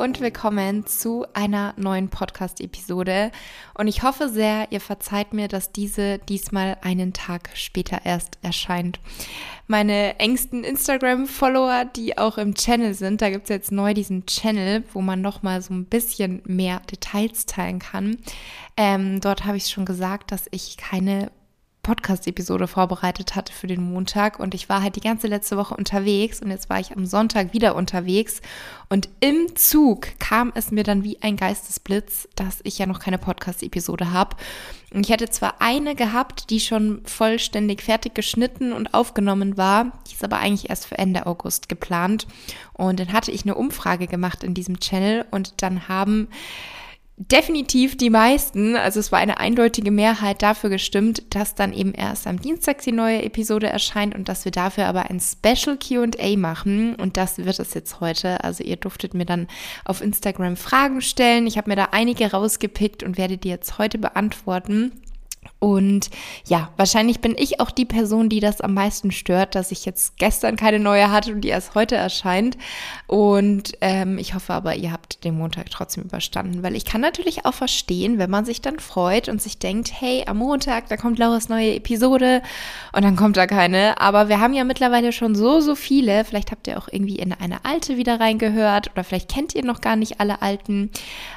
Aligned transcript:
Und 0.00 0.22
willkommen 0.22 0.86
zu 0.86 1.26
einer 1.34 1.74
neuen 1.76 2.08
Podcast-Episode. 2.08 3.30
Und 3.74 3.86
ich 3.86 4.02
hoffe 4.02 4.30
sehr, 4.30 4.72
ihr 4.72 4.80
verzeiht 4.80 5.34
mir, 5.34 5.46
dass 5.46 5.72
diese 5.72 6.16
diesmal 6.16 6.78
einen 6.80 7.12
Tag 7.12 7.50
später 7.52 8.00
erst 8.06 8.38
erscheint. 8.40 8.98
Meine 9.66 10.18
engsten 10.18 10.64
Instagram-Follower, 10.64 11.84
die 11.84 12.16
auch 12.16 12.38
im 12.38 12.54
Channel 12.54 12.94
sind, 12.94 13.20
da 13.20 13.28
gibt 13.28 13.42
es 13.44 13.50
jetzt 13.50 13.72
neu 13.72 13.92
diesen 13.92 14.24
Channel, 14.24 14.84
wo 14.94 15.02
man 15.02 15.20
nochmal 15.20 15.60
so 15.60 15.74
ein 15.74 15.84
bisschen 15.84 16.40
mehr 16.46 16.80
Details 16.90 17.44
teilen 17.44 17.78
kann. 17.78 18.16
Ähm, 18.78 19.20
dort 19.20 19.44
habe 19.44 19.58
ich 19.58 19.68
schon 19.68 19.84
gesagt, 19.84 20.32
dass 20.32 20.46
ich 20.50 20.78
keine 20.78 21.30
Podcast-Episode 21.82 22.66
vorbereitet 22.66 23.34
hatte 23.34 23.52
für 23.52 23.66
den 23.66 23.82
Montag. 23.82 24.38
Und 24.38 24.54
ich 24.54 24.68
war 24.68 24.82
halt 24.82 24.96
die 24.96 25.00
ganze 25.00 25.26
letzte 25.26 25.56
Woche 25.56 25.74
unterwegs. 25.74 26.40
Und 26.40 26.50
jetzt 26.50 26.68
war 26.70 26.80
ich 26.80 26.96
am 26.96 27.06
Sonntag 27.06 27.52
wieder 27.52 27.74
unterwegs. 27.74 28.40
Und 28.88 29.08
im 29.20 29.54
Zug 29.56 30.08
kam 30.18 30.52
es 30.54 30.70
mir 30.70 30.84
dann 30.84 31.04
wie 31.04 31.20
ein 31.22 31.36
Geistesblitz, 31.36 32.28
dass 32.36 32.60
ich 32.64 32.78
ja 32.78 32.86
noch 32.86 32.98
keine 32.98 33.18
Podcast-Episode 33.18 34.12
habe. 34.12 34.36
Und 34.92 35.06
ich 35.06 35.12
hätte 35.12 35.30
zwar 35.30 35.60
eine 35.60 35.94
gehabt, 35.94 36.50
die 36.50 36.60
schon 36.60 37.02
vollständig 37.04 37.82
fertig 37.82 38.14
geschnitten 38.14 38.72
und 38.72 38.92
aufgenommen 38.92 39.56
war, 39.56 39.92
die 40.08 40.14
ist 40.14 40.24
aber 40.24 40.38
eigentlich 40.38 40.68
erst 40.68 40.86
für 40.86 40.98
Ende 40.98 41.26
August 41.26 41.68
geplant. 41.68 42.26
Und 42.72 42.98
dann 42.98 43.12
hatte 43.12 43.30
ich 43.30 43.44
eine 43.44 43.54
Umfrage 43.54 44.06
gemacht 44.06 44.42
in 44.42 44.54
diesem 44.54 44.80
Channel. 44.80 45.24
Und 45.30 45.62
dann 45.62 45.88
haben 45.88 46.28
definitiv 47.20 47.98
die 47.98 48.08
meisten, 48.08 48.76
also 48.76 48.98
es 48.98 49.12
war 49.12 49.18
eine 49.18 49.38
eindeutige 49.38 49.90
Mehrheit 49.90 50.40
dafür 50.40 50.70
gestimmt, 50.70 51.22
dass 51.34 51.54
dann 51.54 51.74
eben 51.74 51.92
erst 51.92 52.26
am 52.26 52.40
Dienstag 52.40 52.80
die 52.80 52.92
neue 52.92 53.22
Episode 53.22 53.66
erscheint 53.66 54.14
und 54.14 54.30
dass 54.30 54.46
wir 54.46 54.52
dafür 54.52 54.86
aber 54.86 55.10
ein 55.10 55.20
Special 55.20 55.76
QA 55.76 56.36
machen. 56.38 56.94
Und 56.94 57.18
das 57.18 57.36
wird 57.36 57.58
es 57.58 57.74
jetzt 57.74 58.00
heute. 58.00 58.42
Also 58.42 58.64
ihr 58.64 58.76
durftet 58.76 59.12
mir 59.12 59.26
dann 59.26 59.48
auf 59.84 60.00
Instagram 60.00 60.56
Fragen 60.56 61.02
stellen. 61.02 61.46
Ich 61.46 61.58
habe 61.58 61.68
mir 61.68 61.76
da 61.76 61.88
einige 61.92 62.30
rausgepickt 62.30 63.02
und 63.02 63.18
werde 63.18 63.36
die 63.36 63.50
jetzt 63.50 63.76
heute 63.76 63.98
beantworten. 63.98 64.92
Und 65.60 66.08
ja, 66.46 66.70
wahrscheinlich 66.78 67.20
bin 67.20 67.36
ich 67.38 67.60
auch 67.60 67.70
die 67.70 67.84
Person, 67.84 68.30
die 68.30 68.40
das 68.40 68.62
am 68.62 68.72
meisten 68.72 69.12
stört, 69.12 69.54
dass 69.54 69.70
ich 69.72 69.84
jetzt 69.84 70.16
gestern 70.16 70.56
keine 70.56 70.78
neue 70.78 71.12
hatte 71.12 71.34
und 71.34 71.42
die 71.42 71.48
erst 71.48 71.74
heute 71.74 71.96
erscheint. 71.96 72.56
Und 73.06 73.74
ähm, 73.82 74.16
ich 74.16 74.34
hoffe 74.34 74.54
aber, 74.54 74.74
ihr 74.74 74.90
habt 74.90 75.22
den 75.22 75.36
Montag 75.36 75.70
trotzdem 75.70 76.04
überstanden, 76.04 76.62
weil 76.62 76.74
ich 76.74 76.86
kann 76.86 77.02
natürlich 77.02 77.44
auch 77.44 77.52
verstehen, 77.52 78.18
wenn 78.18 78.30
man 78.30 78.46
sich 78.46 78.62
dann 78.62 78.80
freut 78.80 79.28
und 79.28 79.42
sich 79.42 79.58
denkt, 79.58 79.92
hey, 79.92 80.24
am 80.26 80.38
Montag, 80.38 80.88
da 80.88 80.96
kommt 80.96 81.18
Lauras 81.18 81.50
neue 81.50 81.74
Episode 81.74 82.40
und 82.92 83.04
dann 83.04 83.16
kommt 83.16 83.36
da 83.36 83.46
keine. 83.46 84.00
Aber 84.00 84.30
wir 84.30 84.40
haben 84.40 84.54
ja 84.54 84.64
mittlerweile 84.64 85.12
schon 85.12 85.34
so, 85.34 85.60
so 85.60 85.74
viele. 85.74 86.24
Vielleicht 86.24 86.52
habt 86.52 86.68
ihr 86.68 86.78
auch 86.78 86.88
irgendwie 86.90 87.16
in 87.16 87.34
eine 87.34 87.66
alte 87.66 87.98
wieder 87.98 88.18
reingehört 88.18 88.90
oder 88.92 89.04
vielleicht 89.04 89.30
kennt 89.30 89.54
ihr 89.54 89.64
noch 89.64 89.82
gar 89.82 89.96
nicht 89.96 90.20
alle 90.20 90.40
alten. 90.40 90.90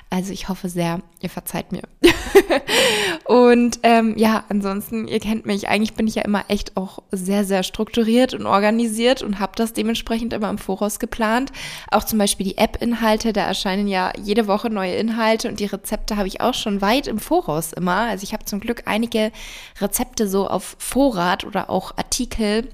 Also 0.09 0.31
ich 0.31 0.47
hoffe 0.47 0.69
sehr, 0.69 1.01
ihr 1.21 1.29
verzeiht 1.29 1.71
mir. 1.71 1.81
und 3.25 3.79
ähm, 3.83 4.12
ja, 4.15 4.43
ansonsten, 4.49 5.07
ihr 5.07 5.19
kennt 5.19 5.45
mich, 5.45 5.67
eigentlich 5.67 5.93
bin 5.93 6.07
ich 6.07 6.15
ja 6.15 6.23
immer 6.23 6.45
echt 6.47 6.77
auch 6.77 6.99
sehr, 7.11 7.43
sehr 7.43 7.63
strukturiert 7.63 8.33
und 8.33 8.45
organisiert 8.45 9.21
und 9.21 9.39
habe 9.39 9.53
das 9.55 9.73
dementsprechend 9.73 10.33
immer 10.33 10.49
im 10.49 10.57
Voraus 10.57 10.99
geplant. 10.99 11.51
Auch 11.91 12.03
zum 12.03 12.19
Beispiel 12.19 12.45
die 12.45 12.57
App-Inhalte, 12.57 13.33
da 13.33 13.45
erscheinen 13.45 13.87
ja 13.87 14.11
jede 14.21 14.47
Woche 14.47 14.69
neue 14.69 14.95
Inhalte 14.95 15.49
und 15.49 15.59
die 15.59 15.65
Rezepte 15.65 16.17
habe 16.17 16.27
ich 16.27 16.41
auch 16.41 16.53
schon 16.53 16.81
weit 16.81 17.07
im 17.07 17.19
Voraus 17.19 17.73
immer. 17.73 18.07
Also 18.09 18.23
ich 18.23 18.33
habe 18.33 18.45
zum 18.45 18.59
Glück 18.59 18.83
einige 18.85 19.31
Rezepte 19.79 20.27
so 20.27 20.47
auf 20.47 20.75
Vorrat 20.79 21.43
oder 21.43 21.69
auch 21.69 21.97
Artikel 21.97 22.69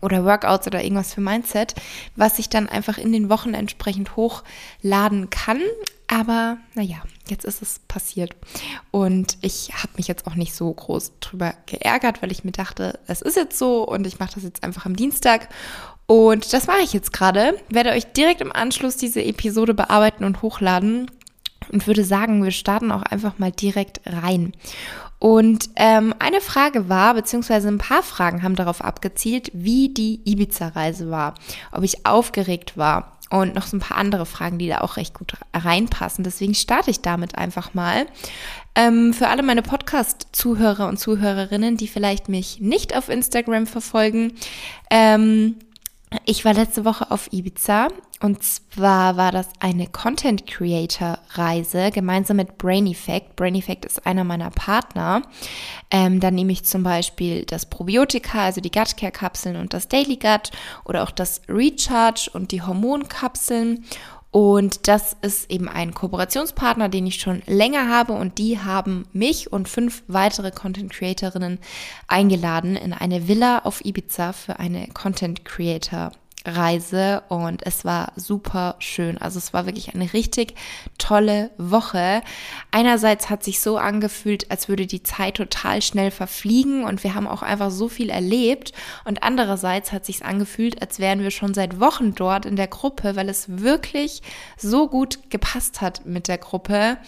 oder 0.00 0.24
Workouts 0.24 0.66
oder 0.66 0.82
irgendwas 0.82 1.14
für 1.14 1.20
Mindset, 1.20 1.74
was 2.16 2.38
ich 2.38 2.48
dann 2.48 2.68
einfach 2.68 2.98
in 2.98 3.12
den 3.12 3.28
Wochen 3.28 3.54
entsprechend 3.54 4.16
hochladen 4.16 5.30
kann. 5.30 5.60
Aber 6.08 6.58
naja, 6.74 7.02
jetzt 7.28 7.44
ist 7.44 7.62
es 7.62 7.78
passiert. 7.88 8.34
Und 8.90 9.38
ich 9.40 9.70
habe 9.74 9.92
mich 9.96 10.08
jetzt 10.08 10.26
auch 10.26 10.34
nicht 10.34 10.54
so 10.54 10.72
groß 10.72 11.12
drüber 11.20 11.54
geärgert, 11.66 12.22
weil 12.22 12.32
ich 12.32 12.44
mir 12.44 12.52
dachte, 12.52 12.98
es 13.06 13.22
ist 13.22 13.36
jetzt 13.36 13.58
so 13.58 13.86
und 13.86 14.06
ich 14.06 14.18
mache 14.18 14.34
das 14.34 14.44
jetzt 14.44 14.64
einfach 14.64 14.86
am 14.86 14.96
Dienstag. 14.96 15.48
Und 16.06 16.52
das 16.52 16.66
mache 16.66 16.82
ich 16.82 16.92
jetzt 16.92 17.12
gerade. 17.12 17.58
Werde 17.68 17.90
euch 17.90 18.12
direkt 18.12 18.40
im 18.40 18.52
Anschluss 18.52 18.96
diese 18.96 19.22
Episode 19.22 19.74
bearbeiten 19.74 20.24
und 20.24 20.42
hochladen. 20.42 21.10
Und 21.70 21.86
würde 21.86 22.04
sagen, 22.04 22.42
wir 22.42 22.50
starten 22.50 22.90
auch 22.90 23.02
einfach 23.02 23.38
mal 23.38 23.52
direkt 23.52 24.00
rein. 24.04 24.52
Und 25.20 25.70
ähm, 25.76 26.12
eine 26.18 26.40
Frage 26.40 26.88
war, 26.88 27.14
beziehungsweise 27.14 27.68
ein 27.68 27.78
paar 27.78 28.02
Fragen 28.02 28.42
haben 28.42 28.56
darauf 28.56 28.82
abgezielt, 28.82 29.52
wie 29.54 29.88
die 29.88 30.20
Ibiza-Reise 30.24 31.10
war. 31.10 31.36
Ob 31.70 31.84
ich 31.84 32.04
aufgeregt 32.04 32.76
war 32.76 33.16
und 33.32 33.54
noch 33.54 33.66
so 33.66 33.78
ein 33.78 33.80
paar 33.80 33.96
andere 33.96 34.26
Fragen, 34.26 34.58
die 34.58 34.68
da 34.68 34.82
auch 34.82 34.98
recht 34.98 35.14
gut 35.14 35.32
reinpassen. 35.54 36.22
Deswegen 36.22 36.54
starte 36.54 36.90
ich 36.90 37.00
damit 37.00 37.38
einfach 37.38 37.72
mal. 37.72 38.06
Ähm, 38.74 39.14
für 39.14 39.28
alle 39.28 39.42
meine 39.42 39.62
Podcast-Zuhörer 39.62 40.86
und 40.86 40.98
Zuhörerinnen, 40.98 41.78
die 41.78 41.88
vielleicht 41.88 42.28
mich 42.28 42.60
nicht 42.60 42.94
auf 42.94 43.08
Instagram 43.08 43.66
verfolgen, 43.66 44.34
ähm, 44.90 45.56
ich 46.24 46.44
war 46.44 46.54
letzte 46.54 46.84
Woche 46.84 47.10
auf 47.10 47.32
Ibiza 47.32 47.88
und 48.20 48.42
zwar 48.42 49.16
war 49.16 49.32
das 49.32 49.48
eine 49.58 49.88
Content 49.88 50.46
Creator 50.46 51.18
Reise 51.30 51.90
gemeinsam 51.90 52.36
mit 52.36 52.56
Brain 52.56 52.86
Effect. 52.86 53.34
Brain 53.34 53.56
Effect 53.56 53.84
ist 53.84 54.06
einer 54.06 54.22
meiner 54.22 54.50
Partner. 54.50 55.22
Ähm, 55.90 56.20
dann 56.20 56.34
nehme 56.34 56.52
ich 56.52 56.64
zum 56.64 56.84
Beispiel 56.84 57.44
das 57.44 57.66
Probiotika, 57.66 58.44
also 58.44 58.60
die 58.60 58.70
Gut 58.70 58.96
Care 58.96 59.12
Kapseln 59.12 59.56
und 59.56 59.74
das 59.74 59.88
Daily 59.88 60.16
Gut 60.16 60.52
oder 60.84 61.02
auch 61.02 61.10
das 61.10 61.42
Recharge 61.48 62.30
und 62.32 62.52
die 62.52 62.62
Hormonkapseln. 62.62 63.84
Und 64.32 64.88
das 64.88 65.14
ist 65.20 65.50
eben 65.50 65.68
ein 65.68 65.92
Kooperationspartner, 65.92 66.88
den 66.88 67.06
ich 67.06 67.20
schon 67.20 67.42
länger 67.46 67.90
habe 67.90 68.14
und 68.14 68.38
die 68.38 68.58
haben 68.58 69.06
mich 69.12 69.52
und 69.52 69.68
fünf 69.68 70.02
weitere 70.08 70.50
Content 70.50 70.90
Creatorinnen 70.90 71.58
eingeladen 72.08 72.74
in 72.74 72.94
eine 72.94 73.28
Villa 73.28 73.58
auf 73.58 73.84
Ibiza 73.84 74.32
für 74.32 74.58
eine 74.58 74.88
Content 74.88 75.44
Creator 75.44 76.12
Reise 76.44 77.22
und 77.28 77.64
es 77.66 77.84
war 77.84 78.12
super 78.16 78.76
schön. 78.78 79.18
Also 79.18 79.38
es 79.38 79.52
war 79.52 79.66
wirklich 79.66 79.94
eine 79.94 80.12
richtig 80.12 80.54
tolle 80.98 81.50
Woche. 81.58 82.22
Einerseits 82.70 83.30
hat 83.30 83.44
sich 83.44 83.60
so 83.60 83.78
angefühlt, 83.78 84.50
als 84.50 84.68
würde 84.68 84.86
die 84.86 85.02
Zeit 85.02 85.36
total 85.36 85.82
schnell 85.82 86.10
verfliegen 86.10 86.84
und 86.84 87.04
wir 87.04 87.14
haben 87.14 87.26
auch 87.26 87.42
einfach 87.42 87.70
so 87.70 87.88
viel 87.88 88.10
erlebt 88.10 88.72
und 89.04 89.22
andererseits 89.22 89.92
hat 89.92 90.04
sich 90.04 90.24
angefühlt, 90.24 90.82
als 90.82 90.98
wären 90.98 91.20
wir 91.20 91.30
schon 91.30 91.54
seit 91.54 91.80
Wochen 91.80 92.14
dort 92.14 92.46
in 92.46 92.56
der 92.56 92.68
Gruppe, 92.68 93.16
weil 93.16 93.28
es 93.28 93.46
wirklich 93.48 94.22
so 94.56 94.88
gut 94.88 95.30
gepasst 95.30 95.80
hat 95.80 96.06
mit 96.06 96.28
der 96.28 96.38
Gruppe. 96.38 96.98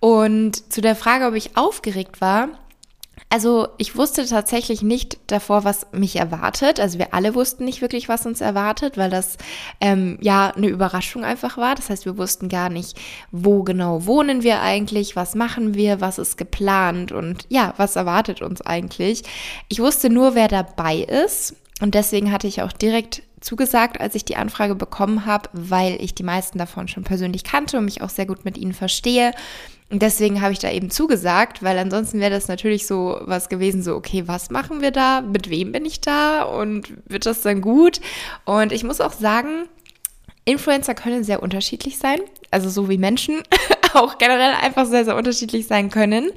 Und 0.00 0.72
zu 0.72 0.80
der 0.80 0.96
Frage, 0.96 1.26
ob 1.26 1.34
ich 1.34 1.56
aufgeregt 1.56 2.20
war, 2.20 2.48
also 3.30 3.68
ich 3.76 3.94
wusste 3.94 4.26
tatsächlich 4.26 4.80
nicht 4.80 5.18
davor, 5.26 5.64
was 5.64 5.86
mich 5.92 6.16
erwartet. 6.16 6.80
Also 6.80 6.98
wir 6.98 7.12
alle 7.12 7.34
wussten 7.34 7.64
nicht 7.64 7.82
wirklich, 7.82 8.08
was 8.08 8.24
uns 8.24 8.40
erwartet, 8.40 8.96
weil 8.96 9.10
das 9.10 9.36
ähm, 9.80 10.18
ja 10.22 10.50
eine 10.56 10.68
Überraschung 10.68 11.24
einfach 11.24 11.58
war. 11.58 11.74
Das 11.74 11.90
heißt, 11.90 12.06
wir 12.06 12.16
wussten 12.16 12.48
gar 12.48 12.70
nicht, 12.70 12.98
wo 13.30 13.64
genau 13.64 14.06
wohnen 14.06 14.42
wir 14.42 14.62
eigentlich, 14.62 15.14
was 15.14 15.34
machen 15.34 15.74
wir, 15.74 16.00
was 16.00 16.18
ist 16.18 16.38
geplant 16.38 17.12
und 17.12 17.44
ja, 17.50 17.74
was 17.76 17.96
erwartet 17.96 18.40
uns 18.40 18.62
eigentlich. 18.62 19.24
Ich 19.68 19.80
wusste 19.80 20.08
nur, 20.08 20.34
wer 20.34 20.48
dabei 20.48 20.96
ist 20.96 21.54
und 21.82 21.94
deswegen 21.94 22.32
hatte 22.32 22.46
ich 22.46 22.62
auch 22.62 22.72
direkt 22.72 23.22
zugesagt, 23.40 24.00
als 24.00 24.14
ich 24.14 24.24
die 24.24 24.36
Anfrage 24.36 24.74
bekommen 24.74 25.26
habe, 25.26 25.50
weil 25.52 26.02
ich 26.02 26.14
die 26.14 26.24
meisten 26.24 26.58
davon 26.58 26.88
schon 26.88 27.04
persönlich 27.04 27.44
kannte 27.44 27.78
und 27.78 27.84
mich 27.84 28.02
auch 28.02 28.08
sehr 28.08 28.26
gut 28.26 28.44
mit 28.44 28.56
ihnen 28.56 28.72
verstehe 28.72 29.32
und 29.90 30.02
deswegen 30.02 30.42
habe 30.42 30.52
ich 30.52 30.58
da 30.58 30.70
eben 30.70 30.90
zugesagt, 30.90 31.62
weil 31.62 31.78
ansonsten 31.78 32.20
wäre 32.20 32.30
das 32.30 32.48
natürlich 32.48 32.86
so 32.86 33.18
was 33.22 33.48
gewesen, 33.48 33.82
so, 33.82 33.94
okay, 33.94 34.24
was 34.26 34.50
machen 34.50 34.82
wir 34.82 34.90
da? 34.90 35.22
Mit 35.22 35.48
wem 35.48 35.72
bin 35.72 35.86
ich 35.86 36.00
da? 36.00 36.42
Und 36.42 36.92
wird 37.06 37.24
das 37.24 37.40
dann 37.40 37.62
gut? 37.62 38.00
Und 38.44 38.72
ich 38.72 38.84
muss 38.84 39.00
auch 39.00 39.12
sagen, 39.12 39.66
Influencer 40.44 40.94
können 40.94 41.24
sehr 41.24 41.42
unterschiedlich 41.42 41.98
sein, 41.98 42.20
also 42.50 42.68
so 42.68 42.88
wie 42.88 42.98
Menschen 42.98 43.42
auch 43.94 44.18
generell 44.18 44.54
einfach 44.54 44.86
sehr, 44.86 45.04
sehr 45.04 45.16
unterschiedlich 45.16 45.66
sein 45.66 45.90
können. 45.90 46.30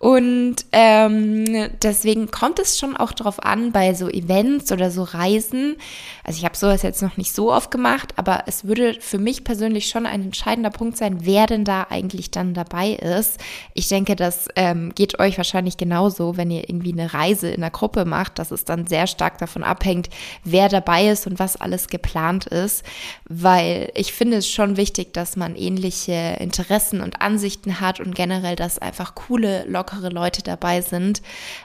Und 0.00 0.56
ähm, 0.72 1.44
deswegen 1.82 2.30
kommt 2.30 2.58
es 2.58 2.78
schon 2.78 2.96
auch 2.96 3.12
darauf 3.12 3.44
an, 3.44 3.70
bei 3.70 3.92
so 3.92 4.08
Events 4.08 4.72
oder 4.72 4.90
so 4.90 5.02
Reisen. 5.02 5.76
Also 6.24 6.38
ich 6.38 6.46
habe 6.46 6.56
sowas 6.56 6.80
jetzt 6.80 7.02
noch 7.02 7.18
nicht 7.18 7.34
so 7.34 7.52
oft 7.52 7.70
gemacht, 7.70 8.14
aber 8.16 8.44
es 8.46 8.64
würde 8.64 8.96
für 8.98 9.18
mich 9.18 9.44
persönlich 9.44 9.88
schon 9.88 10.06
ein 10.06 10.22
entscheidender 10.22 10.70
Punkt 10.70 10.96
sein, 10.96 11.18
wer 11.26 11.46
denn 11.46 11.66
da 11.66 11.86
eigentlich 11.90 12.30
dann 12.30 12.54
dabei 12.54 12.92
ist. 12.92 13.40
Ich 13.74 13.88
denke, 13.88 14.16
das 14.16 14.48
ähm, 14.56 14.94
geht 14.94 15.18
euch 15.18 15.36
wahrscheinlich 15.36 15.76
genauso, 15.76 16.38
wenn 16.38 16.50
ihr 16.50 16.70
irgendwie 16.70 16.92
eine 16.92 17.12
Reise 17.12 17.50
in 17.50 17.60
der 17.60 17.68
Gruppe 17.68 18.06
macht, 18.06 18.38
dass 18.38 18.52
es 18.52 18.64
dann 18.64 18.86
sehr 18.86 19.06
stark 19.06 19.36
davon 19.36 19.62
abhängt, 19.62 20.08
wer 20.44 20.70
dabei 20.70 21.08
ist 21.08 21.26
und 21.26 21.38
was 21.38 21.60
alles 21.60 21.88
geplant 21.88 22.46
ist. 22.46 22.84
Weil 23.28 23.92
ich 23.94 24.14
finde 24.14 24.38
es 24.38 24.48
schon 24.48 24.78
wichtig, 24.78 25.12
dass 25.12 25.36
man 25.36 25.56
ähnliche 25.56 26.38
Interessen 26.40 26.79
und 27.00 27.20
Ansichten 27.20 27.80
hat 27.80 28.00
und 28.00 28.14
generell, 28.14 28.56
dass 28.56 28.78
einfach 28.78 29.14
coole, 29.14 29.64
lockere 29.66 30.08
Leute 30.08 30.42
dabei 30.42 30.80
sind. 30.80 31.22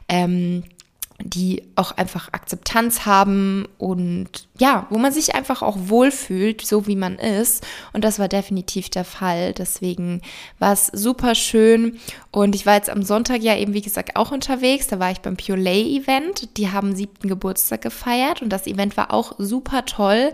Ähm, 0.07 0.63
die 1.23 1.63
auch 1.75 1.91
einfach 1.91 2.33
Akzeptanz 2.33 3.05
haben 3.05 3.67
und 3.77 4.47
ja, 4.59 4.85
wo 4.89 4.97
man 4.97 5.13
sich 5.13 5.33
einfach 5.33 5.61
auch 5.61 5.77
wohlfühlt, 5.79 6.61
so 6.61 6.87
wie 6.87 6.97
man 6.97 7.17
ist. 7.17 7.65
Und 7.93 8.03
das 8.03 8.19
war 8.19 8.27
definitiv 8.27 8.89
der 8.89 9.05
Fall. 9.05 9.53
Deswegen 9.53 10.21
war 10.59 10.73
es 10.73 10.87
super 10.87 11.33
schön. 11.33 11.99
Und 12.31 12.53
ich 12.53 12.65
war 12.65 12.75
jetzt 12.75 12.89
am 12.89 13.01
Sonntag 13.01 13.41
ja 13.41 13.55
eben, 13.55 13.73
wie 13.73 13.81
gesagt, 13.81 14.17
auch 14.17 14.31
unterwegs. 14.31 14.87
Da 14.87 14.99
war 14.99 15.11
ich 15.11 15.21
beim 15.21 15.37
Piolet-Event. 15.37 16.57
Die 16.57 16.71
haben 16.71 16.95
siebten 16.95 17.29
Geburtstag 17.29 17.81
gefeiert 17.81 18.41
und 18.41 18.49
das 18.49 18.67
Event 18.67 18.97
war 18.97 19.13
auch 19.13 19.35
super 19.37 19.85
toll. 19.85 20.33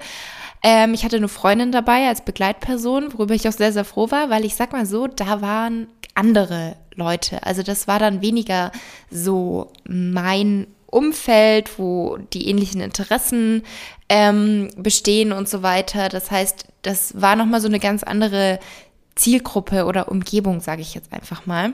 Ähm, 0.63 0.93
ich 0.93 1.03
hatte 1.03 1.17
eine 1.17 1.27
Freundin 1.27 1.71
dabei 1.71 2.07
als 2.07 2.21
Begleitperson, 2.21 3.13
worüber 3.13 3.33
ich 3.33 3.47
auch 3.47 3.53
sehr, 3.53 3.73
sehr 3.73 3.85
froh 3.85 4.11
war, 4.11 4.29
weil 4.29 4.45
ich 4.45 4.55
sag 4.55 4.71
mal 4.71 4.85
so, 4.85 5.07
da 5.07 5.41
waren 5.41 5.87
andere 6.13 6.75
Leute. 6.95 7.43
Also 7.43 7.63
das 7.63 7.87
war 7.87 7.99
dann 7.99 8.21
weniger 8.21 8.71
so 9.09 9.71
mein 9.87 10.67
Umfeld, 10.85 11.79
wo 11.79 12.17
die 12.33 12.47
ähnlichen 12.49 12.81
Interessen 12.81 13.63
ähm, 14.09 14.69
bestehen 14.75 15.31
und 15.31 15.47
so 15.47 15.63
weiter. 15.63 16.09
Das 16.09 16.29
heißt, 16.29 16.65
das 16.81 17.19
war 17.19 17.35
nochmal 17.35 17.61
so 17.61 17.67
eine 17.67 17.79
ganz 17.79 18.03
andere 18.03 18.59
Zielgruppe 19.15 19.85
oder 19.85 20.09
Umgebung, 20.09 20.61
sage 20.61 20.81
ich 20.81 20.93
jetzt 20.93 21.11
einfach 21.11 21.45
mal. 21.45 21.73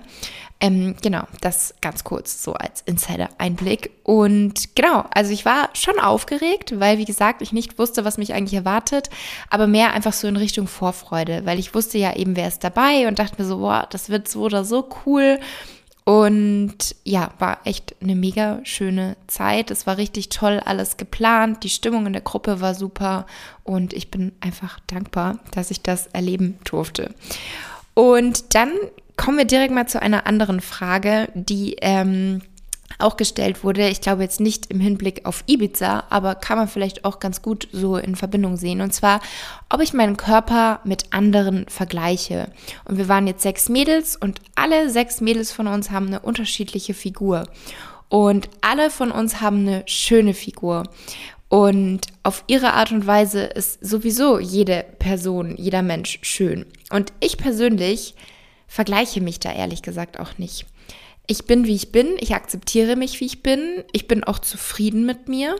Ähm, 0.59 0.95
genau, 1.01 1.23
das 1.41 1.75
ganz 1.81 2.03
kurz 2.03 2.43
so 2.43 2.53
als 2.53 2.81
Insider-Einblick. 2.81 3.91
Und 4.03 4.75
genau, 4.75 5.05
also 5.13 5.31
ich 5.31 5.45
war 5.45 5.69
schon 5.73 5.99
aufgeregt, 5.99 6.79
weil, 6.79 6.97
wie 6.97 7.05
gesagt, 7.05 7.41
ich 7.43 7.53
nicht 7.53 7.77
wusste, 7.77 8.05
was 8.05 8.17
mich 8.17 8.33
eigentlich 8.33 8.55
erwartet, 8.55 9.09
aber 9.49 9.67
mehr 9.67 9.93
einfach 9.93 10.13
so 10.13 10.27
in 10.27 10.35
Richtung 10.35 10.67
Vorfreude, 10.67 11.45
weil 11.45 11.59
ich 11.59 11.75
wusste 11.75 11.99
ja 11.99 12.15
eben, 12.15 12.35
wer 12.35 12.47
ist 12.47 12.63
dabei 12.63 13.07
und 13.07 13.19
dachte 13.19 13.41
mir 13.41 13.47
so, 13.47 13.59
boah, 13.59 13.87
das 13.89 14.09
wird 14.09 14.27
so 14.27 14.41
oder 14.41 14.65
so 14.65 14.89
cool. 15.05 15.39
Und 16.07 16.95
ja, 17.03 17.31
war 17.37 17.59
echt 17.65 17.97
eine 18.01 18.15
mega 18.15 18.61
schöne 18.63 19.17
Zeit. 19.27 19.71
Es 19.71 19.85
war 19.85 19.97
richtig 19.97 20.29
toll, 20.29 20.61
alles 20.63 20.95
geplant. 20.95 21.65
Die 21.65 21.69
Stimmung 21.69 22.07
in 22.07 22.13
der 22.13 22.21
Gruppe 22.21 22.61
war 22.61 22.75
super 22.75 23.25
und 23.65 23.91
ich 23.91 24.09
bin 24.09 24.31
einfach 24.39 24.79
dankbar, 24.87 25.39
dass 25.51 25.69
ich 25.69 25.81
das 25.81 26.07
erleben 26.07 26.59
durfte. 26.63 27.13
Und 27.93 28.55
dann 28.55 28.71
kommen 29.17 29.37
wir 29.37 29.43
direkt 29.43 29.73
mal 29.73 29.89
zu 29.89 30.01
einer 30.01 30.27
anderen 30.27 30.61
Frage, 30.61 31.27
die 31.33 31.75
ähm, 31.81 32.41
auch 32.99 33.17
gestellt 33.17 33.63
wurde. 33.63 33.89
Ich 33.89 34.01
glaube 34.01 34.23
jetzt 34.23 34.39
nicht 34.39 34.67
im 34.71 34.79
Hinblick 34.79 35.25
auf 35.25 35.43
Ibiza, 35.45 36.05
aber 36.09 36.35
kann 36.35 36.57
man 36.57 36.67
vielleicht 36.67 37.05
auch 37.05 37.19
ganz 37.19 37.41
gut 37.41 37.67
so 37.71 37.97
in 37.97 38.15
Verbindung 38.15 38.57
sehen. 38.57 38.81
Und 38.81 38.93
zwar, 38.93 39.21
ob 39.69 39.81
ich 39.81 39.93
meinen 39.93 40.17
Körper 40.17 40.79
mit 40.83 41.13
anderen 41.13 41.65
vergleiche. 41.67 42.49
Und 42.85 42.97
wir 42.97 43.07
waren 43.07 43.27
jetzt 43.27 43.43
sechs 43.43 43.69
Mädels 43.69 44.15
und 44.15 44.41
alle 44.55 44.89
sechs 44.89 45.21
Mädels 45.21 45.51
von 45.51 45.67
uns 45.67 45.91
haben 45.91 46.07
eine 46.07 46.21
unterschiedliche 46.21 46.93
Figur. 46.93 47.43
Und 48.09 48.49
alle 48.61 48.89
von 48.89 49.11
uns 49.11 49.41
haben 49.41 49.67
eine 49.67 49.83
schöne 49.85 50.33
Figur. 50.33 50.83
Und 51.49 52.01
auf 52.23 52.43
ihre 52.47 52.73
Art 52.73 52.91
und 52.91 53.07
Weise 53.07 53.43
ist 53.43 53.85
sowieso 53.85 54.39
jede 54.39 54.85
Person, 54.99 55.55
jeder 55.57 55.81
Mensch 55.81 56.19
schön. 56.21 56.65
Und 56.89 57.13
ich 57.19 57.37
persönlich 57.37 58.15
vergleiche 58.67 59.21
mich 59.21 59.39
da 59.39 59.51
ehrlich 59.51 59.81
gesagt 59.81 60.19
auch 60.19 60.37
nicht. 60.37 60.65
Ich 61.25 61.45
bin, 61.45 61.65
wie 61.65 61.75
ich 61.75 61.91
bin, 61.91 62.15
ich 62.19 62.35
akzeptiere 62.35 62.95
mich, 62.95 63.19
wie 63.19 63.25
ich 63.25 63.43
bin, 63.43 63.83
ich 63.91 64.07
bin 64.07 64.23
auch 64.23 64.39
zufrieden 64.39 65.05
mit 65.05 65.27
mir 65.27 65.55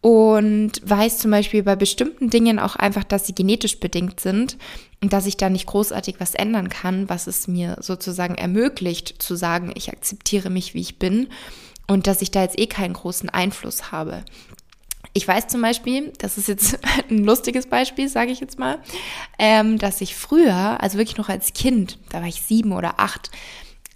und 0.00 0.72
weiß 0.82 1.18
zum 1.18 1.30
Beispiel 1.30 1.62
bei 1.62 1.76
bestimmten 1.76 2.30
Dingen 2.30 2.58
auch 2.58 2.76
einfach, 2.76 3.04
dass 3.04 3.26
sie 3.26 3.34
genetisch 3.34 3.80
bedingt 3.80 4.20
sind 4.20 4.56
und 5.02 5.12
dass 5.12 5.26
ich 5.26 5.36
da 5.36 5.50
nicht 5.50 5.66
großartig 5.66 6.16
was 6.18 6.34
ändern 6.34 6.68
kann, 6.68 7.08
was 7.08 7.26
es 7.26 7.48
mir 7.48 7.76
sozusagen 7.80 8.36
ermöglicht 8.36 9.20
zu 9.20 9.34
sagen, 9.34 9.72
ich 9.74 9.90
akzeptiere 9.90 10.48
mich, 10.48 10.74
wie 10.74 10.80
ich 10.80 10.98
bin 10.98 11.28
und 11.86 12.06
dass 12.06 12.22
ich 12.22 12.30
da 12.30 12.42
jetzt 12.42 12.58
eh 12.58 12.66
keinen 12.66 12.94
großen 12.94 13.28
Einfluss 13.30 13.90
habe. 13.90 14.24
Ich 15.12 15.26
weiß 15.26 15.48
zum 15.48 15.60
Beispiel, 15.62 16.12
das 16.18 16.38
ist 16.38 16.48
jetzt 16.48 16.78
ein 17.10 17.24
lustiges 17.24 17.66
Beispiel, 17.66 18.08
sage 18.08 18.30
ich 18.30 18.40
jetzt 18.40 18.58
mal, 18.58 18.78
ähm, 19.38 19.78
dass 19.78 20.00
ich 20.00 20.14
früher, 20.14 20.80
also 20.80 20.98
wirklich 20.98 21.18
noch 21.18 21.28
als 21.28 21.52
Kind, 21.52 21.98
da 22.10 22.20
war 22.20 22.28
ich 22.28 22.42
sieben 22.42 22.72
oder 22.72 22.94
acht, 22.98 23.30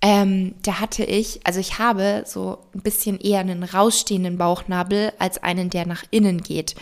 ähm, 0.02 0.54
da 0.62 0.80
hatte 0.80 1.02
ich, 1.02 1.40
also 1.44 1.60
ich 1.60 1.78
habe 1.78 2.24
so 2.26 2.58
ein 2.74 2.82
bisschen 2.82 3.18
eher 3.18 3.40
einen 3.40 3.62
rausstehenden 3.62 4.36
Bauchnabel 4.36 5.12
als 5.18 5.42
einen, 5.42 5.70
der 5.70 5.86
nach 5.86 6.04
innen 6.10 6.42
geht. 6.42 6.74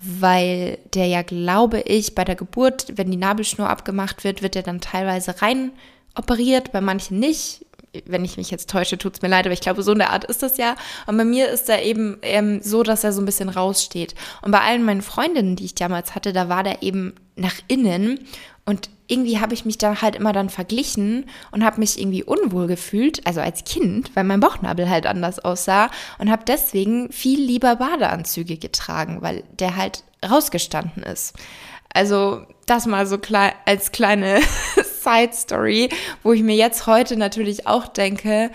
Weil 0.00 0.78
der 0.92 1.06
ja, 1.06 1.22
glaube 1.22 1.80
ich, 1.80 2.14
bei 2.14 2.24
der 2.24 2.36
Geburt, 2.36 2.92
wenn 2.96 3.10
die 3.10 3.16
Nabelschnur 3.16 3.70
abgemacht 3.70 4.22
wird, 4.22 4.42
wird 4.42 4.54
er 4.54 4.62
dann 4.62 4.82
teilweise 4.82 5.40
rein 5.40 5.72
operiert, 6.14 6.70
bei 6.70 6.82
manchen 6.82 7.18
nicht 7.18 7.64
wenn 8.06 8.24
ich 8.24 8.36
mich 8.36 8.50
jetzt 8.50 8.70
täusche, 8.70 8.98
tut 8.98 9.16
es 9.16 9.22
mir 9.22 9.28
leid, 9.28 9.46
aber 9.46 9.52
ich 9.52 9.60
glaube, 9.60 9.82
so 9.82 9.92
in 9.92 9.98
der 9.98 10.10
Art 10.10 10.24
ist 10.24 10.42
das 10.42 10.56
ja. 10.56 10.76
Und 11.06 11.16
bei 11.16 11.24
mir 11.24 11.48
ist 11.48 11.68
er 11.68 11.82
eben 11.82 12.18
ähm, 12.22 12.60
so, 12.62 12.82
dass 12.82 13.04
er 13.04 13.12
so 13.12 13.22
ein 13.22 13.26
bisschen 13.26 13.48
raussteht. 13.48 14.14
Und 14.42 14.50
bei 14.50 14.60
allen 14.60 14.84
meinen 14.84 15.02
Freundinnen, 15.02 15.56
die 15.56 15.64
ich 15.64 15.74
damals 15.74 16.14
hatte, 16.14 16.32
da 16.32 16.48
war 16.48 16.62
der 16.62 16.82
eben 16.82 17.14
nach 17.36 17.54
innen. 17.68 18.20
Und 18.64 18.90
irgendwie 19.06 19.40
habe 19.40 19.54
ich 19.54 19.64
mich 19.64 19.78
da 19.78 20.02
halt 20.02 20.14
immer 20.14 20.34
dann 20.34 20.50
verglichen 20.50 21.24
und 21.50 21.64
habe 21.64 21.80
mich 21.80 21.98
irgendwie 21.98 22.22
unwohl 22.22 22.66
gefühlt, 22.66 23.26
also 23.26 23.40
als 23.40 23.64
Kind, 23.64 24.14
weil 24.14 24.24
mein 24.24 24.40
Bauchnabel 24.40 24.90
halt 24.90 25.06
anders 25.06 25.38
aussah 25.38 25.90
und 26.18 26.30
habe 26.30 26.44
deswegen 26.46 27.10
viel 27.10 27.40
lieber 27.40 27.76
Badeanzüge 27.76 28.58
getragen, 28.58 29.22
weil 29.22 29.44
der 29.58 29.76
halt 29.76 30.04
rausgestanden 30.28 31.02
ist. 31.02 31.34
Also 31.92 32.42
das 32.66 32.86
mal 32.86 33.06
so 33.06 33.18
klein, 33.18 33.52
als 33.64 33.92
kleine 33.92 34.40
Side 35.02 35.32
Story, 35.32 35.88
wo 36.22 36.32
ich 36.32 36.42
mir 36.42 36.56
jetzt 36.56 36.86
heute 36.86 37.16
natürlich 37.16 37.66
auch 37.66 37.86
denke, 37.86 38.50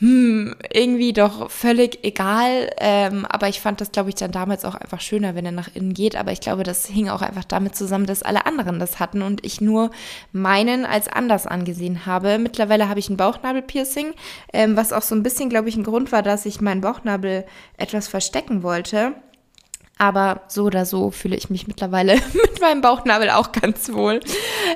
hm, 0.00 0.54
irgendwie 0.72 1.12
doch 1.12 1.50
völlig 1.50 2.02
egal. 2.04 2.70
Ähm, 2.78 3.26
aber 3.26 3.48
ich 3.48 3.60
fand 3.60 3.82
das, 3.82 3.92
glaube 3.92 4.08
ich, 4.08 4.14
dann 4.14 4.30
damals 4.32 4.64
auch 4.64 4.74
einfach 4.74 5.02
schöner, 5.02 5.34
wenn 5.34 5.44
er 5.44 5.52
nach 5.52 5.68
innen 5.74 5.92
geht. 5.92 6.16
Aber 6.16 6.32
ich 6.32 6.40
glaube, 6.40 6.62
das 6.62 6.86
hing 6.86 7.10
auch 7.10 7.20
einfach 7.20 7.44
damit 7.44 7.76
zusammen, 7.76 8.06
dass 8.06 8.22
alle 8.22 8.46
anderen 8.46 8.78
das 8.78 8.98
hatten 8.98 9.20
und 9.20 9.44
ich 9.44 9.60
nur 9.60 9.90
meinen 10.32 10.86
als 10.86 11.06
anders 11.06 11.46
angesehen 11.46 12.06
habe. 12.06 12.38
Mittlerweile 12.38 12.88
habe 12.88 12.98
ich 12.98 13.10
ein 13.10 13.18
Bauchnabelpiercing, 13.18 14.14
ähm, 14.54 14.74
was 14.74 14.94
auch 14.94 15.02
so 15.02 15.14
ein 15.14 15.22
bisschen, 15.22 15.50
glaube 15.50 15.68
ich, 15.68 15.76
ein 15.76 15.84
Grund 15.84 16.12
war, 16.12 16.22
dass 16.22 16.46
ich 16.46 16.62
meinen 16.62 16.80
Bauchnabel 16.80 17.44
etwas 17.76 18.08
verstecken 18.08 18.62
wollte. 18.62 19.14
Aber 20.00 20.40
so 20.48 20.64
oder 20.64 20.86
so 20.86 21.10
fühle 21.10 21.36
ich 21.36 21.50
mich 21.50 21.68
mittlerweile 21.68 22.14
mit 22.32 22.58
meinem 22.62 22.80
Bauchnabel 22.80 23.28
auch 23.28 23.52
ganz 23.52 23.92
wohl. 23.92 24.20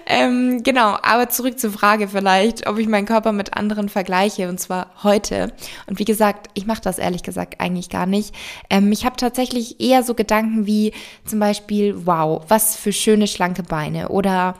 Ähm, 0.05 0.62
genau, 0.62 0.99
aber 1.03 1.31
zurück 1.31 1.59
zur 1.59 1.73
Frage 1.73 2.09
vielleicht, 2.09 2.66
ob 2.66 2.78
ich 2.78 2.87
meinen 2.87 3.07
Körper 3.07 3.33
mit 3.33 3.57
anderen 3.57 3.88
vergleiche 3.88 4.50
und 4.50 4.61
zwar 4.61 4.90
heute. 5.02 5.54
Und 5.87 5.99
wie 5.99 6.04
gesagt, 6.04 6.50
ich 6.52 6.66
mache 6.66 6.83
das 6.83 6.99
ehrlich 6.99 7.23
gesagt 7.23 7.59
eigentlich 7.59 7.88
gar 7.88 8.04
nicht. 8.04 8.35
Ähm, 8.69 8.93
ich 8.93 9.07
habe 9.07 9.16
tatsächlich 9.16 9.81
eher 9.81 10.02
so 10.02 10.12
Gedanken 10.12 10.66
wie 10.66 10.93
zum 11.25 11.40
Beispiel, 11.40 12.04
wow, 12.04 12.45
was 12.49 12.76
für 12.76 12.93
schöne 12.93 13.26
schlanke 13.26 13.62
Beine 13.62 14.11
oder 14.11 14.57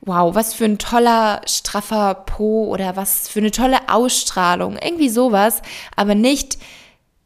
wow, 0.00 0.34
was 0.34 0.54
für 0.54 0.64
ein 0.64 0.78
toller, 0.78 1.42
straffer 1.44 2.14
Po 2.14 2.68
oder 2.72 2.96
was 2.96 3.28
für 3.28 3.40
eine 3.40 3.50
tolle 3.50 3.90
Ausstrahlung, 3.90 4.78
irgendwie 4.82 5.10
sowas, 5.10 5.60
aber 5.94 6.14
nicht 6.14 6.56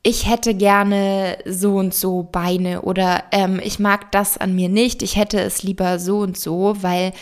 ich 0.02 0.28
hätte 0.28 0.54
gerne 0.54 1.38
so 1.44 1.76
und 1.76 1.94
so 1.94 2.22
Beine 2.22 2.82
oder 2.82 3.24
ähm, 3.32 3.60
ich 3.62 3.78
mag 3.78 4.10
das 4.12 4.38
an 4.38 4.54
mir 4.54 4.68
nicht, 4.68 5.02
ich 5.02 5.16
hätte 5.16 5.40
es 5.40 5.62
lieber 5.62 5.98
so 5.98 6.20
und 6.20 6.38
so, 6.38 6.76
weil 6.80 7.12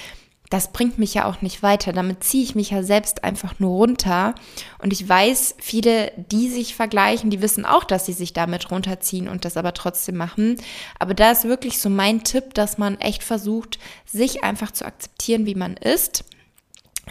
das 0.51 0.73
bringt 0.73 0.99
mich 0.99 1.13
ja 1.13 1.27
auch 1.27 1.43
nicht 1.43 1.63
weiter. 1.63 1.93
Damit 1.93 2.25
ziehe 2.25 2.43
ich 2.43 2.55
mich 2.55 2.71
ja 2.71 2.83
selbst 2.83 3.23
einfach 3.23 3.59
nur 3.59 3.73
runter. 3.73 4.35
Und 4.79 4.95
ich 4.95 5.07
weiß, 5.07 5.57
viele, 5.59 6.11
die 6.17 6.49
sich 6.49 6.75
vergleichen, 6.75 7.29
die 7.29 7.43
wissen 7.43 7.67
auch, 7.67 7.85
dass 7.85 8.07
sie 8.07 8.15
sich 8.15 8.33
damit 8.33 8.71
runterziehen 8.71 9.29
und 9.29 9.45
das 9.45 9.59
aber 9.59 9.75
trotzdem 9.75 10.17
machen. 10.17 10.57
Aber 10.99 11.13
da 11.13 11.33
ist 11.33 11.45
wirklich 11.45 11.79
so 11.79 11.91
mein 11.91 12.25
Tipp, 12.25 12.55
dass 12.55 12.79
man 12.79 12.99
echt 12.99 13.25
versucht, 13.25 13.79
sich 14.07 14.43
einfach 14.43 14.71
zu 14.71 14.87
akzeptieren, 14.87 15.45
wie 15.45 15.55
man 15.55 15.75
ist 15.77 16.25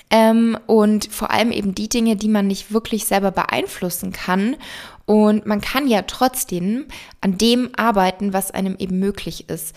ähm, 0.10 0.58
und 0.68 1.12
vor 1.12 1.32
allem 1.32 1.52
eben 1.52 1.76
die 1.76 1.90
Dinge, 1.90 2.16
die 2.16 2.30
man 2.30 2.48
nicht 2.48 2.72
wirklich 2.72 3.06
selber 3.06 3.32
beeinflussen 3.32 4.12
kann. 4.12 4.56
Und 5.08 5.48
man 5.48 5.62
kann 5.62 5.88
ja 5.88 6.04
trotzdem 6.04 6.86
an 7.22 7.40
dem 7.40 7.70
arbeiten, 7.76 8.34
was 8.34 8.52
einem 8.52 8.76
eben 8.78 9.00
möglich 9.00 9.50
ist 9.50 9.74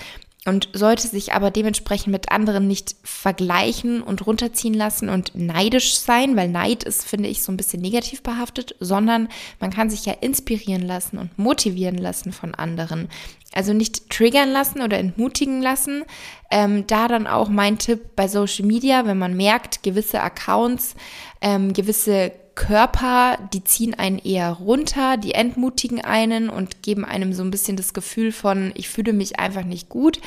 und 0.47 0.71
sollte 0.73 1.07
sich 1.07 1.35
aber 1.35 1.51
dementsprechend 1.51 2.13
mit 2.13 2.33
anderen 2.33 2.67
nicht 2.67 2.97
vergleichen 3.03 4.03
und 4.03 4.27
runterziehen 4.27 4.73
lassen 4.73 5.11
und 5.11 5.33
neidisch 5.35 5.99
sein, 5.99 6.35
weil 6.35 6.49
Neid 6.49 6.83
ist, 6.83 7.05
finde 7.07 7.29
ich, 7.29 7.43
so 7.43 7.53
ein 7.53 7.59
bisschen 7.59 7.83
negativ 7.83 8.23
behaftet, 8.23 8.75
sondern 8.81 9.29
man 9.61 9.71
kann 9.71 9.91
sich 9.91 10.07
ja 10.07 10.15
inspirieren 10.15 10.83
lassen 10.83 11.19
und 11.19 11.39
motivieren 11.39 11.99
lassen 11.99 12.33
von 12.33 12.55
anderen. 12.55 13.09
Also 13.53 13.75
nicht 13.75 14.09
triggern 14.11 14.51
lassen 14.51 14.81
oder 14.81 14.99
entmutigen 14.99 15.61
lassen. 15.61 16.05
Ähm, 16.51 16.87
da 16.87 17.09
dann 17.09 17.27
auch 17.27 17.49
mein 17.49 17.79
Tipp 17.79 18.17
bei 18.17 18.27
Social 18.27 18.65
Media, 18.65 19.07
wenn 19.07 19.19
man 19.19 19.37
merkt, 19.37 19.83
gewisse 19.83 20.23
Accounts, 20.23 20.95
ähm, 21.43 21.73
gewisse 21.73 22.33
Körper, 22.55 23.39
die 23.53 23.65
ziehen 23.65 23.95
einen 23.95 24.19
eher 24.19 24.51
runter, 24.53 25.17
die 25.17 25.33
entmutigen 25.33 26.01
einen 26.01 26.51
und 26.51 26.83
geben 26.83 27.05
einem 27.05 27.33
so 27.33 27.43
ein 27.43 27.51
bisschen 27.51 27.77
das 27.77 27.95
Gefühl 27.95 28.33
von, 28.33 28.73
ich 28.75 28.89
fühle 28.89 29.13
mich 29.13 29.39
einfach 29.39 29.65
nicht 29.65 29.89
gut. 29.89 30.21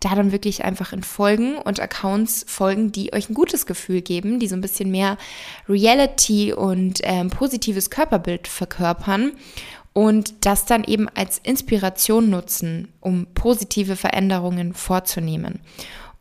Da 0.00 0.14
dann 0.14 0.32
wirklich 0.32 0.64
einfach 0.64 0.92
in 0.92 1.02
Folgen 1.02 1.56
und 1.56 1.80
Accounts 1.80 2.44
folgen, 2.48 2.92
die 2.92 3.12
euch 3.12 3.30
ein 3.30 3.34
gutes 3.34 3.66
Gefühl 3.66 4.02
geben, 4.02 4.38
die 4.38 4.48
so 4.48 4.54
ein 4.54 4.60
bisschen 4.60 4.90
mehr 4.90 5.16
Reality 5.68 6.52
und 6.52 7.00
ähm, 7.02 7.30
positives 7.30 7.90
Körperbild 7.90 8.48
verkörpern. 8.48 9.32
und 9.92 10.44
das 10.44 10.66
dann 10.66 10.84
eben 10.84 11.08
als 11.08 11.38
Inspiration 11.38 12.28
nutzen, 12.28 12.88
um 13.00 13.28
positive 13.32 13.96
Veränderungen 13.96 14.74
vorzunehmen. 14.74 15.60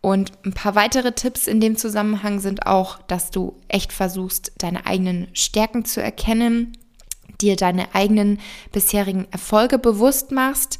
Und 0.05 0.33
ein 0.45 0.53
paar 0.53 0.75
weitere 0.75 1.13
Tipps 1.13 1.47
in 1.47 1.59
dem 1.59 1.77
Zusammenhang 1.77 2.39
sind 2.39 2.67
auch, 2.67 2.99
dass 3.07 3.31
du 3.31 3.59
echt 3.67 3.91
versuchst, 3.91 4.51
deine 4.59 4.85
eigenen 4.85 5.29
Stärken 5.33 5.83
zu 5.83 5.99
erkennen, 5.99 6.77
dir 7.41 7.55
deine 7.55 7.95
eigenen 7.95 8.39
bisherigen 8.71 9.25
Erfolge 9.31 9.79
bewusst 9.79 10.31
machst 10.31 10.77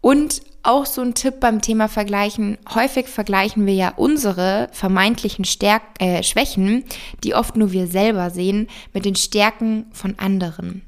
und 0.00 0.42
auch 0.62 0.86
so 0.86 1.00
ein 1.00 1.14
Tipp 1.14 1.40
beim 1.40 1.60
Thema 1.60 1.88
Vergleichen. 1.88 2.56
Häufig 2.72 3.08
vergleichen 3.08 3.66
wir 3.66 3.74
ja 3.74 3.94
unsere 3.96 4.68
vermeintlichen 4.70 5.44
Stärk 5.44 5.82
äh, 5.98 6.22
Schwächen, 6.22 6.84
die 7.24 7.34
oft 7.34 7.56
nur 7.56 7.72
wir 7.72 7.88
selber 7.88 8.30
sehen, 8.30 8.68
mit 8.92 9.04
den 9.04 9.16
Stärken 9.16 9.86
von 9.92 10.16
anderen. 10.20 10.82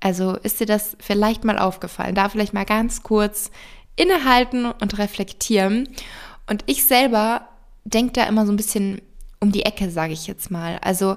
Also 0.00 0.32
ist 0.34 0.58
dir 0.58 0.66
das 0.66 0.96
vielleicht 0.98 1.44
mal 1.44 1.60
aufgefallen? 1.60 2.16
Da 2.16 2.28
vielleicht 2.28 2.54
mal 2.54 2.64
ganz 2.64 3.04
kurz 3.04 3.52
innehalten 3.94 4.66
und 4.66 4.98
reflektieren. 4.98 5.88
Und 6.46 6.64
ich 6.66 6.84
selber 6.84 7.48
denke 7.84 8.12
da 8.12 8.24
immer 8.24 8.46
so 8.46 8.52
ein 8.52 8.56
bisschen 8.56 9.00
um 9.40 9.52
die 9.52 9.64
Ecke, 9.64 9.90
sage 9.90 10.12
ich 10.12 10.26
jetzt 10.26 10.50
mal. 10.50 10.78
Also 10.82 11.16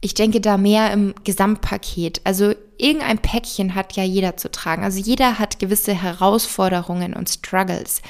ich 0.00 0.14
denke 0.14 0.40
da 0.40 0.56
mehr 0.56 0.92
im 0.92 1.14
Gesamtpaket. 1.24 2.20
Also 2.24 2.54
irgendein 2.78 3.18
Päckchen 3.18 3.74
hat 3.74 3.94
ja 3.94 4.04
jeder 4.04 4.36
zu 4.36 4.50
tragen. 4.50 4.84
Also 4.84 5.00
jeder 5.00 5.38
hat 5.38 5.58
gewisse 5.58 5.94
Herausforderungen 5.94 7.14
und 7.14 7.28
Struggles 7.28 8.02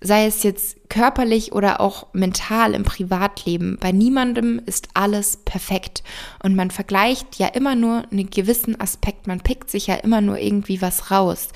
sei 0.00 0.26
es 0.26 0.42
jetzt 0.42 0.88
körperlich 0.88 1.52
oder 1.52 1.80
auch 1.80 2.06
mental 2.12 2.74
im 2.74 2.84
Privatleben. 2.84 3.78
Bei 3.80 3.92
niemandem 3.92 4.60
ist 4.64 4.88
alles 4.94 5.38
perfekt 5.38 6.02
und 6.42 6.54
man 6.54 6.70
vergleicht 6.70 7.36
ja 7.36 7.48
immer 7.48 7.74
nur 7.74 8.04
einen 8.10 8.30
gewissen 8.30 8.80
Aspekt, 8.80 9.26
man 9.26 9.40
pickt 9.40 9.70
sich 9.70 9.88
ja 9.88 9.96
immer 9.96 10.20
nur 10.20 10.38
irgendwie 10.38 10.80
was 10.80 11.10
raus. 11.10 11.48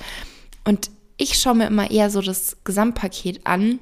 Und 0.65 0.91
ich 1.17 1.39
schaue 1.39 1.55
mir 1.55 1.67
immer 1.67 1.89
eher 1.89 2.09
so 2.09 2.21
das 2.21 2.57
Gesamtpaket 2.63 3.45
an 3.45 3.79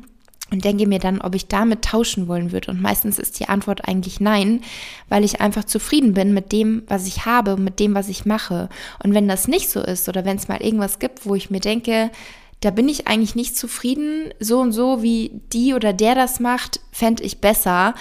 und 0.51 0.65
denke 0.65 0.85
mir 0.85 0.99
dann, 0.99 1.21
ob 1.21 1.33
ich 1.33 1.47
damit 1.47 1.83
tauschen 1.83 2.27
wollen 2.27 2.51
würde. 2.51 2.71
Und 2.71 2.81
meistens 2.81 3.17
ist 3.17 3.39
die 3.39 3.47
Antwort 3.47 3.87
eigentlich 3.87 4.19
nein, 4.19 4.61
weil 5.09 5.23
ich 5.23 5.41
einfach 5.41 5.63
zufrieden 5.63 6.13
bin 6.13 6.33
mit 6.33 6.51
dem, 6.51 6.83
was 6.87 7.07
ich 7.07 7.25
habe, 7.25 7.57
mit 7.57 7.79
dem, 7.79 7.95
was 7.95 8.09
ich 8.09 8.25
mache. 8.25 8.69
Und 9.03 9.13
wenn 9.13 9.27
das 9.27 9.47
nicht 9.47 9.69
so 9.69 9.81
ist 9.81 10.09
oder 10.09 10.25
wenn 10.25 10.37
es 10.37 10.49
mal 10.49 10.61
irgendwas 10.61 10.99
gibt, 10.99 11.25
wo 11.25 11.35
ich 11.35 11.49
mir 11.49 11.61
denke, 11.61 12.11
da 12.59 12.69
bin 12.69 12.89
ich 12.89 13.07
eigentlich 13.07 13.33
nicht 13.33 13.57
zufrieden, 13.57 14.33
so 14.39 14.59
und 14.59 14.71
so 14.71 15.01
wie 15.01 15.41
die 15.51 15.73
oder 15.73 15.93
der 15.93 16.15
das 16.15 16.39
macht, 16.39 16.79
fände 16.91 17.23
ich 17.23 17.39
besser, 17.39 17.95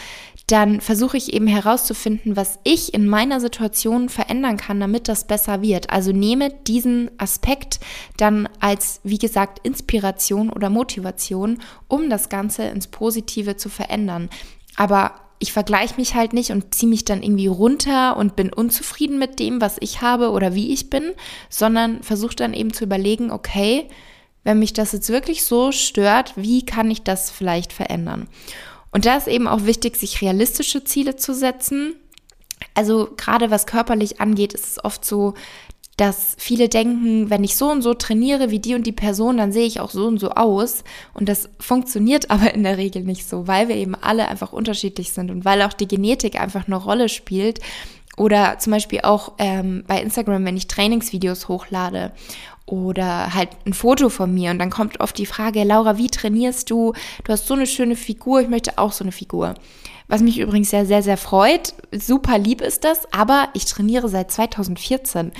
dann 0.50 0.80
versuche 0.80 1.16
ich 1.16 1.32
eben 1.32 1.46
herauszufinden, 1.46 2.36
was 2.36 2.58
ich 2.64 2.92
in 2.92 3.06
meiner 3.06 3.40
Situation 3.40 4.08
verändern 4.08 4.56
kann, 4.56 4.80
damit 4.80 5.06
das 5.06 5.26
besser 5.26 5.62
wird. 5.62 5.90
Also 5.90 6.12
nehme 6.12 6.50
diesen 6.66 7.10
Aspekt 7.18 7.78
dann 8.16 8.48
als, 8.58 9.00
wie 9.04 9.18
gesagt, 9.18 9.60
Inspiration 9.62 10.50
oder 10.50 10.68
Motivation, 10.68 11.58
um 11.88 12.10
das 12.10 12.28
Ganze 12.28 12.64
ins 12.64 12.88
Positive 12.88 13.56
zu 13.56 13.68
verändern. 13.68 14.28
Aber 14.76 15.12
ich 15.38 15.52
vergleiche 15.52 15.94
mich 15.96 16.14
halt 16.14 16.32
nicht 16.32 16.50
und 16.50 16.74
ziehe 16.74 16.90
mich 16.90 17.04
dann 17.04 17.22
irgendwie 17.22 17.46
runter 17.46 18.16
und 18.16 18.36
bin 18.36 18.52
unzufrieden 18.52 19.18
mit 19.18 19.38
dem, 19.38 19.60
was 19.60 19.76
ich 19.80 20.02
habe 20.02 20.30
oder 20.30 20.54
wie 20.54 20.72
ich 20.72 20.90
bin, 20.90 21.12
sondern 21.48 22.02
versuche 22.02 22.36
dann 22.36 22.54
eben 22.54 22.72
zu 22.72 22.84
überlegen, 22.84 23.30
okay, 23.30 23.88
wenn 24.44 24.58
mich 24.58 24.72
das 24.72 24.92
jetzt 24.92 25.10
wirklich 25.10 25.44
so 25.44 25.70
stört, 25.72 26.32
wie 26.36 26.64
kann 26.64 26.90
ich 26.90 27.02
das 27.02 27.30
vielleicht 27.30 27.72
verändern? 27.72 28.28
Und 28.92 29.06
da 29.06 29.16
ist 29.16 29.28
eben 29.28 29.46
auch 29.46 29.64
wichtig, 29.64 29.96
sich 29.96 30.20
realistische 30.20 30.84
Ziele 30.84 31.16
zu 31.16 31.34
setzen. 31.34 31.94
Also 32.74 33.08
gerade 33.16 33.50
was 33.50 33.66
körperlich 33.66 34.20
angeht, 34.20 34.52
ist 34.52 34.66
es 34.66 34.84
oft 34.84 35.04
so, 35.04 35.34
dass 36.00 36.34
viele 36.38 36.70
denken, 36.70 37.28
wenn 37.28 37.44
ich 37.44 37.56
so 37.56 37.70
und 37.70 37.82
so 37.82 37.92
trainiere 37.92 38.50
wie 38.50 38.58
die 38.58 38.74
und 38.74 38.86
die 38.86 38.92
Person, 38.92 39.36
dann 39.36 39.52
sehe 39.52 39.66
ich 39.66 39.80
auch 39.80 39.90
so 39.90 40.06
und 40.06 40.18
so 40.18 40.30
aus. 40.30 40.82
Und 41.12 41.28
das 41.28 41.50
funktioniert 41.58 42.30
aber 42.30 42.54
in 42.54 42.62
der 42.62 42.78
Regel 42.78 43.02
nicht 43.02 43.28
so, 43.28 43.46
weil 43.46 43.68
wir 43.68 43.76
eben 43.76 43.94
alle 43.94 44.26
einfach 44.28 44.52
unterschiedlich 44.52 45.12
sind 45.12 45.30
und 45.30 45.44
weil 45.44 45.60
auch 45.62 45.74
die 45.74 45.88
Genetik 45.88 46.40
einfach 46.40 46.66
eine 46.66 46.76
Rolle 46.76 47.08
spielt. 47.10 47.60
Oder 48.20 48.58
zum 48.58 48.72
Beispiel 48.72 49.00
auch 49.00 49.32
ähm, 49.38 49.82
bei 49.86 49.98
Instagram, 50.02 50.44
wenn 50.44 50.58
ich 50.58 50.66
Trainingsvideos 50.66 51.48
hochlade 51.48 52.12
oder 52.66 53.32
halt 53.32 53.48
ein 53.64 53.72
Foto 53.72 54.10
von 54.10 54.34
mir 54.34 54.50
und 54.50 54.58
dann 54.58 54.68
kommt 54.68 55.00
oft 55.00 55.16
die 55.16 55.24
Frage, 55.24 55.64
Laura, 55.64 55.96
wie 55.96 56.08
trainierst 56.08 56.68
du? 56.68 56.92
Du 57.24 57.32
hast 57.32 57.46
so 57.46 57.54
eine 57.54 57.66
schöne 57.66 57.96
Figur, 57.96 58.42
ich 58.42 58.50
möchte 58.50 58.76
auch 58.76 58.92
so 58.92 59.04
eine 59.04 59.12
Figur. 59.12 59.54
Was 60.06 60.20
mich 60.20 60.38
übrigens 60.38 60.68
sehr, 60.68 60.84
sehr, 60.84 61.02
sehr 61.02 61.16
freut. 61.16 61.72
Super 61.92 62.36
lieb 62.36 62.60
ist 62.60 62.84
das, 62.84 63.10
aber 63.10 63.48
ich 63.54 63.64
trainiere 63.64 64.10
seit 64.10 64.30
2014 64.30 65.32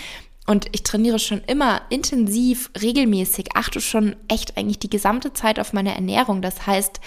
und 0.47 0.69
ich 0.73 0.83
trainiere 0.83 1.19
schon 1.19 1.43
immer 1.47 1.83
intensiv, 1.91 2.71
regelmäßig, 2.81 3.57
achte 3.57 3.83
schon 3.83 4.17
echt 4.29 4.57
eigentlich 4.57 4.79
die 4.79 4.89
gesamte 4.89 5.35
Zeit 5.35 5.61
auf 5.61 5.75
meine 5.75 5.95
Ernährung. 5.95 6.41
Das 6.41 6.67
heißt, 6.67 6.99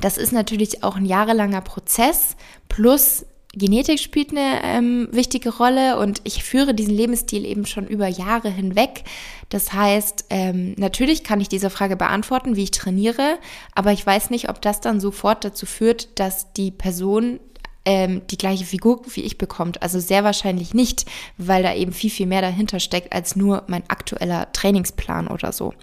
das 0.00 0.16
ist 0.16 0.32
natürlich 0.32 0.82
auch 0.82 0.96
ein 0.96 1.04
jahrelanger 1.04 1.60
Prozess 1.60 2.36
plus 2.70 3.26
Genetik 3.56 4.00
spielt 4.00 4.30
eine 4.30 4.62
ähm, 4.62 5.08
wichtige 5.10 5.56
Rolle 5.56 5.98
und 5.98 6.20
ich 6.24 6.42
führe 6.42 6.74
diesen 6.74 6.94
Lebensstil 6.94 7.44
eben 7.44 7.66
schon 7.66 7.86
über 7.86 8.08
Jahre 8.08 8.50
hinweg. 8.50 9.04
Das 9.48 9.72
heißt, 9.72 10.26
ähm, 10.30 10.74
natürlich 10.76 11.24
kann 11.24 11.40
ich 11.40 11.48
diese 11.48 11.70
Frage 11.70 11.96
beantworten, 11.96 12.56
wie 12.56 12.64
ich 12.64 12.70
trainiere, 12.70 13.38
aber 13.74 13.92
ich 13.92 14.04
weiß 14.04 14.30
nicht, 14.30 14.48
ob 14.48 14.60
das 14.60 14.80
dann 14.80 15.00
sofort 15.00 15.44
dazu 15.44 15.66
führt, 15.66 16.18
dass 16.18 16.52
die 16.52 16.70
Person 16.70 17.38
ähm, 17.84 18.22
die 18.30 18.38
gleiche 18.38 18.64
Figur 18.64 19.02
wie 19.14 19.22
ich 19.22 19.38
bekommt. 19.38 19.82
Also 19.82 20.00
sehr 20.00 20.24
wahrscheinlich 20.24 20.74
nicht, 20.74 21.06
weil 21.36 21.62
da 21.62 21.74
eben 21.74 21.92
viel, 21.92 22.10
viel 22.10 22.26
mehr 22.26 22.40
dahinter 22.40 22.80
steckt 22.80 23.12
als 23.12 23.36
nur 23.36 23.64
mein 23.66 23.82
aktueller 23.88 24.50
Trainingsplan 24.52 25.28
oder 25.28 25.52
so. 25.52 25.74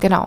Genau. 0.00 0.26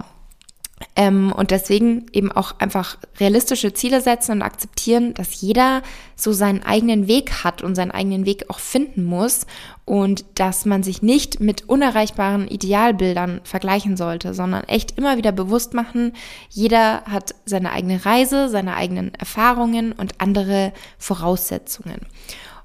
Ähm, 0.95 1.31
und 1.31 1.51
deswegen 1.51 2.05
eben 2.11 2.31
auch 2.31 2.59
einfach 2.59 2.97
realistische 3.19 3.73
Ziele 3.73 4.01
setzen 4.01 4.33
und 4.33 4.41
akzeptieren, 4.41 5.13
dass 5.13 5.41
jeder 5.41 5.81
so 6.15 6.33
seinen 6.33 6.63
eigenen 6.63 7.07
Weg 7.07 7.43
hat 7.43 7.61
und 7.61 7.75
seinen 7.75 7.91
eigenen 7.91 8.25
Weg 8.25 8.49
auch 8.49 8.59
finden 8.59 9.03
muss 9.03 9.45
und 9.85 10.25
dass 10.35 10.65
man 10.65 10.83
sich 10.83 11.01
nicht 11.01 11.39
mit 11.39 11.67
unerreichbaren 11.69 12.47
Idealbildern 12.47 13.41
vergleichen 13.43 13.97
sollte, 13.97 14.33
sondern 14.33 14.63
echt 14.65 14.97
immer 14.97 15.17
wieder 15.17 15.31
bewusst 15.31 15.73
machen, 15.73 16.13
jeder 16.49 17.03
hat 17.03 17.35
seine 17.45 17.71
eigene 17.71 18.05
Reise, 18.05 18.49
seine 18.49 18.75
eigenen 18.75 19.13
Erfahrungen 19.15 19.91
und 19.91 20.19
andere 20.19 20.73
Voraussetzungen. 20.97 22.01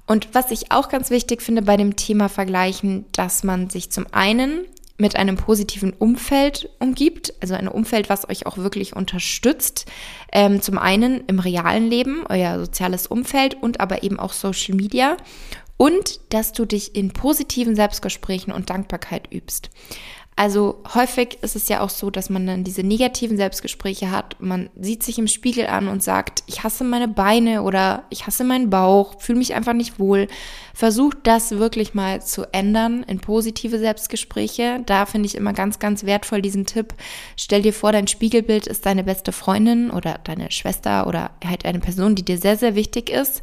Und 0.05 0.29
was 0.33 0.51
ich 0.51 0.71
auch 0.71 0.87
ganz 0.87 1.09
wichtig 1.09 1.41
finde 1.41 1.61
bei 1.61 1.75
dem 1.75 1.97
Thema 1.97 2.29
Vergleichen, 2.29 3.05
dass 3.11 3.43
man 3.43 3.69
sich 3.69 3.91
zum 3.91 4.05
einen 4.11 4.65
mit 4.97 5.15
einem 5.15 5.35
positiven 5.35 5.93
Umfeld 5.93 6.69
umgibt, 6.79 7.33
also 7.39 7.53
ein 7.53 7.67
Umfeld, 7.67 8.09
was 8.09 8.27
euch 8.29 8.45
auch 8.47 8.57
wirklich 8.57 8.95
unterstützt. 8.95 9.85
Ähm, 10.31 10.61
zum 10.61 10.77
einen 10.77 11.23
im 11.27 11.39
realen 11.39 11.87
Leben, 11.87 12.25
euer 12.27 12.59
soziales 12.59 13.07
Umfeld 13.07 13.61
und 13.61 13.79
aber 13.79 14.03
eben 14.03 14.19
auch 14.19 14.33
Social 14.33 14.75
Media. 14.75 15.17
Und 15.77 16.19
dass 16.29 16.53
du 16.53 16.65
dich 16.65 16.95
in 16.95 17.13
positiven 17.13 17.75
Selbstgesprächen 17.75 18.51
und 18.51 18.71
Dankbarkeit 18.71 19.31
übst. 19.31 19.69
Also 20.39 20.83
häufig 20.93 21.39
ist 21.41 21.55
es 21.55 21.67
ja 21.67 21.81
auch 21.81 21.89
so, 21.89 22.11
dass 22.11 22.29
man 22.29 22.45
dann 22.45 22.63
diese 22.63 22.83
negativen 22.83 23.37
Selbstgespräche 23.37 24.11
hat. 24.11 24.35
Man 24.39 24.69
sieht 24.79 25.01
sich 25.01 25.17
im 25.17 25.25
Spiegel 25.25 25.65
an 25.65 25.87
und 25.87 26.03
sagt, 26.03 26.43
ich 26.45 26.63
hasse 26.63 26.83
meine 26.83 27.07
Beine 27.07 27.63
oder 27.63 28.03
ich 28.11 28.27
hasse 28.27 28.43
meinen 28.43 28.69
Bauch, 28.69 29.19
fühle 29.19 29.39
mich 29.39 29.55
einfach 29.55 29.73
nicht 29.73 29.97
wohl. 29.97 30.27
Versucht 30.75 31.17
das 31.23 31.53
wirklich 31.53 31.95
mal 31.95 32.21
zu 32.21 32.43
ändern 32.53 33.01
in 33.07 33.19
positive 33.19 33.79
Selbstgespräche. 33.79 34.83
Da 34.85 35.07
finde 35.07 35.25
ich 35.25 35.33
immer 35.33 35.53
ganz, 35.53 35.79
ganz 35.79 36.03
wertvoll 36.03 36.43
diesen 36.43 36.67
Tipp. 36.67 36.93
Stell 37.35 37.63
dir 37.63 37.73
vor, 37.73 37.91
dein 37.91 38.05
Spiegelbild 38.05 38.67
ist 38.67 38.85
deine 38.85 39.03
beste 39.03 39.31
Freundin 39.31 39.89
oder 39.89 40.19
deine 40.23 40.51
Schwester 40.51 41.07
oder 41.07 41.31
halt 41.43 41.65
eine 41.65 41.79
Person, 41.79 42.13
die 42.13 42.23
dir 42.23 42.37
sehr, 42.37 42.57
sehr 42.57 42.75
wichtig 42.75 43.09
ist 43.09 43.41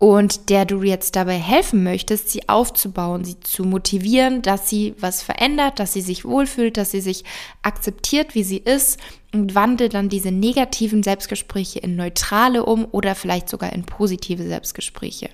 und 0.00 0.48
der 0.48 0.64
du 0.64 0.82
jetzt 0.82 1.14
dabei 1.14 1.34
helfen 1.34 1.84
möchtest, 1.84 2.30
sie 2.30 2.48
aufzubauen, 2.48 3.22
sie 3.22 3.38
zu 3.40 3.64
motivieren, 3.64 4.40
dass 4.40 4.66
sie 4.66 4.94
was 4.98 5.22
verändert, 5.22 5.78
dass 5.78 5.92
sie 5.92 6.00
sich 6.00 6.24
wohlfühlt, 6.24 6.78
dass 6.78 6.90
sie 6.90 7.02
sich 7.02 7.22
akzeptiert, 7.60 8.34
wie 8.34 8.42
sie 8.42 8.56
ist 8.56 8.98
und 9.34 9.54
wandelt 9.54 9.92
dann 9.92 10.08
diese 10.08 10.32
negativen 10.32 11.02
Selbstgespräche 11.02 11.80
in 11.80 11.96
neutrale 11.96 12.64
um 12.64 12.86
oder 12.90 13.14
vielleicht 13.14 13.50
sogar 13.50 13.74
in 13.74 13.84
positive 13.84 14.42
Selbstgespräche 14.42 15.28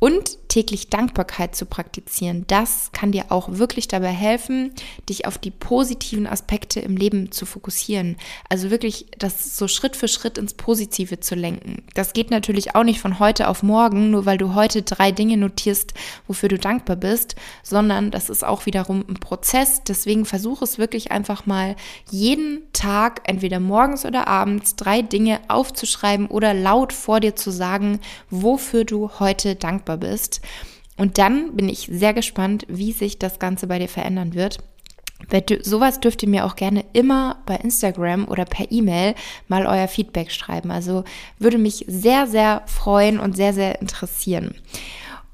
und 0.00 0.38
täglich 0.48 0.88
Dankbarkeit 0.88 1.54
zu 1.54 1.66
praktizieren. 1.66 2.44
Das 2.48 2.90
kann 2.92 3.12
dir 3.12 3.26
auch 3.28 3.58
wirklich 3.58 3.86
dabei 3.86 4.08
helfen, 4.08 4.72
dich 5.08 5.26
auf 5.26 5.38
die 5.38 5.52
positiven 5.52 6.26
Aspekte 6.26 6.80
im 6.80 6.96
Leben 6.96 7.30
zu 7.30 7.46
fokussieren. 7.46 8.16
Also 8.48 8.70
wirklich 8.70 9.06
das 9.18 9.56
so 9.56 9.68
Schritt 9.68 9.94
für 9.94 10.08
Schritt 10.08 10.38
ins 10.38 10.54
Positive 10.54 11.20
zu 11.20 11.34
lenken. 11.34 11.84
Das 11.94 12.14
geht 12.14 12.30
natürlich 12.30 12.74
auch 12.74 12.82
nicht 12.82 12.98
von 12.98 13.20
heute 13.20 13.46
auf 13.46 13.62
morgen, 13.62 14.10
nur 14.10 14.26
weil 14.26 14.38
du 14.38 14.54
heute 14.54 14.82
drei 14.82 15.12
Dinge 15.12 15.36
notierst, 15.36 15.92
wofür 16.26 16.48
du 16.48 16.58
dankbar 16.58 16.96
bist, 16.96 17.36
sondern 17.62 18.10
das 18.10 18.30
ist 18.30 18.44
auch 18.44 18.66
wiederum 18.66 19.04
ein 19.06 19.20
Prozess. 19.20 19.82
Deswegen 19.84 20.24
versuche 20.24 20.64
es 20.64 20.78
wirklich 20.78 21.12
einfach 21.12 21.44
mal 21.44 21.76
jeden 22.10 22.62
Tag, 22.72 23.20
entweder 23.24 23.60
morgens 23.60 24.06
oder 24.06 24.26
abends, 24.26 24.76
drei 24.76 25.02
Dinge 25.02 25.40
aufzuschreiben 25.48 26.26
oder 26.26 26.54
laut 26.54 26.94
vor 26.94 27.20
dir 27.20 27.36
zu 27.36 27.50
sagen, 27.50 28.00
wofür 28.30 28.84
du 28.84 29.10
heute 29.20 29.54
dankbar 29.54 29.89
bist. 29.96 30.40
Und 30.96 31.18
dann 31.18 31.56
bin 31.56 31.68
ich 31.68 31.88
sehr 31.90 32.12
gespannt, 32.12 32.66
wie 32.68 32.92
sich 32.92 33.18
das 33.18 33.38
Ganze 33.38 33.66
bei 33.66 33.78
dir 33.78 33.88
verändern 33.88 34.34
wird. 34.34 34.58
Sowas 35.62 36.00
dürft 36.00 36.22
ihr 36.22 36.28
mir 36.28 36.44
auch 36.46 36.56
gerne 36.56 36.84
immer 36.92 37.38
bei 37.46 37.56
Instagram 37.56 38.26
oder 38.26 38.44
per 38.44 38.70
E-Mail 38.70 39.14
mal 39.48 39.66
euer 39.66 39.88
Feedback 39.88 40.30
schreiben. 40.30 40.70
Also 40.70 41.04
würde 41.38 41.58
mich 41.58 41.84
sehr, 41.88 42.26
sehr 42.26 42.62
freuen 42.66 43.20
und 43.20 43.36
sehr, 43.36 43.52
sehr 43.52 43.80
interessieren. 43.80 44.54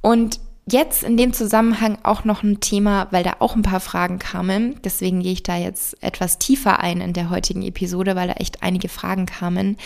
Und 0.03 0.41
jetzt 0.71 1.05
in 1.05 1.17
dem 1.17 1.33
Zusammenhang 1.33 1.99
auch 2.03 2.25
noch 2.25 2.43
ein 2.43 2.61
Thema, 2.61 3.07
weil 3.11 3.23
da 3.23 3.37
auch 3.39 3.55
ein 3.55 3.63
paar 3.63 3.81
Fragen 3.81 4.19
kamen. 4.19 4.81
Deswegen 4.85 5.23
gehe 5.23 5.33
ich 5.33 5.45
da 5.45 5.57
jetzt 5.57 6.03
etwas 6.03 6.39
tiefer 6.39 6.81
ein 6.81 7.01
in 7.01 7.13
der 7.13 7.31
heutigen 7.31 7.63
Episode, 7.63 8.17
weil 8.17 8.29
da 8.29 8.35
echt 8.35 8.63
einige 8.63 8.89
Fragen 8.89 9.27
kamen. 9.27 9.77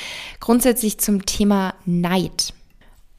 Grundsätzlich 0.40 0.98
zum 0.98 1.26
Thema 1.26 1.74
Neid. 1.84 2.54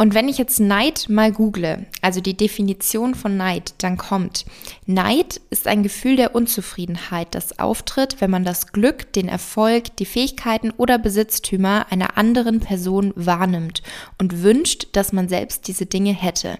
Und 0.01 0.15
wenn 0.15 0.27
ich 0.27 0.39
jetzt 0.39 0.59
Neid 0.59 1.09
mal 1.09 1.31
google, 1.31 1.85
also 2.01 2.21
die 2.21 2.35
Definition 2.35 3.13
von 3.13 3.37
Neid, 3.37 3.75
dann 3.83 3.97
kommt, 3.97 4.45
Neid 4.87 5.39
ist 5.51 5.67
ein 5.67 5.83
Gefühl 5.83 6.15
der 6.15 6.33
Unzufriedenheit, 6.33 7.35
das 7.35 7.59
auftritt, 7.59 8.19
wenn 8.19 8.31
man 8.31 8.43
das 8.43 8.71
Glück, 8.71 9.13
den 9.13 9.27
Erfolg, 9.27 9.95
die 9.97 10.07
Fähigkeiten 10.07 10.71
oder 10.71 10.97
Besitztümer 10.97 11.85
einer 11.91 12.17
anderen 12.17 12.61
Person 12.61 13.13
wahrnimmt 13.15 13.83
und 14.17 14.41
wünscht, 14.41 14.87
dass 14.93 15.13
man 15.13 15.29
selbst 15.29 15.67
diese 15.67 15.85
Dinge 15.85 16.13
hätte. 16.13 16.57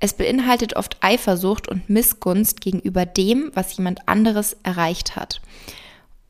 Es 0.00 0.14
beinhaltet 0.14 0.74
oft 0.74 0.96
Eifersucht 1.00 1.68
und 1.68 1.88
Missgunst 1.88 2.60
gegenüber 2.60 3.06
dem, 3.06 3.52
was 3.54 3.76
jemand 3.76 4.08
anderes 4.08 4.56
erreicht 4.64 5.14
hat. 5.14 5.40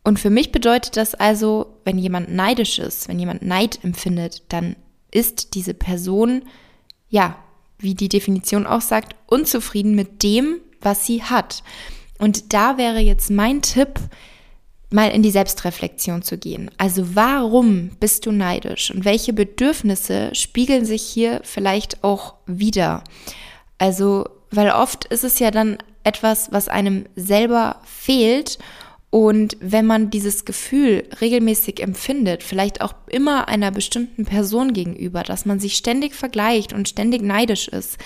Und 0.05 0.21
für 0.21 0.29
mich 0.29 0.53
bedeutet 0.53 0.99
das 0.99 1.15
also, 1.15 1.79
wenn 1.87 1.97
jemand 1.97 2.31
neidisch 2.31 2.79
ist, 2.79 3.09
wenn 3.09 3.19
jemand 3.19 3.41
Neid 3.41 3.83
empfindet, 3.83 4.43
dann 4.51 4.77
ist 5.11 5.55
diese 5.55 5.75
Person, 5.75 6.43
ja, 7.09 7.37
wie 7.79 7.95
die 7.95 8.09
Definition 8.09 8.67
auch 8.67 8.81
sagt, 8.81 9.17
unzufrieden 9.27 9.95
mit 9.95 10.23
dem, 10.23 10.61
was 10.81 11.07
sie 11.07 11.23
hat. 11.23 11.63
Und 12.19 12.53
da 12.53 12.77
wäre 12.77 12.99
jetzt 12.99 13.31
mein 13.31 13.63
Tipp, 13.63 13.99
mal 14.91 15.11
in 15.11 15.23
die 15.23 15.31
Selbstreflexion 15.31 16.23
zu 16.23 16.37
gehen. 16.37 16.71
Also 16.77 17.15
warum 17.15 17.91
bist 18.01 18.27
du 18.27 18.33
neidisch 18.33 18.91
und 18.91 19.05
welche 19.05 19.33
Bedürfnisse 19.33 20.35
spiegeln 20.35 20.85
sich 20.85 21.03
hier 21.03 21.41
vielleicht 21.45 22.03
auch 22.03 22.35
wieder? 22.47 23.05
Also, 23.79 24.29
weil 24.51 24.71
oft 24.71 25.05
ist 25.07 25.25
es 25.25 25.39
ja 25.39 25.51
dann 25.51 25.79
etwas, 26.03 26.51
was 26.51 26.69
einem 26.69 27.07
selber 27.15 27.81
fehlt 27.85 28.59
und 29.11 29.57
wenn 29.61 29.87
man 29.87 30.11
dieses 30.11 30.45
Gefühl 30.45 31.09
regelmäßig 31.21 31.83
empfindet, 31.83 32.45
vielleicht 32.45 32.81
auch 32.81 32.95
immer 33.09 33.49
einer 33.49 33.73
bestimmten 33.73 34.25
Person 34.25 34.73
gegenüber, 34.73 35.25
dass 35.25 35.45
man 35.45 35.59
sich 35.59 35.75
ständig 35.75 36.15
vergleicht 36.15 36.73
und 36.73 36.89
ständig 36.89 37.21
neidisch 37.21 37.67
ist, 37.67 37.99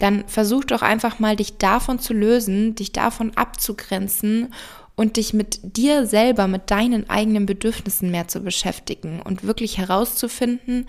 dann 0.00 0.24
versuch 0.26 0.64
doch 0.64 0.82
einfach 0.82 1.18
mal, 1.18 1.34
dich 1.34 1.56
davon 1.56 1.98
zu 1.98 2.12
lösen, 2.12 2.74
dich 2.74 2.92
davon 2.92 3.34
abzugrenzen 3.36 4.52
und 4.96 5.16
dich 5.16 5.32
mit 5.32 5.60
dir 5.62 6.04
selber, 6.04 6.46
mit 6.46 6.70
deinen 6.70 7.08
eigenen 7.08 7.46
Bedürfnissen 7.46 8.10
mehr 8.10 8.28
zu 8.28 8.40
beschäftigen 8.40 9.22
und 9.22 9.44
wirklich 9.44 9.78
herauszufinden, 9.78 10.86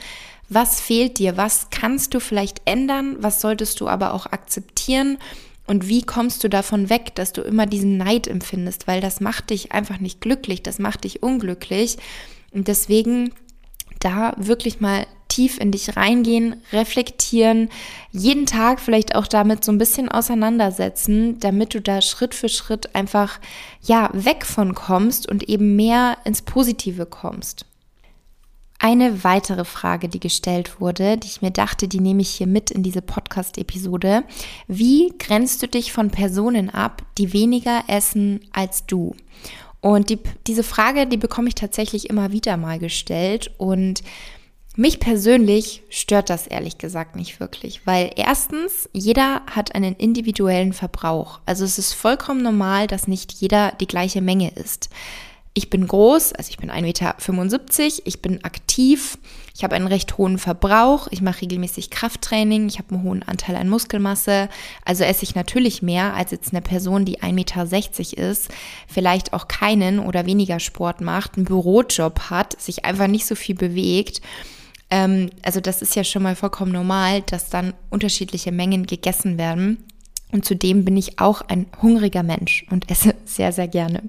was 0.49 0.81
fehlt 0.81 1.17
dir, 1.17 1.37
was 1.37 1.69
kannst 1.69 2.13
du 2.13 2.19
vielleicht 2.19 2.61
ändern, 2.65 3.15
was 3.19 3.39
solltest 3.39 3.79
du 3.79 3.87
aber 3.87 4.13
auch 4.13 4.25
akzeptieren 4.25 5.17
und 5.71 5.87
wie 5.87 6.01
kommst 6.01 6.43
du 6.43 6.49
davon 6.49 6.89
weg, 6.89 7.15
dass 7.15 7.31
du 7.31 7.41
immer 7.43 7.65
diesen 7.65 7.95
Neid 7.95 8.27
empfindest, 8.27 8.87
weil 8.87 8.99
das 8.99 9.21
macht 9.21 9.51
dich 9.51 9.71
einfach 9.71 10.01
nicht 10.01 10.19
glücklich, 10.19 10.61
das 10.61 10.79
macht 10.79 11.05
dich 11.05 11.23
unglücklich. 11.23 11.95
Und 12.51 12.67
deswegen 12.67 13.31
da 14.01 14.33
wirklich 14.35 14.81
mal 14.81 15.07
tief 15.29 15.61
in 15.61 15.71
dich 15.71 15.95
reingehen, 15.95 16.57
reflektieren, 16.73 17.69
jeden 18.11 18.47
Tag 18.47 18.81
vielleicht 18.81 19.15
auch 19.15 19.27
damit 19.27 19.63
so 19.63 19.71
ein 19.71 19.77
bisschen 19.77 20.09
auseinandersetzen, 20.09 21.39
damit 21.39 21.73
du 21.73 21.79
da 21.79 22.01
Schritt 22.01 22.35
für 22.35 22.49
Schritt 22.49 22.93
einfach 22.93 23.39
ja 23.81 24.09
weg 24.11 24.45
von 24.45 24.75
kommst 24.75 25.25
und 25.29 25.47
eben 25.47 25.77
mehr 25.77 26.17
ins 26.25 26.41
Positive 26.41 27.05
kommst. 27.05 27.65
Eine 28.83 29.23
weitere 29.23 29.63
Frage, 29.63 30.09
die 30.09 30.19
gestellt 30.19 30.81
wurde, 30.81 31.15
die 31.15 31.27
ich 31.27 31.43
mir 31.43 31.51
dachte, 31.51 31.87
die 31.87 31.99
nehme 31.99 32.23
ich 32.23 32.31
hier 32.31 32.47
mit 32.47 32.71
in 32.71 32.81
diese 32.81 33.03
Podcast-Episode. 33.03 34.23
Wie 34.67 35.13
grenzt 35.19 35.61
du 35.61 35.67
dich 35.67 35.93
von 35.93 36.09
Personen 36.09 36.71
ab, 36.71 37.03
die 37.19 37.31
weniger 37.31 37.83
essen 37.87 38.39
als 38.51 38.87
du? 38.87 39.15
Und 39.81 40.09
die, 40.09 40.17
diese 40.47 40.63
Frage, 40.63 41.05
die 41.05 41.17
bekomme 41.17 41.49
ich 41.49 41.53
tatsächlich 41.53 42.09
immer 42.09 42.31
wieder 42.31 42.57
mal 42.57 42.79
gestellt 42.79 43.51
und 43.59 44.01
mich 44.75 44.99
persönlich 44.99 45.83
stört 45.89 46.31
das 46.31 46.47
ehrlich 46.47 46.79
gesagt 46.79 47.15
nicht 47.15 47.39
wirklich, 47.39 47.85
weil 47.85 48.11
erstens, 48.15 48.89
jeder 48.93 49.43
hat 49.45 49.75
einen 49.75 49.95
individuellen 49.95 50.73
Verbrauch. 50.73 51.39
Also 51.45 51.65
es 51.65 51.77
ist 51.77 51.93
vollkommen 51.93 52.41
normal, 52.41 52.87
dass 52.87 53.07
nicht 53.07 53.31
jeder 53.31 53.73
die 53.73 53.87
gleiche 53.87 54.21
Menge 54.21 54.49
isst. 54.55 54.89
Ich 55.53 55.69
bin 55.69 55.85
groß, 55.85 56.31
also 56.31 56.49
ich 56.49 56.57
bin 56.57 56.71
1,75 56.71 56.81
Meter, 56.81 57.15
ich 58.05 58.21
bin 58.21 58.41
aktiv, 58.45 59.17
ich 59.53 59.65
habe 59.65 59.75
einen 59.75 59.87
recht 59.87 60.17
hohen 60.17 60.37
Verbrauch, 60.37 61.09
ich 61.11 61.21
mache 61.21 61.41
regelmäßig 61.41 61.89
Krafttraining, 61.89 62.69
ich 62.69 62.77
habe 62.77 62.95
einen 62.95 63.03
hohen 63.03 63.23
Anteil 63.23 63.57
an 63.57 63.67
Muskelmasse, 63.67 64.47
also 64.85 65.03
esse 65.03 65.23
ich 65.23 65.35
natürlich 65.35 65.81
mehr 65.81 66.13
als 66.13 66.31
jetzt 66.31 66.53
eine 66.53 66.61
Person, 66.61 67.03
die 67.03 67.19
1,60 67.19 67.33
Meter 67.33 68.29
ist, 68.29 68.47
vielleicht 68.87 69.33
auch 69.33 69.49
keinen 69.49 69.99
oder 69.99 70.25
weniger 70.25 70.61
Sport 70.61 71.01
macht, 71.01 71.35
einen 71.35 71.45
Bürojob 71.45 72.29
hat, 72.29 72.59
sich 72.61 72.85
einfach 72.85 73.07
nicht 73.07 73.25
so 73.25 73.35
viel 73.35 73.55
bewegt. 73.55 74.21
Ähm, 74.89 75.31
also 75.41 75.59
das 75.59 75.81
ist 75.81 75.97
ja 75.97 76.05
schon 76.05 76.23
mal 76.23 76.37
vollkommen 76.37 76.71
normal, 76.71 77.23
dass 77.23 77.49
dann 77.49 77.73
unterschiedliche 77.89 78.53
Mengen 78.53 78.85
gegessen 78.85 79.37
werden. 79.37 79.83
Und 80.31 80.45
zudem 80.45 80.85
bin 80.85 80.97
ich 80.97 81.19
auch 81.19 81.41
ein 81.41 81.67
hungriger 81.81 82.23
Mensch 82.23 82.65
und 82.69 82.89
esse 82.89 83.15
sehr, 83.25 83.51
sehr 83.51 83.67
gerne. 83.67 84.03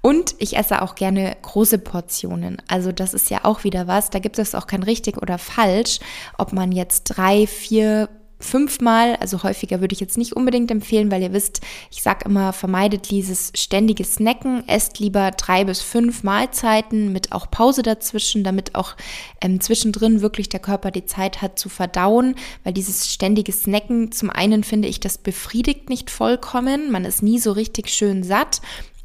Und 0.00 0.34
ich 0.38 0.56
esse 0.56 0.82
auch 0.82 0.96
gerne 0.96 1.36
große 1.42 1.78
Portionen. 1.78 2.60
Also 2.66 2.90
das 2.90 3.14
ist 3.14 3.30
ja 3.30 3.44
auch 3.44 3.62
wieder 3.62 3.86
was. 3.86 4.10
Da 4.10 4.18
gibt 4.18 4.38
es 4.38 4.54
auch 4.54 4.66
kein 4.66 4.82
richtig 4.82 5.16
oder 5.16 5.38
falsch, 5.38 6.00
ob 6.38 6.52
man 6.52 6.72
jetzt 6.72 7.04
drei, 7.04 7.46
vier, 7.46 8.08
fünfmal, 8.44 9.16
also 9.16 9.42
häufiger 9.42 9.80
würde 9.80 9.92
ich 9.92 10.00
jetzt 10.00 10.18
nicht 10.18 10.34
unbedingt 10.34 10.70
empfehlen, 10.70 11.10
weil 11.10 11.22
ihr 11.22 11.32
wisst, 11.32 11.60
ich 11.90 12.02
sage 12.02 12.24
immer, 12.26 12.52
vermeidet 12.52 13.10
dieses 13.10 13.52
ständige 13.54 14.04
Snacken, 14.04 14.68
esst 14.68 14.98
lieber 14.98 15.30
drei 15.30 15.64
bis 15.64 15.80
fünf 15.80 16.22
Mahlzeiten 16.22 17.12
mit 17.12 17.32
auch 17.32 17.50
Pause 17.50 17.82
dazwischen, 17.82 18.44
damit 18.44 18.74
auch 18.74 18.96
ähm, 19.40 19.60
zwischendrin 19.60 20.20
wirklich 20.20 20.48
der 20.48 20.60
Körper 20.60 20.90
die 20.90 21.06
Zeit 21.06 21.42
hat 21.42 21.58
zu 21.58 21.68
verdauen, 21.68 22.34
weil 22.64 22.72
dieses 22.72 23.12
ständige 23.12 23.52
Snacken, 23.52 24.12
zum 24.12 24.30
einen 24.30 24.64
finde 24.64 24.88
ich, 24.88 25.00
das 25.00 25.18
befriedigt 25.18 25.88
nicht 25.88 26.10
vollkommen, 26.10 26.90
man 26.90 27.04
ist 27.04 27.22
nie 27.22 27.38
so 27.38 27.52
richtig 27.52 27.88
schön 27.88 28.22
satt 28.22 28.60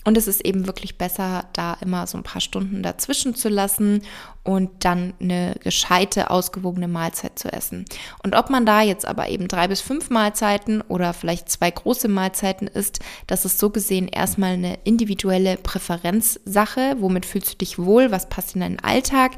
und 0.07 0.15
es 0.15 0.25
ist 0.25 0.45
eben 0.45 0.67
wirklich 0.67 0.97
besser, 0.97 1.43
da 1.51 1.75
immer 1.81 2.07
so 2.07 2.17
ein 2.17 2.23
paar 2.23 2.39
Stunden 2.39 2.81
dazwischen 2.81 3.35
zu 3.35 3.49
lassen 3.49 4.03
und 4.45 4.85
dann 4.85 5.13
eine 5.19 5.55
gescheite, 5.61 6.29
ausgewogene 6.29 6.87
Mahlzeit 6.87 7.37
zu 7.37 7.51
essen. 7.51 7.83
Und 8.23 8.33
ob 8.33 8.49
man 8.49 8.65
da 8.65 8.81
jetzt 8.81 9.05
aber 9.05 9.27
eben 9.27 9.49
drei 9.49 9.67
bis 9.67 9.81
fünf 9.81 10.09
Mahlzeiten 10.09 10.79
oder 10.79 11.13
vielleicht 11.13 11.49
zwei 11.49 11.69
große 11.69 12.07
Mahlzeiten 12.07 12.69
isst, 12.69 12.99
das 13.27 13.43
ist 13.43 13.59
so 13.59 13.69
gesehen 13.69 14.07
erstmal 14.07 14.53
eine 14.53 14.79
individuelle 14.85 15.57
Präferenzsache. 15.57 16.95
Womit 16.99 17.25
fühlst 17.25 17.51
du 17.51 17.57
dich 17.57 17.77
wohl? 17.77 18.09
Was 18.09 18.29
passt 18.29 18.55
in 18.55 18.61
deinen 18.61 18.79
Alltag? 18.79 19.33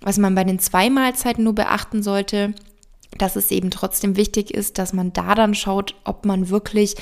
Was 0.00 0.16
man 0.16 0.34
bei 0.34 0.44
den 0.44 0.60
zwei 0.60 0.88
Mahlzeiten 0.88 1.44
nur 1.44 1.54
beachten 1.54 2.02
sollte, 2.02 2.54
dass 3.18 3.36
es 3.36 3.50
eben 3.50 3.70
trotzdem 3.70 4.16
wichtig 4.16 4.52
ist, 4.52 4.78
dass 4.78 4.92
man 4.92 5.12
da 5.12 5.34
dann 5.34 5.54
schaut, 5.54 5.94
ob 6.04 6.24
man 6.24 6.48
wirklich 6.48 6.96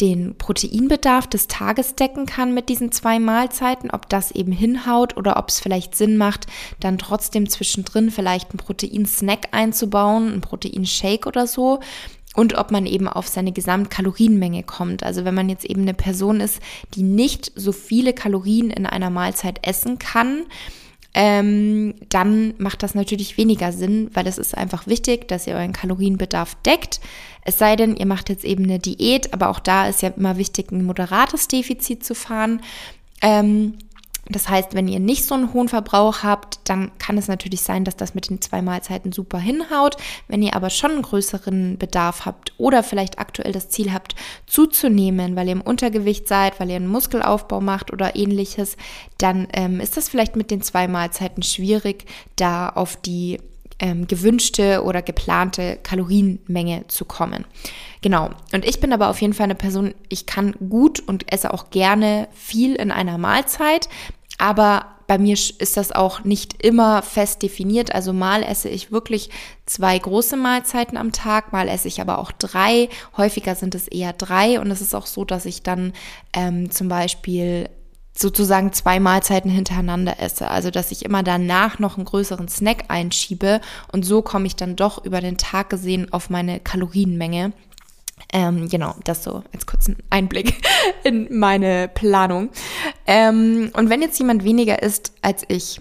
den 0.00 0.36
Proteinbedarf 0.36 1.26
des 1.26 1.48
Tages 1.48 1.96
decken 1.96 2.26
kann 2.26 2.54
mit 2.54 2.68
diesen 2.68 2.92
zwei 2.92 3.18
Mahlzeiten, 3.18 3.90
ob 3.90 4.08
das 4.08 4.30
eben 4.30 4.52
hinhaut 4.52 5.16
oder 5.16 5.36
ob 5.36 5.48
es 5.48 5.60
vielleicht 5.60 5.96
Sinn 5.96 6.16
macht, 6.16 6.46
dann 6.78 6.98
trotzdem 6.98 7.48
zwischendrin 7.48 8.10
vielleicht 8.10 8.50
einen 8.50 8.58
Proteinsnack 8.58 9.48
einzubauen, 9.50 10.28
einen 10.28 10.40
Proteinshake 10.40 11.26
oder 11.26 11.46
so. 11.46 11.80
Und 12.36 12.56
ob 12.56 12.70
man 12.70 12.86
eben 12.86 13.08
auf 13.08 13.26
seine 13.26 13.50
Gesamtkalorienmenge 13.50 14.62
kommt. 14.62 15.02
Also 15.02 15.24
wenn 15.24 15.34
man 15.34 15.48
jetzt 15.48 15.64
eben 15.64 15.82
eine 15.82 15.94
Person 15.94 16.40
ist, 16.40 16.60
die 16.94 17.02
nicht 17.02 17.50
so 17.56 17.72
viele 17.72 18.12
Kalorien 18.12 18.70
in 18.70 18.86
einer 18.86 19.10
Mahlzeit 19.10 19.66
essen 19.66 19.98
kann, 19.98 20.44
ähm, 21.20 21.94
dann 22.10 22.54
macht 22.58 22.84
das 22.84 22.94
natürlich 22.94 23.36
weniger 23.36 23.72
Sinn, 23.72 24.08
weil 24.14 24.28
es 24.28 24.38
ist 24.38 24.56
einfach 24.56 24.86
wichtig, 24.86 25.26
dass 25.26 25.48
ihr 25.48 25.56
euren 25.56 25.72
Kalorienbedarf 25.72 26.54
deckt. 26.64 27.00
Es 27.42 27.58
sei 27.58 27.74
denn, 27.74 27.96
ihr 27.96 28.06
macht 28.06 28.28
jetzt 28.28 28.44
eben 28.44 28.62
eine 28.62 28.78
Diät, 28.78 29.34
aber 29.34 29.48
auch 29.48 29.58
da 29.58 29.88
ist 29.88 30.00
ja 30.00 30.10
immer 30.10 30.36
wichtig, 30.36 30.70
ein 30.70 30.84
moderates 30.84 31.48
Defizit 31.48 32.04
zu 32.04 32.14
fahren. 32.14 32.62
Ähm, 33.20 33.74
das 34.28 34.48
heißt, 34.48 34.74
wenn 34.74 34.88
ihr 34.88 35.00
nicht 35.00 35.24
so 35.24 35.34
einen 35.34 35.52
hohen 35.52 35.68
Verbrauch 35.68 36.22
habt, 36.22 36.60
dann 36.64 36.90
kann 36.98 37.16
es 37.16 37.28
natürlich 37.28 37.62
sein, 37.62 37.84
dass 37.84 37.96
das 37.96 38.14
mit 38.14 38.28
den 38.28 38.40
zwei 38.40 38.60
Mahlzeiten 38.60 39.12
super 39.12 39.38
hinhaut. 39.38 39.96
Wenn 40.28 40.42
ihr 40.42 40.54
aber 40.54 40.70
schon 40.70 40.92
einen 40.92 41.02
größeren 41.02 41.78
Bedarf 41.78 42.26
habt 42.26 42.52
oder 42.58 42.82
vielleicht 42.82 43.18
aktuell 43.18 43.52
das 43.52 43.70
Ziel 43.70 43.92
habt, 43.92 44.14
zuzunehmen, 44.46 45.34
weil 45.34 45.46
ihr 45.46 45.52
im 45.52 45.60
Untergewicht 45.62 46.28
seid, 46.28 46.60
weil 46.60 46.68
ihr 46.68 46.76
einen 46.76 46.88
Muskelaufbau 46.88 47.60
macht 47.60 47.92
oder 47.92 48.16
ähnliches, 48.16 48.76
dann 49.16 49.48
ähm, 49.52 49.80
ist 49.80 49.96
das 49.96 50.08
vielleicht 50.08 50.36
mit 50.36 50.50
den 50.50 50.62
zwei 50.62 50.88
Mahlzeiten 50.88 51.42
schwierig, 51.42 52.04
da 52.36 52.68
auf 52.68 52.96
die 52.96 53.38
ähm, 53.80 54.06
gewünschte 54.06 54.82
oder 54.82 55.02
geplante 55.02 55.78
Kalorienmenge 55.82 56.84
zu 56.88 57.04
kommen. 57.04 57.44
Genau. 58.00 58.30
Und 58.52 58.64
ich 58.64 58.80
bin 58.80 58.92
aber 58.92 59.08
auf 59.08 59.20
jeden 59.20 59.34
Fall 59.34 59.44
eine 59.44 59.54
Person, 59.54 59.94
ich 60.08 60.26
kann 60.26 60.54
gut 60.68 61.00
und 61.00 61.32
esse 61.32 61.52
auch 61.52 61.70
gerne 61.70 62.28
viel 62.32 62.74
in 62.74 62.90
einer 62.90 63.18
Mahlzeit, 63.18 63.88
aber 64.38 64.86
bei 65.08 65.16
mir 65.16 65.32
ist 65.34 65.76
das 65.78 65.90
auch 65.90 66.24
nicht 66.24 66.62
immer 66.62 67.02
fest 67.02 67.42
definiert. 67.42 67.94
Also 67.94 68.12
mal 68.12 68.42
esse 68.42 68.68
ich 68.68 68.92
wirklich 68.92 69.30
zwei 69.64 69.98
große 69.98 70.36
Mahlzeiten 70.36 70.98
am 70.98 71.12
Tag, 71.12 71.50
mal 71.50 71.66
esse 71.66 71.88
ich 71.88 72.02
aber 72.02 72.18
auch 72.18 72.30
drei. 72.30 72.90
Häufiger 73.16 73.54
sind 73.54 73.74
es 73.74 73.88
eher 73.88 74.12
drei. 74.12 74.60
Und 74.60 74.70
es 74.70 74.82
ist 74.82 74.94
auch 74.94 75.06
so, 75.06 75.24
dass 75.24 75.46
ich 75.46 75.62
dann 75.62 75.94
ähm, 76.34 76.70
zum 76.70 76.88
Beispiel 76.88 77.70
sozusagen 78.14 78.72
zwei 78.74 79.00
Mahlzeiten 79.00 79.50
hintereinander 79.50 80.20
esse. 80.20 80.50
Also 80.50 80.70
dass 80.70 80.92
ich 80.92 81.06
immer 81.06 81.22
danach 81.22 81.78
noch 81.78 81.96
einen 81.96 82.04
größeren 82.04 82.48
Snack 82.48 82.84
einschiebe 82.88 83.62
und 83.92 84.04
so 84.04 84.20
komme 84.20 84.46
ich 84.46 84.56
dann 84.56 84.76
doch 84.76 85.04
über 85.04 85.22
den 85.22 85.38
Tag 85.38 85.70
gesehen 85.70 86.12
auf 86.12 86.28
meine 86.28 86.60
Kalorienmenge. 86.60 87.52
Ähm, 88.32 88.68
genau, 88.68 88.94
das 89.04 89.24
so 89.24 89.42
als 89.54 89.66
kurzen 89.66 89.96
Einblick 90.10 90.60
in 91.04 91.38
meine 91.38 91.88
Planung. 91.88 92.50
Ähm, 93.06 93.70
und 93.74 93.90
wenn 93.90 94.02
jetzt 94.02 94.18
jemand 94.18 94.44
weniger 94.44 94.82
isst 94.82 95.12
als 95.22 95.44
ich, 95.48 95.80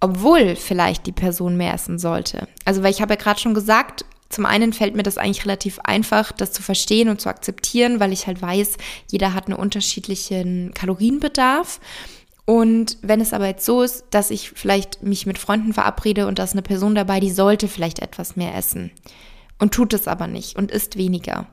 obwohl 0.00 0.54
vielleicht 0.56 1.06
die 1.06 1.12
Person 1.12 1.56
mehr 1.56 1.74
essen 1.74 1.98
sollte, 1.98 2.46
also 2.64 2.82
weil 2.82 2.92
ich 2.92 3.00
habe 3.00 3.14
ja 3.14 3.20
gerade 3.20 3.40
schon 3.40 3.54
gesagt, 3.54 4.04
zum 4.28 4.46
einen 4.46 4.72
fällt 4.72 4.96
mir 4.96 5.02
das 5.02 5.18
eigentlich 5.18 5.44
relativ 5.44 5.78
einfach, 5.80 6.32
das 6.32 6.52
zu 6.52 6.62
verstehen 6.62 7.08
und 7.08 7.20
zu 7.20 7.28
akzeptieren, 7.28 8.00
weil 8.00 8.12
ich 8.12 8.26
halt 8.26 8.42
weiß, 8.42 8.76
jeder 9.10 9.32
hat 9.32 9.46
einen 9.46 9.56
unterschiedlichen 9.56 10.72
Kalorienbedarf. 10.74 11.80
Und 12.44 12.98
wenn 13.00 13.20
es 13.20 13.32
aber 13.32 13.46
jetzt 13.46 13.64
so 13.64 13.82
ist, 13.82 14.04
dass 14.10 14.30
ich 14.30 14.50
vielleicht 14.50 15.02
mich 15.02 15.24
mit 15.24 15.38
Freunden 15.38 15.72
verabrede 15.72 16.26
und 16.26 16.38
da 16.38 16.44
ist 16.44 16.52
eine 16.52 16.62
Person 16.62 16.94
dabei, 16.94 17.20
die 17.20 17.30
sollte 17.30 17.68
vielleicht 17.68 18.00
etwas 18.00 18.36
mehr 18.36 18.54
essen 18.54 18.90
und 19.58 19.72
tut 19.72 19.92
es 19.94 20.08
aber 20.08 20.26
nicht 20.26 20.56
und 20.56 20.70
isst 20.70 20.96
weniger, 20.96 21.46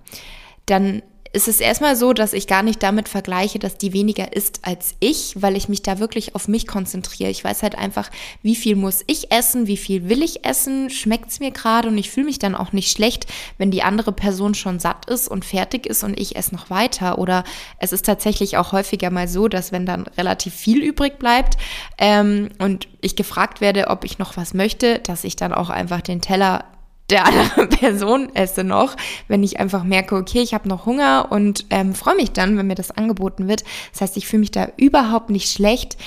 dann 0.66 1.02
ist 1.34 1.48
es 1.48 1.62
erstmal 1.62 1.96
so, 1.96 2.12
dass 2.12 2.34
ich 2.34 2.46
gar 2.46 2.62
nicht 2.62 2.84
damit 2.84 3.08
vergleiche, 3.08 3.58
dass 3.58 3.78
die 3.78 3.94
weniger 3.94 4.36
isst 4.36 4.60
als 4.64 4.96
ich, 5.00 5.42
weil 5.42 5.56
ich 5.56 5.70
mich 5.70 5.82
da 5.82 6.00
wirklich 6.00 6.36
auf 6.36 6.48
mich 6.48 6.68
konzentriere. 6.68 7.30
Ich 7.30 7.44
weiß 7.44 7.64
halt 7.64 7.78
einfach, 7.78 8.12
wie 8.42 8.56
viel 8.56 8.76
muss 8.76 9.04
ich 9.08 9.32
essen, 9.32 9.66
wie 9.68 9.78
viel 9.78 10.10
will 10.10 10.24
ich 10.24 10.44
essen, 10.46 10.90
schmeckt 10.90 11.32
es 11.32 11.40
mir 11.40 11.52
gerade 11.52 11.88
und 11.88 11.98
ich 11.98 12.12
fühle 12.12 12.26
mich 12.26 12.40
dann 12.40 12.56
auch 12.56 12.74
nicht 12.74 12.92
schlecht, 12.92 13.28
wenn 13.58 13.72
die 13.72 13.84
andere 13.84 14.12
Person 14.12 14.56
schon 14.56 14.80
satt 14.80 15.06
ist 15.06 15.30
und 15.30 15.46
fertig 15.46 15.86
ist 15.86 16.04
und 16.04 16.20
ich 16.20 16.36
esse 16.36 16.54
noch 16.54 16.70
weiter. 16.70 17.18
Oder 17.18 17.46
es 17.80 17.94
ist 17.94 18.06
tatsächlich 18.06 18.58
auch 18.58 18.74
häufiger 18.74 19.10
mal 19.10 19.30
so, 19.30 19.48
dass 19.48 19.72
wenn 19.72 19.86
dann 19.86 20.08
relativ 20.08 20.54
viel 20.54 20.84
übrig 20.84 21.18
bleibt 21.18 21.58
ähm, 21.98 22.50
und 22.60 22.90
ich 23.00 23.16
gefragt 23.16 23.62
werde, 23.62 23.88
ob 23.88 24.04
ich 24.04 24.20
noch 24.20 24.36
was 24.36 24.54
möchte, 24.54 25.00
dass 25.00 25.24
ich 25.24 25.38
dann 25.38 25.54
auch 25.54 25.70
einfach 25.70 26.02
den 26.02 26.20
Teller 26.20 26.66
der 27.12 27.26
anderen 27.26 27.70
Person 27.70 28.36
esse 28.36 28.64
noch, 28.64 28.96
wenn 29.28 29.44
ich 29.44 29.60
einfach 29.60 29.84
merke, 29.84 30.16
okay, 30.16 30.42
ich 30.42 30.54
habe 30.54 30.68
noch 30.68 30.86
Hunger 30.86 31.28
und 31.30 31.66
ähm, 31.70 31.94
freue 31.94 32.16
mich 32.16 32.32
dann, 32.32 32.58
wenn 32.58 32.68
mir 32.68 32.76
das 32.76 32.92
angeboten 32.92 33.48
wird. 33.48 33.64
Das 33.92 34.02
heißt, 34.02 34.18
ich 34.18 34.28
fühle 34.28 34.42
mich 34.42 34.52
da 34.52 34.70
überhaupt 34.78 35.30
nicht 35.30 35.52
schlecht, 35.52 35.98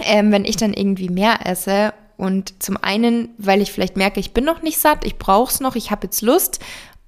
ähm, 0.00 0.30
wenn 0.32 0.44
ich 0.44 0.56
dann 0.56 0.72
irgendwie 0.72 1.08
mehr 1.08 1.46
esse. 1.46 1.92
Und 2.16 2.62
zum 2.62 2.76
einen, 2.76 3.30
weil 3.38 3.62
ich 3.62 3.72
vielleicht 3.72 3.96
merke, 3.96 4.20
ich 4.20 4.32
bin 4.32 4.44
noch 4.44 4.60
nicht 4.60 4.78
satt, 4.78 5.06
ich 5.06 5.16
brauche 5.16 5.50
es 5.50 5.60
noch, 5.60 5.74
ich 5.74 5.90
habe 5.90 6.06
jetzt 6.06 6.20
Lust 6.20 6.60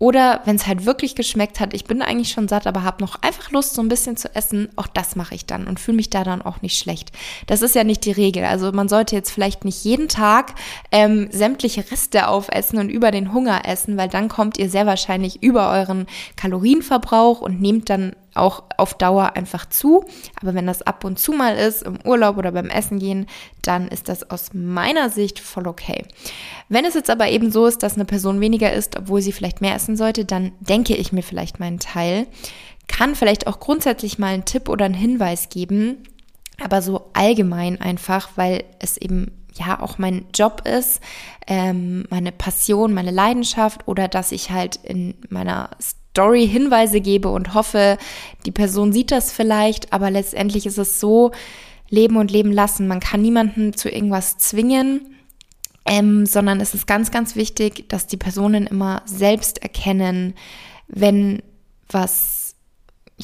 oder 0.02 0.40
wenn 0.46 0.56
es 0.56 0.66
halt 0.66 0.84
wirklich 0.84 1.14
geschmeckt 1.14 1.60
hat, 1.60 1.72
ich 1.74 1.84
bin 1.84 2.02
eigentlich 2.02 2.30
schon 2.32 2.48
satt, 2.48 2.66
aber 2.66 2.82
habe 2.82 3.00
noch 3.04 3.22
einfach 3.22 3.52
Lust, 3.52 3.74
so 3.74 3.80
ein 3.80 3.88
bisschen 3.88 4.16
zu 4.16 4.34
essen, 4.34 4.68
auch 4.74 4.88
das 4.88 5.14
mache 5.14 5.36
ich 5.36 5.46
dann 5.46 5.68
und 5.68 5.78
fühle 5.78 5.94
mich 5.94 6.10
da 6.10 6.24
dann 6.24 6.42
auch 6.42 6.60
nicht 6.60 6.76
schlecht. 6.76 7.12
Das 7.46 7.62
ist 7.62 7.76
ja 7.76 7.84
nicht 7.84 8.04
die 8.04 8.10
Regel. 8.10 8.44
Also 8.44 8.72
man 8.72 8.88
sollte 8.88 9.14
jetzt 9.14 9.30
vielleicht 9.30 9.64
nicht 9.64 9.84
jeden 9.84 10.08
Tag 10.08 10.56
ähm, 10.90 11.28
sämtliche 11.30 11.88
Reste 11.88 12.26
aufessen 12.26 12.80
und 12.80 12.88
über 12.88 13.12
den 13.12 13.32
Hunger 13.32 13.62
essen, 13.64 13.96
weil 13.96 14.08
dann 14.08 14.26
kommt 14.26 14.58
ihr 14.58 14.68
sehr 14.68 14.86
wahrscheinlich 14.86 15.40
über 15.40 15.70
euren 15.70 16.06
Kalorienverbrauch 16.34 17.40
und 17.40 17.60
nehmt 17.60 17.88
dann 17.88 18.16
auch 18.34 18.64
auf 18.76 18.94
Dauer 18.94 19.36
einfach 19.36 19.68
zu. 19.68 20.04
Aber 20.40 20.54
wenn 20.54 20.66
das 20.66 20.82
ab 20.82 21.04
und 21.04 21.18
zu 21.18 21.32
mal 21.32 21.56
ist, 21.56 21.82
im 21.82 21.98
Urlaub 22.04 22.36
oder 22.36 22.52
beim 22.52 22.70
Essen 22.70 22.98
gehen, 22.98 23.26
dann 23.62 23.88
ist 23.88 24.08
das 24.08 24.30
aus 24.30 24.50
meiner 24.52 25.10
Sicht 25.10 25.38
voll 25.38 25.66
okay. 25.66 26.04
Wenn 26.68 26.84
es 26.84 26.94
jetzt 26.94 27.10
aber 27.10 27.28
eben 27.28 27.50
so 27.50 27.66
ist, 27.66 27.82
dass 27.82 27.94
eine 27.94 28.04
Person 28.04 28.40
weniger 28.40 28.72
isst, 28.72 28.96
obwohl 28.96 29.20
sie 29.20 29.32
vielleicht 29.32 29.60
mehr 29.60 29.74
essen 29.74 29.96
sollte, 29.96 30.24
dann 30.24 30.52
denke 30.60 30.94
ich 30.96 31.12
mir 31.12 31.22
vielleicht 31.22 31.60
meinen 31.60 31.78
Teil, 31.78 32.26
kann 32.88 33.14
vielleicht 33.14 33.46
auch 33.46 33.60
grundsätzlich 33.60 34.18
mal 34.18 34.34
einen 34.34 34.44
Tipp 34.44 34.68
oder 34.68 34.84
einen 34.84 34.94
Hinweis 34.94 35.48
geben, 35.48 36.02
aber 36.62 36.82
so 36.82 37.10
allgemein 37.12 37.80
einfach, 37.80 38.30
weil 38.36 38.64
es 38.78 38.96
eben 38.96 39.32
ja 39.54 39.80
auch 39.80 39.98
mein 39.98 40.26
Job 40.34 40.62
ist, 40.66 41.00
ähm, 41.46 42.04
meine 42.10 42.32
Passion, 42.32 42.94
meine 42.94 43.10
Leidenschaft 43.10 43.86
oder 43.86 44.08
dass 44.08 44.32
ich 44.32 44.50
halt 44.50 44.76
in 44.76 45.14
meiner 45.28 45.70
Story 46.12 46.46
Hinweise 46.46 47.00
gebe 47.00 47.30
und 47.30 47.54
hoffe, 47.54 47.96
die 48.44 48.50
Person 48.50 48.92
sieht 48.92 49.10
das 49.10 49.32
vielleicht, 49.32 49.94
aber 49.94 50.10
letztendlich 50.10 50.66
ist 50.66 50.76
es 50.76 51.00
so, 51.00 51.32
leben 51.88 52.18
und 52.18 52.30
leben 52.30 52.52
lassen. 52.52 52.86
Man 52.86 53.00
kann 53.00 53.22
niemanden 53.22 53.72
zu 53.74 53.88
irgendwas 53.88 54.36
zwingen, 54.36 55.16
ähm, 55.86 56.26
sondern 56.26 56.60
es 56.60 56.74
ist 56.74 56.86
ganz, 56.86 57.10
ganz 57.10 57.34
wichtig, 57.34 57.88
dass 57.88 58.06
die 58.06 58.18
Personen 58.18 58.66
immer 58.66 59.02
selbst 59.06 59.62
erkennen, 59.62 60.34
wenn 60.86 61.42
was 61.88 62.41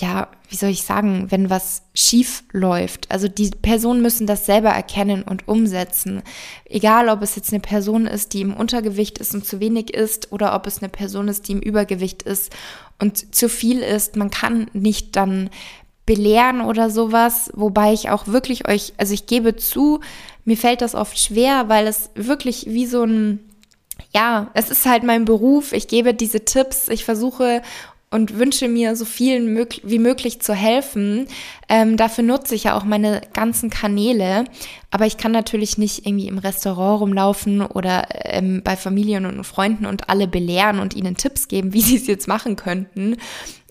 ja, 0.00 0.28
wie 0.48 0.56
soll 0.56 0.70
ich 0.70 0.82
sagen, 0.82 1.26
wenn 1.30 1.50
was 1.50 1.82
schief 1.94 2.44
läuft. 2.52 3.10
Also 3.10 3.26
die 3.26 3.50
Personen 3.50 4.00
müssen 4.00 4.26
das 4.26 4.46
selber 4.46 4.70
erkennen 4.70 5.22
und 5.22 5.48
umsetzen. 5.48 6.22
Egal, 6.64 7.08
ob 7.08 7.22
es 7.22 7.36
jetzt 7.36 7.52
eine 7.52 7.60
Person 7.60 8.06
ist, 8.06 8.32
die 8.32 8.42
im 8.42 8.54
Untergewicht 8.54 9.18
ist 9.18 9.34
und 9.34 9.44
zu 9.44 9.60
wenig 9.60 9.92
ist 9.94 10.30
oder 10.30 10.54
ob 10.54 10.66
es 10.66 10.78
eine 10.78 10.88
Person 10.88 11.28
ist, 11.28 11.48
die 11.48 11.52
im 11.52 11.60
Übergewicht 11.60 12.22
ist 12.22 12.54
und 12.98 13.34
zu 13.34 13.48
viel 13.48 13.80
ist. 13.80 14.16
Man 14.16 14.30
kann 14.30 14.68
nicht 14.72 15.16
dann 15.16 15.50
belehren 16.06 16.60
oder 16.60 16.90
sowas, 16.90 17.50
wobei 17.54 17.92
ich 17.92 18.08
auch 18.10 18.28
wirklich 18.28 18.68
euch, 18.68 18.92
also 18.96 19.12
ich 19.12 19.26
gebe 19.26 19.56
zu, 19.56 20.00
mir 20.44 20.56
fällt 20.56 20.80
das 20.80 20.94
oft 20.94 21.18
schwer, 21.18 21.68
weil 21.68 21.86
es 21.86 22.10
wirklich 22.14 22.66
wie 22.68 22.86
so 22.86 23.02
ein 23.02 23.40
ja, 24.14 24.50
es 24.54 24.70
ist 24.70 24.86
halt 24.86 25.02
mein 25.02 25.24
Beruf. 25.24 25.72
Ich 25.72 25.88
gebe 25.88 26.14
diese 26.14 26.44
Tipps. 26.44 26.88
Ich 26.88 27.04
versuche 27.04 27.62
und 28.10 28.38
wünsche 28.38 28.68
mir 28.68 28.96
so 28.96 29.04
vielen 29.04 29.52
mög 29.52 29.80
wie 29.84 29.98
möglich 29.98 30.40
zu 30.40 30.54
helfen. 30.54 31.26
Ähm, 31.68 31.96
dafür 31.96 32.24
nutze 32.24 32.54
ich 32.54 32.64
ja 32.64 32.76
auch 32.76 32.84
meine 32.84 33.20
ganzen 33.34 33.70
Kanäle. 33.70 34.44
Aber 34.90 35.06
ich 35.06 35.18
kann 35.18 35.32
natürlich 35.32 35.76
nicht 35.76 36.06
irgendwie 36.06 36.28
im 36.28 36.38
Restaurant 36.38 37.02
rumlaufen 37.02 37.60
oder 37.60 38.06
ähm, 38.24 38.62
bei 38.64 38.76
Familien 38.76 39.26
und 39.26 39.44
Freunden 39.44 39.84
und 39.84 40.08
alle 40.08 40.26
belehren 40.26 40.78
und 40.78 40.94
ihnen 40.94 41.16
Tipps 41.16 41.48
geben, 41.48 41.72
wie 41.74 41.82
sie 41.82 41.96
es 41.96 42.06
jetzt 42.06 42.28
machen 42.28 42.56
könnten. 42.56 43.16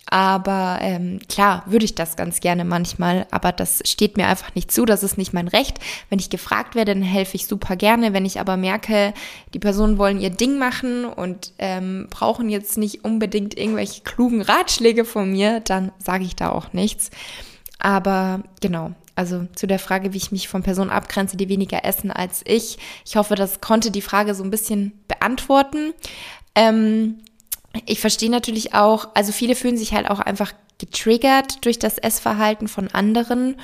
Aber 0.09 0.79
ähm, 0.81 1.19
klar, 1.27 1.63
würde 1.65 1.83
ich 1.83 1.93
das 1.93 2.15
ganz 2.15 2.39
gerne 2.39 2.63
manchmal, 2.63 3.27
aber 3.29 3.51
das 3.51 3.81
steht 3.85 4.15
mir 4.15 4.27
einfach 4.27 4.55
nicht 4.55 4.71
zu, 4.71 4.85
das 4.85 5.03
ist 5.03 5.17
nicht 5.17 5.33
mein 5.33 5.49
Recht. 5.49 5.79
Wenn 6.09 6.19
ich 6.19 6.29
gefragt 6.29 6.75
werde, 6.75 6.93
dann 6.93 7.03
helfe 7.03 7.35
ich 7.35 7.45
super 7.45 7.75
gerne. 7.75 8.13
Wenn 8.13 8.25
ich 8.25 8.39
aber 8.39 8.55
merke, 8.55 9.13
die 9.53 9.59
Personen 9.59 9.97
wollen 9.97 10.21
ihr 10.21 10.29
Ding 10.29 10.57
machen 10.57 11.03
und 11.03 11.51
ähm, 11.59 12.07
brauchen 12.09 12.49
jetzt 12.49 12.77
nicht 12.77 13.03
unbedingt 13.03 13.57
irgendwelche 13.57 14.01
klugen 14.03 14.41
Ratschläge 14.41 15.03
von 15.03 15.31
mir, 15.31 15.59
dann 15.59 15.91
sage 15.97 16.23
ich 16.23 16.37
da 16.37 16.51
auch 16.51 16.71
nichts. 16.71 17.11
Aber 17.77 18.43
genau, 18.61 18.91
also 19.15 19.45
zu 19.55 19.67
der 19.67 19.79
Frage, 19.79 20.13
wie 20.13 20.17
ich 20.17 20.31
mich 20.31 20.47
von 20.47 20.63
Personen 20.63 20.89
abgrenze, 20.89 21.35
die 21.35 21.49
weniger 21.49 21.83
essen 21.83 22.11
als 22.11 22.43
ich. 22.45 22.77
Ich 23.05 23.17
hoffe, 23.17 23.35
das 23.35 23.59
konnte 23.59 23.91
die 23.91 24.01
Frage 24.01 24.35
so 24.35 24.43
ein 24.43 24.51
bisschen 24.51 24.93
beantworten. 25.07 25.93
Ähm, 26.55 27.17
ich 27.85 27.99
verstehe 27.99 28.29
natürlich 28.29 28.73
auch, 28.73 29.09
also 29.13 29.31
viele 29.31 29.55
fühlen 29.55 29.77
sich 29.77 29.93
halt 29.93 30.09
auch 30.09 30.19
einfach 30.19 30.53
getriggert 30.77 31.65
durch 31.65 31.79
das 31.79 31.97
Essverhalten 31.97 32.67
von 32.67 32.89
anderen. 32.89 33.55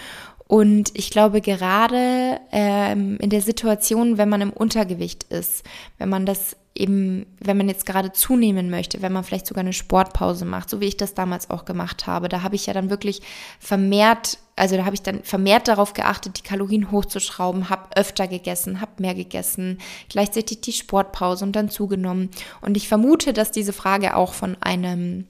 Und 0.48 0.92
ich 0.94 1.10
glaube, 1.10 1.42
gerade 1.42 2.40
ähm, 2.52 3.18
in 3.20 3.30
der 3.30 3.42
Situation, 3.42 4.18
wenn 4.18 4.30
man 4.30 4.42
im 4.42 4.54
Untergewicht 4.54 5.24
ist, 5.26 5.64
wenn 5.98 6.10
man 6.10 6.26
das 6.26 6.56
eben, 6.76 7.26
wenn 7.40 7.58
man 7.58 7.70
jetzt 7.70 7.86
gerade 7.86 8.14
zunehmen 8.14 8.70
möchte, 8.70 9.02
wenn 9.02 9.14
man 9.14 9.24
vielleicht 9.24 9.46
sogar 9.46 9.62
eine 9.62 9.74
Sportpause 9.74 10.46
macht, 10.46 10.70
so 10.70 10.82
wie 10.82 10.88
ich 10.88 10.98
das 10.98 11.14
damals 11.14 11.50
auch 11.50 11.66
gemacht 11.66 12.08
habe, 12.08 12.30
da 12.30 12.42
habe 12.42 12.56
ich 12.56 12.66
ja 12.66 12.74
dann 12.74 12.90
wirklich 12.90 13.22
vermehrt, 13.60 14.40
also 14.56 14.76
da 14.76 14.86
habe 14.86 14.96
ich 14.96 15.04
dann 15.04 15.24
vermehrt 15.24 15.68
darauf 15.68 15.94
geachtet, 15.94 16.40
die 16.40 16.48
Kalorien 16.48 16.92
hochzuschrauben, 16.92 17.70
habe 17.70 17.96
öfter 17.96 18.28
gegessen, 18.28 18.82
habe 18.82 18.92
mehr 18.98 19.14
gegessen, 19.14 19.78
gleichzeitig 20.10 20.62
die 20.62 20.74
Sportpause 20.74 21.46
und 21.46 21.56
dann 21.56 21.70
zugenommen. 21.70 22.30
Und 22.62 22.76
ich 22.76 22.88
vermute, 22.88 23.34
dass 23.34 23.52
diese 23.52 23.74
Frage 23.74 24.16
auch 24.16 24.34
von 24.34 24.58
einem 24.62 25.26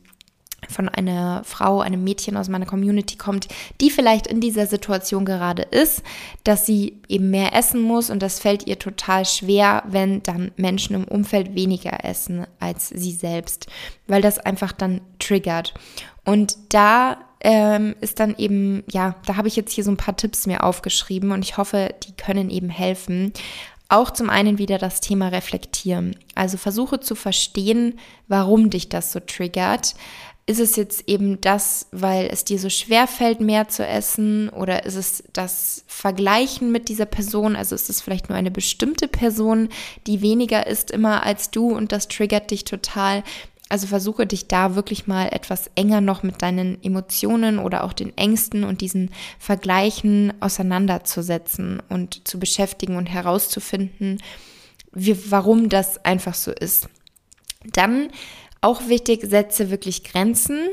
von 0.69 0.89
einer 0.89 1.43
Frau, 1.43 1.82
einem 1.82 2.04
Mädchen 2.04 2.38
aus 2.38 2.49
meiner 2.49 2.65
Community 2.65 3.17
kommt, 3.17 3.47
die 3.82 3.89
vielleicht 3.89 4.28
in 4.28 4.41
dieser 4.41 4.67
Situation 4.67 5.26
gerade 5.26 5.63
ist, 5.63 6.04
dass 6.43 6.65
sie 6.65 7.02
eben 7.08 7.30
mehr 7.30 7.54
essen 7.54 7.82
muss 7.82 8.10
und 8.10 8.21
das 8.21 8.39
fällt 8.39 8.67
ihr 8.67 8.80
total 8.80 9.26
schwer, 9.26 9.84
wenn 9.88 10.23
dann 10.23 10.52
Menschen 10.58 10.95
im 10.95 11.06
Umfeld 11.06 11.56
weniger 11.56 12.04
essen 12.04 12.45
als 12.60 12.89
sie 12.89 13.12
selbst, 13.12 13.67
weil 14.08 14.21
das 14.21 14.39
einfach 14.39 14.71
dann 14.71 15.02
triggert. 15.19 15.73
Und 16.26 16.58
da 16.69 17.17
ähm, 17.41 17.95
ist 17.99 18.19
dann 18.19 18.36
eben, 18.38 18.84
ja, 18.89 19.15
da 19.26 19.36
habe 19.36 19.49
ich 19.49 19.56
jetzt 19.56 19.73
hier 19.73 19.84
so 19.84 19.91
ein 19.91 19.97
paar 19.97 20.15
Tipps 20.15 20.47
mir 20.47 20.63
aufgeschrieben 20.63 21.32
und 21.32 21.43
ich 21.43 21.58
hoffe, 21.58 21.93
die 22.04 22.13
können 22.13 22.49
eben 22.49 22.69
helfen. 22.69 23.34
auch 23.89 24.10
zum 24.10 24.30
einen 24.30 24.58
wieder 24.58 24.80
das 24.80 25.02
Thema 25.02 25.28
reflektieren. 25.28 26.15
Also 26.34 26.58
versuche 26.58 26.99
zu 26.99 27.13
verstehen, 27.13 27.99
warum 28.28 28.71
dich 28.71 28.89
das 28.89 29.12
so 29.12 29.19
triggert. 29.19 29.93
Ist 30.45 30.60
es 30.60 30.75
jetzt 30.75 31.08
eben 31.08 31.39
das, 31.39 31.88
weil 31.91 32.27
es 32.27 32.43
dir 32.43 32.60
so 32.60 32.69
schwer 32.69 33.08
fällt, 33.08 33.39
mehr 33.39 33.69
zu 33.69 33.86
essen? 33.86 34.49
Oder 34.49 34.86
ist 34.86 34.95
es 34.95 35.23
das 35.32 35.86
Vergleichen 35.88 36.69
mit 36.69 36.89
dieser 36.89 37.06
Person? 37.06 37.56
Also 37.56 37.75
ist 37.75 37.89
es 37.89 38.01
vielleicht 38.01 38.27
nur 38.27 38.38
eine 38.38 38.51
bestimmte 38.51 39.08
Person, 39.08 39.69
die 40.06 40.21
weniger 40.21 40.67
isst 40.67 40.91
immer 40.91 41.23
als 41.23 41.49
du 41.49 41.69
und 41.73 41.93
das 41.93 42.10
triggert 42.10 42.51
dich 42.51 42.65
total? 42.65 43.23
Also 43.69 43.88
versuche 43.88 44.27
dich 44.27 44.47
da 44.49 44.75
wirklich 44.75 45.08
mal 45.08 45.29
etwas 45.32 45.71
enger 45.75 46.01
noch 46.01 46.23
mit 46.23 46.41
deinen 46.41 46.84
Emotionen 46.84 47.58
oder 47.58 47.86
auch 47.86 47.93
den 47.93 48.15
Ängsten 48.17 48.65
und 48.65 48.82
diesen 48.82 49.12
Vergleichen 49.39 50.34
auseinanderzusetzen 50.41 51.82
und 51.88 52.27
zu 52.27 52.38
beschäftigen 52.38 52.97
und 52.97 53.08
herauszufinden, 53.08 54.21
wie, 54.91 55.32
warum 55.32 55.69
das 55.69 56.03
einfach 56.03 56.34
so 56.34 56.51
ist. 56.51 56.89
Dann 57.71 58.10
auch 58.63 58.88
wichtig, 58.88 59.21
setze 59.23 59.69
wirklich 59.69 60.04
Grenzen. 60.04 60.69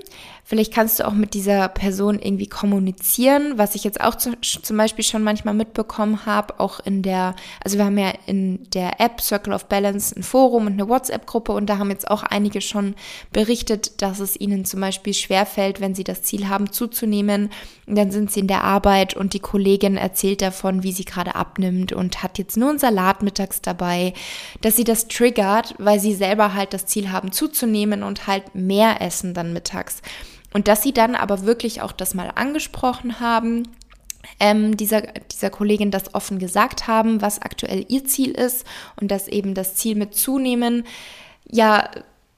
Vielleicht 0.50 0.74
kannst 0.74 0.98
du 0.98 1.06
auch 1.06 1.12
mit 1.12 1.34
dieser 1.34 1.68
Person 1.68 2.18
irgendwie 2.18 2.48
kommunizieren, 2.48 3.52
was 3.54 3.76
ich 3.76 3.84
jetzt 3.84 4.00
auch 4.00 4.16
zu, 4.16 4.32
zum 4.40 4.76
Beispiel 4.76 5.04
schon 5.04 5.22
manchmal 5.22 5.54
mitbekommen 5.54 6.26
habe, 6.26 6.58
auch 6.58 6.80
in 6.80 7.02
der, 7.02 7.36
also 7.62 7.78
wir 7.78 7.84
haben 7.84 7.96
ja 7.96 8.12
in 8.26 8.68
der 8.72 9.00
App 9.00 9.20
Circle 9.20 9.52
of 9.52 9.66
Balance 9.66 10.12
ein 10.16 10.24
Forum 10.24 10.66
und 10.66 10.72
eine 10.72 10.88
WhatsApp-Gruppe 10.88 11.52
und 11.52 11.66
da 11.66 11.78
haben 11.78 11.90
jetzt 11.90 12.10
auch 12.10 12.24
einige 12.24 12.62
schon 12.62 12.96
berichtet, 13.32 14.02
dass 14.02 14.18
es 14.18 14.40
ihnen 14.40 14.64
zum 14.64 14.80
Beispiel 14.80 15.14
schwerfällt, 15.14 15.80
wenn 15.80 15.94
sie 15.94 16.02
das 16.02 16.22
Ziel 16.22 16.48
haben 16.48 16.72
zuzunehmen. 16.72 17.50
Und 17.86 17.94
dann 17.94 18.10
sind 18.10 18.32
sie 18.32 18.40
in 18.40 18.48
der 18.48 18.64
Arbeit 18.64 19.14
und 19.14 19.34
die 19.34 19.38
Kollegin 19.38 19.96
erzählt 19.96 20.42
davon, 20.42 20.82
wie 20.82 20.90
sie 20.90 21.04
gerade 21.04 21.36
abnimmt 21.36 21.92
und 21.92 22.24
hat 22.24 22.38
jetzt 22.38 22.56
nur 22.56 22.70
einen 22.70 22.80
Salat 22.80 23.22
mittags 23.22 23.62
dabei, 23.62 24.14
dass 24.62 24.74
sie 24.74 24.84
das 24.84 25.06
triggert, 25.06 25.76
weil 25.78 26.00
sie 26.00 26.14
selber 26.14 26.54
halt 26.54 26.74
das 26.74 26.86
Ziel 26.86 27.12
haben 27.12 27.30
zuzunehmen 27.30 28.02
und 28.02 28.26
halt 28.26 28.56
mehr 28.56 29.00
essen 29.00 29.32
dann 29.32 29.52
mittags. 29.52 30.02
Und 30.52 30.68
dass 30.68 30.82
sie 30.82 30.92
dann 30.92 31.14
aber 31.14 31.44
wirklich 31.44 31.82
auch 31.82 31.92
das 31.92 32.14
mal 32.14 32.32
angesprochen 32.34 33.20
haben, 33.20 33.68
ähm, 34.38 34.76
dieser, 34.76 35.02
dieser 35.02 35.50
Kollegin 35.50 35.90
das 35.90 36.14
offen 36.14 36.38
gesagt 36.38 36.86
haben, 36.86 37.22
was 37.22 37.40
aktuell 37.40 37.84
ihr 37.88 38.04
Ziel 38.04 38.32
ist 38.32 38.66
und 39.00 39.10
dass 39.10 39.28
eben 39.28 39.54
das 39.54 39.74
Ziel 39.74 39.96
mit 39.96 40.14
zunehmen 40.14 40.84
ja 41.50 41.90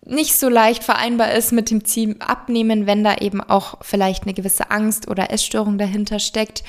nicht 0.05 0.35
so 0.35 0.49
leicht 0.49 0.83
vereinbar 0.83 1.33
ist 1.33 1.53
mit 1.53 1.71
dem 1.71 1.85
Ziel 1.85 2.17
abnehmen, 2.19 2.87
wenn 2.87 3.05
da 3.05 3.17
eben 3.17 3.41
auch 3.41 3.79
vielleicht 3.83 4.25
eine 4.25 4.35
gewisse 4.35 4.71
Angst 4.71 5.09
oder 5.09 5.31
Essstörung 5.31 5.79
dahinter 5.79 6.19
steckt. 6.19 6.65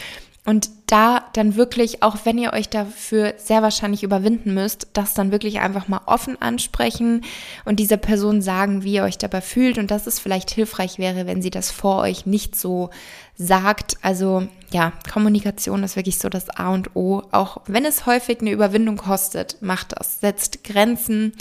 Und 0.46 0.70
da 0.88 1.24
dann 1.34 1.56
wirklich, 1.56 2.04
auch 2.04 2.18
wenn 2.26 2.38
ihr 2.38 2.52
euch 2.52 2.68
dafür 2.68 3.36
sehr 3.38 3.62
wahrscheinlich 3.62 4.04
überwinden 4.04 4.54
müsst, 4.54 4.88
das 4.92 5.14
dann 5.14 5.32
wirklich 5.32 5.62
einfach 5.62 5.88
mal 5.88 6.02
offen 6.06 6.42
ansprechen 6.42 7.24
und 7.64 7.80
dieser 7.80 7.96
Person 7.96 8.42
sagen, 8.42 8.84
wie 8.84 8.96
ihr 8.96 9.04
euch 9.04 9.18
dabei 9.18 9.40
fühlt 9.40 9.78
und 9.78 9.90
dass 9.90 10.06
es 10.06 10.20
vielleicht 10.20 10.52
hilfreich 10.52 11.00
wäre, 11.00 11.26
wenn 11.28 11.42
sie 11.42 11.50
das 11.50 11.72
vor 11.72 12.02
euch 12.02 12.26
nicht 12.26 12.58
so 12.58 12.90
sagt. 13.36 13.96
Also 14.02 14.46
ja, 14.72 14.92
Kommunikation 15.12 15.82
ist 15.82 15.96
wirklich 15.96 16.20
so 16.20 16.28
das 16.28 16.50
A 16.50 16.74
und 16.74 16.94
O. 16.94 17.24
Auch 17.32 17.62
wenn 17.68 17.86
es 17.86 18.06
häufig 18.06 18.42
eine 18.42 18.52
Überwindung 18.52 18.98
kostet, 18.98 19.62
macht 19.62 19.98
das. 19.98 20.20
Setzt 20.20 20.66
Grenzen 20.66 21.32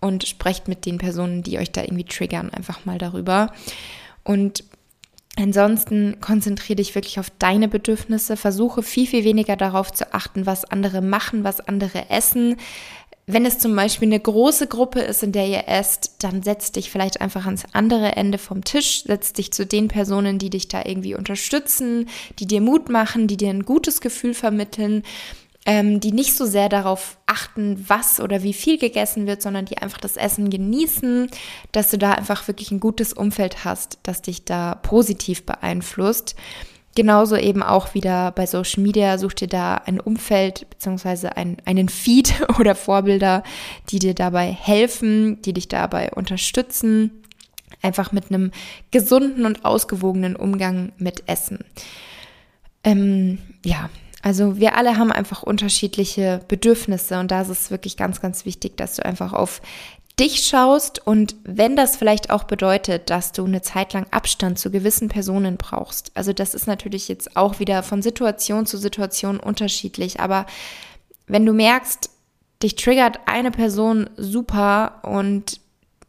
und 0.00 0.26
sprecht 0.26 0.68
mit 0.68 0.86
den 0.86 0.98
Personen, 0.98 1.42
die 1.42 1.58
euch 1.58 1.72
da 1.72 1.82
irgendwie 1.82 2.04
triggern, 2.04 2.50
einfach 2.50 2.84
mal 2.84 2.98
darüber. 2.98 3.52
Und 4.22 4.62
Ansonsten 5.38 6.18
konzentriere 6.20 6.76
dich 6.76 6.94
wirklich 6.94 7.18
auf 7.18 7.30
deine 7.38 7.66
Bedürfnisse, 7.66 8.36
versuche 8.36 8.82
viel, 8.82 9.06
viel 9.06 9.24
weniger 9.24 9.56
darauf 9.56 9.90
zu 9.90 10.12
achten, 10.12 10.44
was 10.44 10.64
andere 10.66 11.00
machen, 11.00 11.42
was 11.42 11.60
andere 11.60 12.10
essen. 12.10 12.56
Wenn 13.26 13.46
es 13.46 13.58
zum 13.58 13.74
Beispiel 13.74 14.08
eine 14.08 14.20
große 14.20 14.66
Gruppe 14.66 15.00
ist, 15.00 15.22
in 15.22 15.32
der 15.32 15.46
ihr 15.46 15.68
esst, 15.68 16.16
dann 16.18 16.42
setz 16.42 16.72
dich 16.72 16.90
vielleicht 16.90 17.20
einfach 17.20 17.46
ans 17.46 17.64
andere 17.72 18.16
Ende 18.16 18.36
vom 18.36 18.62
Tisch, 18.64 19.04
setz 19.04 19.32
dich 19.32 19.52
zu 19.52 19.64
den 19.64 19.88
Personen, 19.88 20.38
die 20.38 20.50
dich 20.50 20.68
da 20.68 20.84
irgendwie 20.84 21.14
unterstützen, 21.14 22.08
die 22.38 22.46
dir 22.46 22.60
Mut 22.60 22.90
machen, 22.90 23.28
die 23.28 23.36
dir 23.36 23.50
ein 23.50 23.64
gutes 23.64 24.00
Gefühl 24.00 24.34
vermitteln 24.34 25.02
ähm, 25.64 26.00
die 26.00 26.12
nicht 26.12 26.36
so 26.36 26.44
sehr 26.44 26.68
darauf 26.68 27.18
achten, 27.26 27.84
was 27.88 28.20
oder 28.20 28.42
wie 28.42 28.52
viel 28.52 28.78
gegessen 28.78 29.26
wird, 29.26 29.42
sondern 29.42 29.64
die 29.64 29.78
einfach 29.78 30.00
das 30.00 30.16
Essen 30.16 30.50
genießen, 30.50 31.28
dass 31.70 31.90
du 31.90 31.98
da 31.98 32.12
einfach 32.12 32.48
wirklich 32.48 32.70
ein 32.72 32.80
gutes 32.80 33.12
Umfeld 33.12 33.64
hast, 33.64 33.98
das 34.02 34.22
dich 34.22 34.44
da 34.44 34.74
positiv 34.76 35.44
beeinflusst. 35.44 36.34
Genauso 36.94 37.36
eben 37.36 37.62
auch 37.62 37.94
wieder 37.94 38.32
bei 38.32 38.44
Social 38.44 38.82
Media, 38.82 39.16
such 39.16 39.32
dir 39.32 39.48
da 39.48 39.76
ein 39.76 39.98
Umfeld 39.98 40.68
beziehungsweise 40.68 41.36
ein, 41.36 41.56
einen 41.64 41.88
Feed 41.88 42.34
oder 42.58 42.74
Vorbilder, 42.74 43.42
die 43.88 43.98
dir 43.98 44.14
dabei 44.14 44.52
helfen, 44.52 45.40
die 45.42 45.52
dich 45.52 45.68
dabei 45.68 46.10
unterstützen, 46.10 47.22
einfach 47.80 48.12
mit 48.12 48.30
einem 48.30 48.50
gesunden 48.90 49.46
und 49.46 49.64
ausgewogenen 49.64 50.36
Umgang 50.36 50.92
mit 50.98 51.28
Essen. 51.28 51.60
Ähm, 52.84 53.38
ja, 53.64 53.88
also 54.22 54.56
wir 54.56 54.76
alle 54.76 54.96
haben 54.96 55.10
einfach 55.10 55.42
unterschiedliche 55.42 56.40
Bedürfnisse 56.46 57.18
und 57.18 57.30
da 57.30 57.42
ist 57.42 57.48
es 57.48 57.70
wirklich 57.72 57.96
ganz, 57.96 58.20
ganz 58.20 58.46
wichtig, 58.46 58.76
dass 58.76 58.94
du 58.94 59.04
einfach 59.04 59.32
auf 59.32 59.60
dich 60.20 60.46
schaust 60.46 61.04
und 61.04 61.34
wenn 61.42 61.74
das 61.74 61.96
vielleicht 61.96 62.30
auch 62.30 62.44
bedeutet, 62.44 63.10
dass 63.10 63.32
du 63.32 63.44
eine 63.44 63.62
Zeit 63.62 63.94
lang 63.94 64.06
Abstand 64.12 64.58
zu 64.58 64.70
gewissen 64.70 65.08
Personen 65.08 65.56
brauchst. 65.56 66.12
Also 66.14 66.32
das 66.32 66.54
ist 66.54 66.66
natürlich 66.66 67.08
jetzt 67.08 67.36
auch 67.36 67.58
wieder 67.58 67.82
von 67.82 68.02
Situation 68.02 68.64
zu 68.64 68.78
Situation 68.78 69.40
unterschiedlich, 69.40 70.20
aber 70.20 70.46
wenn 71.26 71.44
du 71.44 71.52
merkst, 71.52 72.10
dich 72.62 72.76
triggert 72.76 73.20
eine 73.26 73.50
Person 73.50 74.08
super 74.16 75.00
und 75.02 75.60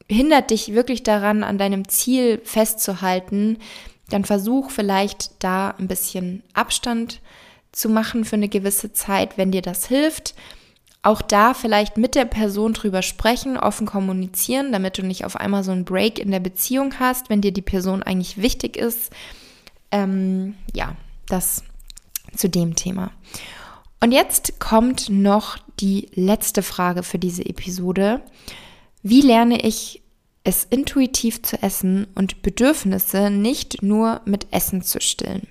hindert 0.08 0.52
dich 0.52 0.74
wirklich 0.74 1.02
daran, 1.02 1.44
an 1.44 1.58
deinem 1.58 1.88
Ziel 1.88 2.42
festzuhalten, 2.44 3.58
dann 4.10 4.26
versuch 4.26 4.70
vielleicht 4.70 5.32
da 5.40 5.72
ein 5.80 5.88
bisschen 5.88 6.44
Abstand 6.54 7.14
zu 7.14 7.20
machen 7.90 8.24
für 8.24 8.36
eine 8.36 8.50
gewisse 8.50 8.94
Zeit, 8.94 9.38
wenn 9.38 9.52
dir 9.52 9.62
das 9.62 9.88
hilft. 9.88 10.36
Auch 11.02 11.22
da 11.22 11.54
vielleicht 11.54 11.98
mit 11.98 12.16
der 12.16 12.26
Person 12.26 12.74
drüber 12.74 13.02
sprechen, 13.02 13.58
offen 13.58 13.86
kommunizieren, 13.86 14.72
damit 14.72 14.98
du 14.98 15.04
nicht 15.04 15.26
auf 15.26 15.36
einmal 15.36 15.64
so 15.64 15.72
einen 15.72 15.84
Break 15.84 16.18
in 16.18 16.32
der 16.32 16.40
Beziehung 16.40 16.94
hast, 17.00 17.30
wenn 17.30 17.42
dir 17.42 17.52
die 17.52 17.62
Person 17.62 18.04
eigentlich 18.04 18.42
wichtig 18.42 18.78
ist. 18.78 19.12
Ähm, 19.92 20.56
ja, 20.74 20.96
das 21.28 21.64
zu 22.36 22.48
dem 22.48 22.76
Thema. 22.76 23.12
Und 24.00 24.12
jetzt 24.12 24.60
kommt 24.60 25.10
noch 25.10 25.58
die 25.80 26.10
letzte 26.14 26.64
Frage 26.64 27.04
für 27.04 27.20
diese 27.20 27.46
Episode. 27.46 28.22
Wie 29.02 29.22
lerne 29.22 29.62
ich 29.62 30.02
es 30.44 30.66
intuitiv 30.66 31.42
zu 31.42 31.62
essen 31.62 32.08
und 32.16 32.42
Bedürfnisse 32.42 33.30
nicht 33.30 33.82
nur 33.82 34.22
mit 34.26 34.48
Essen 34.52 34.82
zu 34.82 35.00
stillen? 35.02 35.48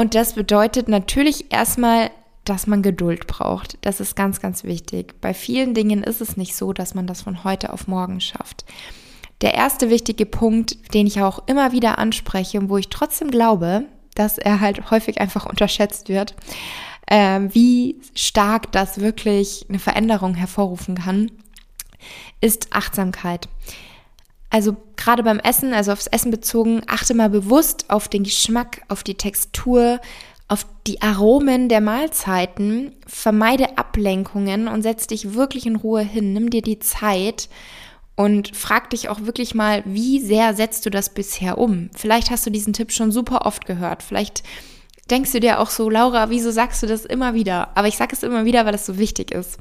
Und 0.00 0.14
das 0.14 0.32
bedeutet 0.32 0.88
natürlich 0.88 1.52
erstmal, 1.52 2.10
dass 2.46 2.66
man 2.66 2.80
Geduld 2.80 3.26
braucht. 3.26 3.76
Das 3.82 4.00
ist 4.00 4.16
ganz, 4.16 4.40
ganz 4.40 4.64
wichtig. 4.64 5.20
Bei 5.20 5.34
vielen 5.34 5.74
Dingen 5.74 6.02
ist 6.02 6.22
es 6.22 6.38
nicht 6.38 6.56
so, 6.56 6.72
dass 6.72 6.94
man 6.94 7.06
das 7.06 7.20
von 7.20 7.44
heute 7.44 7.70
auf 7.70 7.86
morgen 7.86 8.18
schafft. 8.22 8.64
Der 9.42 9.52
erste 9.52 9.90
wichtige 9.90 10.24
Punkt, 10.24 10.94
den 10.94 11.06
ich 11.06 11.20
auch 11.20 11.46
immer 11.48 11.72
wieder 11.72 11.98
anspreche 11.98 12.58
und 12.58 12.70
wo 12.70 12.78
ich 12.78 12.88
trotzdem 12.88 13.30
glaube, 13.30 13.84
dass 14.14 14.38
er 14.38 14.60
halt 14.60 14.90
häufig 14.90 15.20
einfach 15.20 15.44
unterschätzt 15.44 16.08
wird, 16.08 16.34
äh, 17.06 17.40
wie 17.50 18.00
stark 18.14 18.72
das 18.72 19.00
wirklich 19.00 19.66
eine 19.68 19.78
Veränderung 19.78 20.34
hervorrufen 20.34 20.94
kann, 20.94 21.30
ist 22.40 22.68
Achtsamkeit. 22.72 23.50
Also 24.50 24.76
gerade 24.96 25.22
beim 25.22 25.38
Essen, 25.38 25.72
also 25.72 25.92
aufs 25.92 26.08
Essen 26.08 26.30
bezogen, 26.30 26.82
achte 26.86 27.14
mal 27.14 27.30
bewusst 27.30 27.86
auf 27.88 28.08
den 28.08 28.24
Geschmack, 28.24 28.82
auf 28.88 29.04
die 29.04 29.14
Textur, 29.14 30.00
auf 30.48 30.66
die 30.88 31.00
Aromen 31.00 31.68
der 31.68 31.80
Mahlzeiten, 31.80 32.92
vermeide 33.06 33.78
Ablenkungen 33.78 34.66
und 34.66 34.82
setz 34.82 35.06
dich 35.06 35.34
wirklich 35.34 35.66
in 35.66 35.76
Ruhe 35.76 36.02
hin. 36.02 36.32
Nimm 36.32 36.50
dir 36.50 36.62
die 36.62 36.80
Zeit 36.80 37.48
und 38.16 38.56
frag 38.56 38.90
dich 38.90 39.08
auch 39.08 39.20
wirklich 39.22 39.54
mal, 39.54 39.84
wie 39.86 40.18
sehr 40.18 40.54
setzt 40.54 40.84
du 40.84 40.90
das 40.90 41.14
bisher 41.14 41.56
um? 41.56 41.88
Vielleicht 41.96 42.30
hast 42.30 42.44
du 42.44 42.50
diesen 42.50 42.72
Tipp 42.72 42.90
schon 42.90 43.12
super 43.12 43.46
oft 43.46 43.64
gehört. 43.64 44.02
Vielleicht 44.02 44.42
denkst 45.08 45.32
du 45.32 45.40
dir 45.40 45.60
auch 45.60 45.70
so, 45.70 45.88
Laura, 45.88 46.30
wieso 46.30 46.50
sagst 46.50 46.82
du 46.82 46.86
das 46.86 47.04
immer 47.04 47.34
wieder? 47.34 47.70
Aber 47.76 47.88
ich 47.88 47.96
sage 47.96 48.14
es 48.14 48.22
immer 48.22 48.44
wieder, 48.44 48.66
weil 48.66 48.74
es 48.74 48.86
so 48.86 48.98
wichtig 48.98 49.30
ist. 49.30 49.58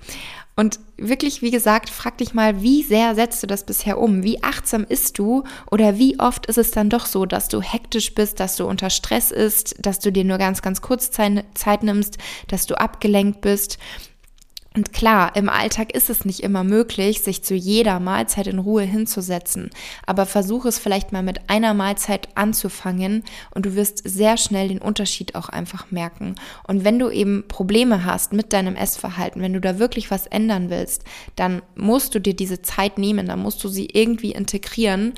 Und 0.60 0.82
wirklich, 0.98 1.41
wie 1.41 1.52
gesagt, 1.52 1.89
frag 1.89 2.17
dich 2.17 2.34
mal, 2.34 2.62
wie 2.62 2.84
sehr 2.84 3.15
setzt 3.15 3.41
du 3.41 3.48
das 3.48 3.65
bisher 3.65 3.98
um? 3.98 4.24
Wie 4.24 4.43
achtsam 4.43 4.84
ist 4.84 5.17
du? 5.17 5.45
Oder 5.72 5.98
wie 5.98 6.19
oft 6.19 6.48
ist 6.48 6.58
es 6.58 6.72
dann 6.72 6.89
doch 6.89 7.06
so, 7.06 7.26
dass 7.26 7.48
du 7.48 7.62
hektisch 7.62 8.13
bist, 8.13 8.41
dass 8.41 8.58
du 8.58 8.65
unter 8.65 8.89
Stress 8.89 9.32
ist, 9.32 9.76
dass 9.80 10.00
du 10.00 10.12
dir 10.12 10.26
nur 10.26 10.38
ganz, 10.38 10.62
ganz 10.62 10.82
kurz 10.82 11.12
Zeit 11.12 11.84
nimmst, 11.84 12.17
dass 12.50 12.65
du 12.65 12.78
abgelenkt 12.78 13.39
bist? 13.39 13.78
Und 14.80 14.94
klar, 14.94 15.36
im 15.36 15.50
Alltag 15.50 15.94
ist 15.94 16.10
es 16.10 16.24
nicht 16.24 16.39
immer 16.39 16.63
möglich, 16.63 17.20
sich 17.20 17.44
zu 17.44 17.54
jeder 17.54 18.00
Mahlzeit 18.00 18.48
in 18.48 18.60
Ruhe 18.60 18.84
hinzusetzen. 18.84 19.72
Aber 20.06 20.26
versuche 20.26 20.70
es 20.70 20.80
vielleicht 20.80 21.12
mal 21.12 21.22
mit 21.22 21.50
einer 21.50 21.74
Mahlzeit 21.74 22.30
anzufangen 22.36 23.26
und 23.52 23.65
du 23.65 23.76
wirst 23.76 24.02
sehr 24.06 24.38
schnell 24.38 24.70
den 24.70 24.80
Unterschied 24.80 25.36
auch 25.36 25.50
einfach 25.50 25.92
merken. 25.92 26.36
Und 26.65 26.86
wenn 26.86 26.98
du 26.98 27.10
eben 27.10 27.44
Probleme 27.50 28.06
hast 28.06 28.32
mit 28.32 28.54
deinem 28.54 28.78
Essverhalten, 28.78 29.42
wenn 29.42 29.52
du 29.52 29.60
da 29.60 29.80
wirklich 29.80 30.12
was 30.12 30.28
ändern 30.28 30.70
willst, 30.70 31.04
dann 31.36 31.62
musst 31.76 32.15
du 32.15 32.20
dir 32.20 32.34
diese 32.34 32.62
Zeit 32.62 32.98
nehmen, 32.98 33.28
dann 33.28 33.39
musst 33.39 33.62
du 33.65 33.68
sie 33.68 33.88
irgendwie 33.92 34.32
integrieren 34.32 35.12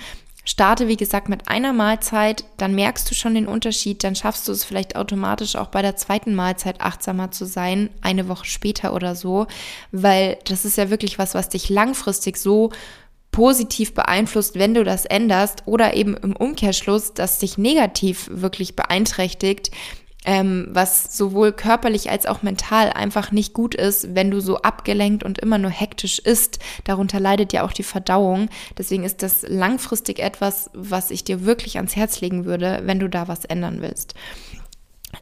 Starte, 0.44 0.88
wie 0.88 0.98
gesagt, 0.98 1.30
mit 1.30 1.48
einer 1.48 1.72
Mahlzeit, 1.72 2.46
dann 2.58 2.74
merkst 2.74 3.10
du 3.10 3.14
schon 3.14 3.36
den 3.36 3.48
Unterschied, 3.48 4.04
dann 4.04 4.16
schaffst 4.16 4.48
du 4.48 4.52
es 4.52 4.64
vielleicht 4.64 4.96
automatisch 4.96 5.56
auch 5.56 5.68
bei 5.68 5.84
der 5.84 5.96
zweiten 5.96 6.34
Mahlzeit 6.34 6.82
achtsamer 6.82 7.30
zu 7.30 7.46
sein, 7.46 7.92
eine 8.02 8.28
Woche 8.28 8.46
später 8.46 8.94
oder 8.96 9.16
so, 9.16 9.46
weil 9.92 10.40
das 10.46 10.66
ist 10.66 10.78
ja 10.78 10.90
wirklich 10.90 11.20
was, 11.20 11.36
was 11.36 11.50
dich 11.50 11.70
langfristig 11.70 12.38
so 12.38 12.72
positiv 13.32 13.94
beeinflusst, 13.94 14.56
wenn 14.56 14.74
du 14.74 14.84
das 14.84 15.06
änderst 15.06 15.64
oder 15.66 15.94
eben 15.96 16.18
im 16.18 16.36
Umkehrschluss, 16.36 17.14
dass 17.14 17.40
dich 17.40 17.58
negativ 17.58 18.28
wirklich 18.32 18.76
beeinträchtigt, 18.76 19.72
ähm, 20.26 20.68
was 20.70 21.18
sowohl 21.18 21.52
körperlich 21.52 22.10
als 22.10 22.26
auch 22.26 22.44
mental 22.44 22.92
einfach 22.92 23.32
nicht 23.32 23.54
gut 23.54 23.74
ist, 23.74 24.14
wenn 24.16 24.30
du 24.30 24.40
so 24.40 24.58
abgelenkt 24.58 25.24
und 25.24 25.40
immer 25.40 25.58
nur 25.58 25.72
hektisch 25.72 26.20
isst. 26.20 26.60
Darunter 26.84 27.20
leidet 27.20 27.54
ja 27.54 27.64
auch 27.64 27.74
die 27.74 27.84
Verdauung. 27.84 28.50
Deswegen 28.78 29.04
ist 29.04 29.24
das 29.24 29.44
langfristig 29.48 30.20
etwas, 30.20 30.70
was 30.74 31.12
ich 31.12 31.24
dir 31.24 31.46
wirklich 31.46 31.78
ans 31.78 31.96
Herz 31.96 32.22
legen 32.22 32.46
würde, 32.46 32.82
wenn 32.84 33.00
du 33.00 33.10
da 33.10 33.28
was 33.28 33.46
ändern 33.46 33.82
willst. 33.82 34.14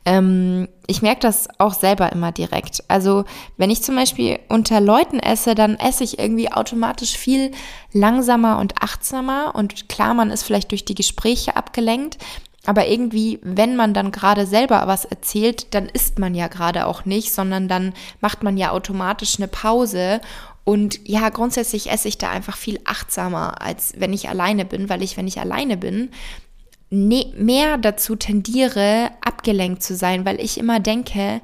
Ähm, 0.06 0.68
ich 0.86 1.02
merke 1.02 1.22
das 1.22 1.48
auch 1.58 1.74
selber 1.74 2.12
immer 2.12 2.32
direkt. 2.32 2.84
Also 2.88 3.26
wenn 3.58 3.70
ich 3.70 3.82
zum 3.82 3.96
Beispiel 3.96 4.40
unter 4.48 4.82
Leuten 4.82 5.20
esse, 5.20 5.56
dann 5.56 5.76
esse 5.76 6.04
ich 6.04 6.20
irgendwie 6.20 6.52
automatisch 6.52 7.18
viel 7.18 7.52
langsamer 7.92 8.60
und 8.60 8.82
achtsamer. 8.82 9.56
Und 9.56 9.90
klar, 9.90 10.14
man 10.14 10.30
ist 10.30 10.44
vielleicht 10.44 10.72
durch 10.72 10.86
die 10.86 10.96
Gespräche 10.96 11.56
abgelenkt. 11.56 12.18
Aber 12.66 12.88
irgendwie, 12.88 13.40
wenn 13.42 13.76
man 13.76 13.94
dann 13.94 14.12
gerade 14.12 14.46
selber 14.46 14.84
was 14.86 15.06
erzählt, 15.06 15.74
dann 15.74 15.88
isst 15.88 16.20
man 16.20 16.36
ja 16.36 16.48
gerade 16.48 16.86
auch 16.86 17.06
nicht, 17.06 17.34
sondern 17.34 17.68
dann 17.68 17.94
macht 18.22 18.44
man 18.44 18.58
ja 18.58 18.72
automatisch 18.72 19.38
eine 19.38 19.48
Pause. 19.48 20.20
Und 20.66 21.08
ja, 21.08 21.30
grundsätzlich 21.30 21.90
esse 21.90 22.10
ich 22.10 22.18
da 22.18 22.30
einfach 22.30 22.58
viel 22.58 22.80
achtsamer, 22.86 23.62
als 23.62 23.94
wenn 23.98 24.14
ich 24.14 24.30
alleine 24.30 24.66
bin, 24.66 24.90
weil 24.90 25.02
ich, 25.02 25.18
wenn 25.18 25.28
ich 25.28 25.40
alleine 25.40 25.78
bin, 25.78 26.12
ne 26.90 27.34
mehr 27.38 27.78
dazu 27.78 28.16
tendiere, 28.16 29.12
abgelenkt 29.22 29.82
zu 29.82 29.96
sein, 29.96 30.26
weil 30.26 30.40
ich 30.40 30.58
immer 30.58 30.80
denke, 30.80 31.42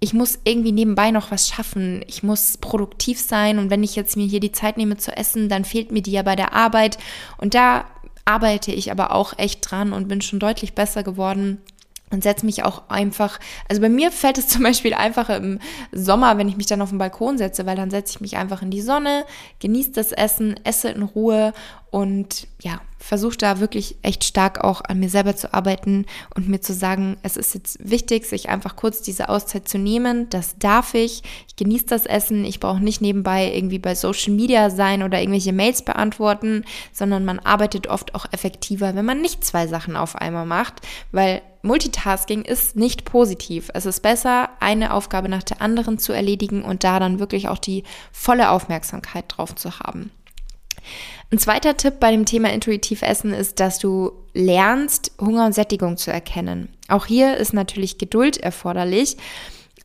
ich 0.00 0.14
muss 0.14 0.38
irgendwie 0.44 0.72
nebenbei 0.72 1.10
noch 1.10 1.32
was 1.32 1.48
schaffen. 1.48 2.04
Ich 2.06 2.22
muss 2.22 2.56
produktiv 2.58 3.20
sein 3.20 3.58
und 3.58 3.70
wenn 3.70 3.82
ich 3.82 3.96
jetzt 3.96 4.16
mir 4.16 4.26
hier 4.26 4.40
die 4.40 4.52
Zeit 4.52 4.76
nehme 4.76 4.96
zu 4.96 5.16
essen, 5.16 5.48
dann 5.48 5.64
fehlt 5.64 5.90
mir 5.90 6.02
die 6.02 6.12
ja 6.12 6.22
bei 6.22 6.36
der 6.36 6.52
Arbeit. 6.52 6.98
Und 7.36 7.54
da 7.54 7.84
arbeite 8.28 8.72
ich 8.72 8.92
aber 8.92 9.12
auch 9.12 9.32
echt 9.38 9.68
dran 9.68 9.94
und 9.94 10.06
bin 10.06 10.20
schon 10.20 10.38
deutlich 10.38 10.74
besser 10.74 11.02
geworden 11.02 11.62
und 12.10 12.22
setze 12.22 12.44
mich 12.44 12.62
auch 12.62 12.88
einfach, 12.90 13.40
also 13.68 13.80
bei 13.80 13.88
mir 13.88 14.10
fällt 14.10 14.36
es 14.36 14.48
zum 14.48 14.62
Beispiel 14.62 14.92
einfacher 14.92 15.38
im 15.38 15.58
Sommer, 15.92 16.36
wenn 16.36 16.48
ich 16.48 16.56
mich 16.56 16.66
dann 16.66 16.82
auf 16.82 16.90
den 16.90 16.98
Balkon 16.98 17.38
setze, 17.38 17.64
weil 17.64 17.76
dann 17.76 17.90
setze 17.90 18.14
ich 18.14 18.20
mich 18.20 18.36
einfach 18.36 18.60
in 18.60 18.70
die 18.70 18.82
Sonne, 18.82 19.24
genieße 19.60 19.92
das 19.92 20.12
Essen, 20.12 20.60
esse 20.64 20.90
in 20.90 21.02
Ruhe 21.02 21.54
und 21.90 22.46
ja, 22.60 22.80
versuche 22.98 23.38
da 23.38 23.60
wirklich 23.60 23.96
echt 24.02 24.24
stark 24.24 24.62
auch 24.62 24.82
an 24.84 24.98
mir 25.00 25.08
selber 25.08 25.36
zu 25.36 25.54
arbeiten 25.54 26.04
und 26.34 26.48
mir 26.48 26.60
zu 26.60 26.74
sagen, 26.74 27.16
es 27.22 27.36
ist 27.36 27.54
jetzt 27.54 27.78
wichtig, 27.80 28.26
sich 28.26 28.48
einfach 28.48 28.76
kurz 28.76 29.00
diese 29.00 29.28
Auszeit 29.28 29.68
zu 29.68 29.78
nehmen. 29.78 30.28
Das 30.28 30.58
darf 30.58 30.94
ich. 30.94 31.22
Ich 31.46 31.56
genieße 31.56 31.86
das 31.86 32.04
Essen. 32.04 32.44
Ich 32.44 32.60
brauche 32.60 32.82
nicht 32.82 33.00
nebenbei 33.00 33.54
irgendwie 33.54 33.78
bei 33.78 33.94
Social 33.94 34.34
Media 34.34 34.68
sein 34.68 35.02
oder 35.02 35.20
irgendwelche 35.20 35.52
Mails 35.52 35.82
beantworten, 35.82 36.64
sondern 36.92 37.24
man 37.24 37.38
arbeitet 37.38 37.86
oft 37.86 38.14
auch 38.14 38.26
effektiver, 38.32 38.94
wenn 38.94 39.04
man 39.04 39.22
nicht 39.22 39.44
zwei 39.44 39.66
Sachen 39.66 39.96
auf 39.96 40.16
einmal 40.16 40.46
macht, 40.46 40.82
weil 41.12 41.40
Multitasking 41.62 42.42
ist 42.42 42.76
nicht 42.76 43.04
positiv. 43.04 43.70
Es 43.74 43.86
ist 43.86 44.00
besser, 44.00 44.50
eine 44.60 44.92
Aufgabe 44.92 45.28
nach 45.28 45.42
der 45.42 45.60
anderen 45.60 45.98
zu 45.98 46.12
erledigen 46.12 46.62
und 46.62 46.84
da 46.84 47.00
dann 47.00 47.18
wirklich 47.18 47.48
auch 47.48 47.58
die 47.58 47.84
volle 48.12 48.50
Aufmerksamkeit 48.50 49.24
drauf 49.28 49.54
zu 49.54 49.80
haben. 49.80 50.10
Ein 51.30 51.38
zweiter 51.38 51.76
Tipp 51.76 52.00
bei 52.00 52.10
dem 52.10 52.24
Thema 52.24 52.52
intuitiv 52.52 53.02
Essen 53.02 53.34
ist, 53.34 53.60
dass 53.60 53.78
du 53.78 54.12
lernst, 54.32 55.12
Hunger 55.20 55.44
und 55.46 55.54
Sättigung 55.54 55.96
zu 55.96 56.10
erkennen. 56.10 56.68
Auch 56.88 57.06
hier 57.06 57.36
ist 57.36 57.52
natürlich 57.52 57.98
Geduld 57.98 58.38
erforderlich, 58.38 59.16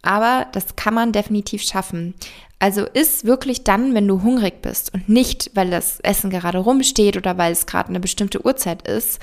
aber 0.01 0.47
das 0.53 0.75
kann 0.75 0.93
man 0.93 1.11
definitiv 1.11 1.63
schaffen. 1.63 2.13
Also 2.59 2.85
ist 2.85 3.25
wirklich 3.25 3.65
dann, 3.65 3.93
wenn 3.93 4.07
du 4.07 4.21
hungrig 4.23 4.61
bist 4.61 4.93
und 4.93 5.09
nicht, 5.09 5.51
weil 5.53 5.69
das 5.69 5.99
Essen 5.99 6.29
gerade 6.29 6.59
rumsteht 6.59 7.17
oder 7.17 7.37
weil 7.37 7.51
es 7.51 7.65
gerade 7.65 7.89
eine 7.89 7.99
bestimmte 7.99 8.45
Uhrzeit 8.45 8.87
ist. 8.87 9.19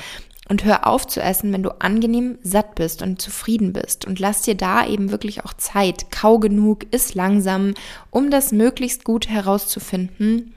Und 0.49 0.65
hör 0.65 0.87
auf 0.87 1.07
zu 1.07 1.23
essen, 1.23 1.53
wenn 1.53 1.63
du 1.63 1.71
angenehm 1.81 2.37
satt 2.43 2.75
bist 2.75 3.03
und 3.03 3.23
zufrieden 3.23 3.73
bist. 3.73 4.05
Und 4.05 4.19
lass 4.19 4.43
dir 4.43 4.57
da 4.57 4.85
eben 4.85 5.13
wirklich 5.13 5.45
auch 5.45 5.55
Zeit. 5.55 6.11
Kau 6.11 6.41
genug, 6.41 6.87
iss 6.91 7.15
langsam, 7.15 7.75
um 8.11 8.31
das 8.31 8.51
möglichst 8.51 9.05
gut 9.05 9.29
herauszufinden 9.29 10.53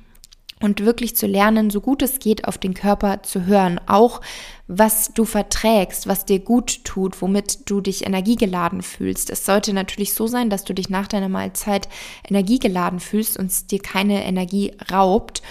und 0.64 0.86
wirklich 0.86 1.14
zu 1.18 1.28
lernen, 1.28 1.70
so 1.70 1.82
gut 1.82 2.02
es 2.02 2.20
geht, 2.20 2.48
auf 2.48 2.58
den 2.58 2.74
Körper 2.74 3.22
zu 3.22 3.46
hören. 3.46 3.82
Auch 3.86 4.22
was 4.70 5.12
du 5.14 5.26
verträgst, 5.26 6.08
was 6.08 6.24
dir 6.24 6.40
gut 6.40 6.86
tut, 6.86 7.22
womit 7.22 7.70
du 7.70 7.82
dich 7.82 8.06
energiegeladen 8.06 8.82
fühlst. 8.82 9.30
Es 9.30 9.46
sollte 9.46 9.74
natürlich 9.74 10.14
so 10.14 10.26
sein, 10.26 10.50
dass 10.50 10.64
du 10.64 10.74
dich 10.74 10.90
nach 10.90 11.10
deiner 11.10 11.28
Mahlzeit 11.28 11.90
energiegeladen 12.30 13.02
fühlst 13.02 13.38
und 13.38 13.48
es 13.48 13.68
dir 13.68 13.80
keine 13.80 14.24
Energie 14.24 14.72
raubt. 14.90 15.42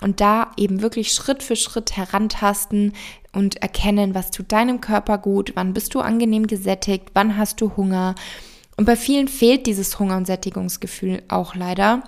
Und 0.00 0.22
da 0.22 0.52
eben 0.56 0.80
wirklich 0.80 1.12
Schritt 1.12 1.42
für 1.42 1.54
Schritt 1.54 1.94
herantasten 1.98 2.94
und 3.34 3.56
erkennen, 3.56 4.14
was 4.14 4.30
tut 4.30 4.50
deinem 4.52 4.80
Körper 4.80 5.18
gut, 5.18 5.52
wann 5.54 5.74
bist 5.74 5.94
du 5.94 6.00
angenehm 6.00 6.46
gesättigt, 6.46 7.10
wann 7.12 7.36
hast 7.36 7.60
du 7.60 7.76
Hunger. 7.76 8.14
Und 8.78 8.86
bei 8.86 8.96
vielen 8.96 9.28
fehlt 9.28 9.66
dieses 9.66 9.98
Hunger- 9.98 10.16
und 10.16 10.26
Sättigungsgefühl 10.26 11.22
auch 11.28 11.54
leider 11.54 12.02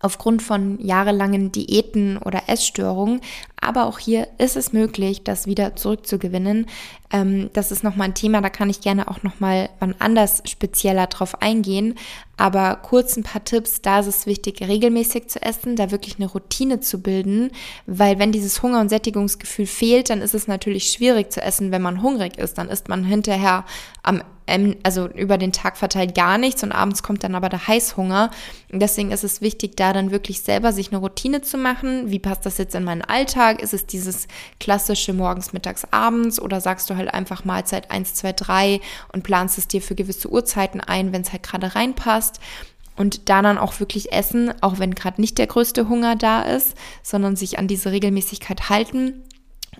aufgrund 0.00 0.42
von 0.42 0.80
jahrelangen 0.80 1.52
Diäten 1.52 2.16
oder 2.16 2.48
Essstörungen. 2.48 3.20
Aber 3.60 3.84
auch 3.84 3.98
hier 3.98 4.28
ist 4.38 4.56
es 4.56 4.72
möglich, 4.72 5.22
das 5.22 5.46
wieder 5.46 5.76
zurückzugewinnen. 5.76 6.66
Ähm, 7.12 7.50
das 7.52 7.70
ist 7.70 7.84
nochmal 7.84 8.08
ein 8.08 8.14
Thema, 8.14 8.40
da 8.40 8.48
kann 8.48 8.70
ich 8.70 8.80
gerne 8.80 9.08
auch 9.08 9.22
nochmal 9.22 9.68
wann 9.78 9.94
anders 9.98 10.42
spezieller 10.46 11.06
drauf 11.06 11.42
eingehen. 11.42 11.96
Aber 12.38 12.76
kurz 12.76 13.18
ein 13.18 13.22
paar 13.22 13.44
Tipps, 13.44 13.82
da 13.82 14.00
ist 14.00 14.06
es 14.06 14.24
wichtig, 14.24 14.62
regelmäßig 14.62 15.28
zu 15.28 15.42
essen, 15.42 15.76
da 15.76 15.90
wirklich 15.90 16.16
eine 16.16 16.30
Routine 16.30 16.80
zu 16.80 17.02
bilden, 17.02 17.50
weil 17.84 18.18
wenn 18.18 18.32
dieses 18.32 18.62
Hunger- 18.62 18.80
und 18.80 18.88
Sättigungsgefühl 18.88 19.66
fehlt, 19.66 20.08
dann 20.08 20.22
ist 20.22 20.34
es 20.34 20.48
natürlich 20.48 20.90
schwierig 20.90 21.30
zu 21.30 21.42
essen, 21.42 21.70
wenn 21.70 21.82
man 21.82 22.00
hungrig 22.00 22.38
ist. 22.38 22.56
Dann 22.56 22.70
isst 22.70 22.88
man 22.88 23.04
hinterher 23.04 23.66
am 24.02 24.22
also 24.82 25.08
über 25.08 25.38
den 25.38 25.52
Tag 25.52 25.76
verteilt 25.76 26.14
gar 26.14 26.38
nichts 26.38 26.62
und 26.62 26.72
abends 26.72 27.02
kommt 27.02 27.24
dann 27.24 27.34
aber 27.34 27.48
der 27.48 27.68
Heißhunger. 27.68 28.30
Und 28.72 28.80
deswegen 28.80 29.12
ist 29.12 29.24
es 29.24 29.40
wichtig, 29.40 29.76
da 29.76 29.92
dann 29.92 30.10
wirklich 30.10 30.42
selber 30.42 30.72
sich 30.72 30.90
eine 30.90 30.98
Routine 30.98 31.42
zu 31.42 31.58
machen. 31.58 32.10
Wie 32.10 32.18
passt 32.18 32.44
das 32.46 32.58
jetzt 32.58 32.74
in 32.74 32.84
meinen 32.84 33.02
Alltag? 33.02 33.62
Ist 33.62 33.74
es 33.74 33.86
dieses 33.86 34.26
klassische 34.58 35.12
morgens, 35.12 35.52
mittags, 35.52 35.84
abends 35.90 36.40
oder 36.40 36.60
sagst 36.60 36.90
du 36.90 36.96
halt 36.96 37.12
einfach 37.12 37.44
Mahlzeit 37.44 37.90
1, 37.90 38.14
2, 38.14 38.32
3 38.32 38.80
und 39.12 39.22
planst 39.22 39.58
es 39.58 39.68
dir 39.68 39.80
für 39.80 39.94
gewisse 39.94 40.30
Uhrzeiten 40.30 40.80
ein, 40.80 41.12
wenn 41.12 41.22
es 41.22 41.32
halt 41.32 41.42
gerade 41.42 41.74
reinpasst? 41.74 42.40
und 42.96 43.30
da 43.30 43.40
dann 43.40 43.56
auch 43.56 43.80
wirklich 43.80 44.12
essen, 44.12 44.52
auch 44.60 44.78
wenn 44.78 44.94
gerade 44.94 45.22
nicht 45.22 45.38
der 45.38 45.46
größte 45.46 45.88
Hunger 45.88 46.16
da 46.16 46.42
ist, 46.42 46.74
sondern 47.02 47.34
sich 47.34 47.58
an 47.58 47.66
diese 47.66 47.92
Regelmäßigkeit 47.92 48.68
halten 48.68 49.22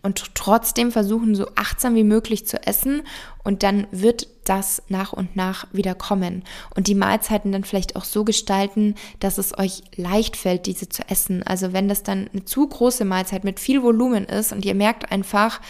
und 0.03 0.35
trotzdem 0.35 0.93
versuchen, 0.93 1.35
so 1.35 1.47
achtsam 1.57 1.95
wie 1.95 2.05
möglich 2.05 2.47
zu 2.47 2.65
essen 2.67 3.03
und 3.45 3.63
dann 3.63 3.87
wird 3.91 4.29
das 4.45 4.83
nach 4.89 5.13
und 5.13 5.37
nach 5.37 5.67
wieder 5.73 5.95
kommen 5.95 6.45
und 6.75 6.87
die 6.87 6.95
Mahlzeiten 6.95 7.53
dann 7.53 7.65
vielleicht 7.65 7.97
auch 7.97 8.05
so 8.05 8.25
gestalten, 8.25 8.95
dass 9.21 9.39
es 9.39 9.57
euch 9.59 9.83
leicht 9.97 10.37
fällt, 10.37 10.67
diese 10.67 10.89
zu 10.89 11.03
essen. 11.09 11.43
Also 11.43 11.73
wenn 11.73 11.89
das 11.89 12.03
dann 12.03 12.29
eine 12.33 12.45
zu 12.45 12.67
große 12.67 13.05
Mahlzeit 13.05 13.45
mit 13.45 13.61
viel 13.61 13.83
Volumen 13.83 14.25
ist 14.25 14.53
und 14.53 14.65
ihr 14.65 14.75
merkt 14.75 15.13
einfach, 15.13 15.61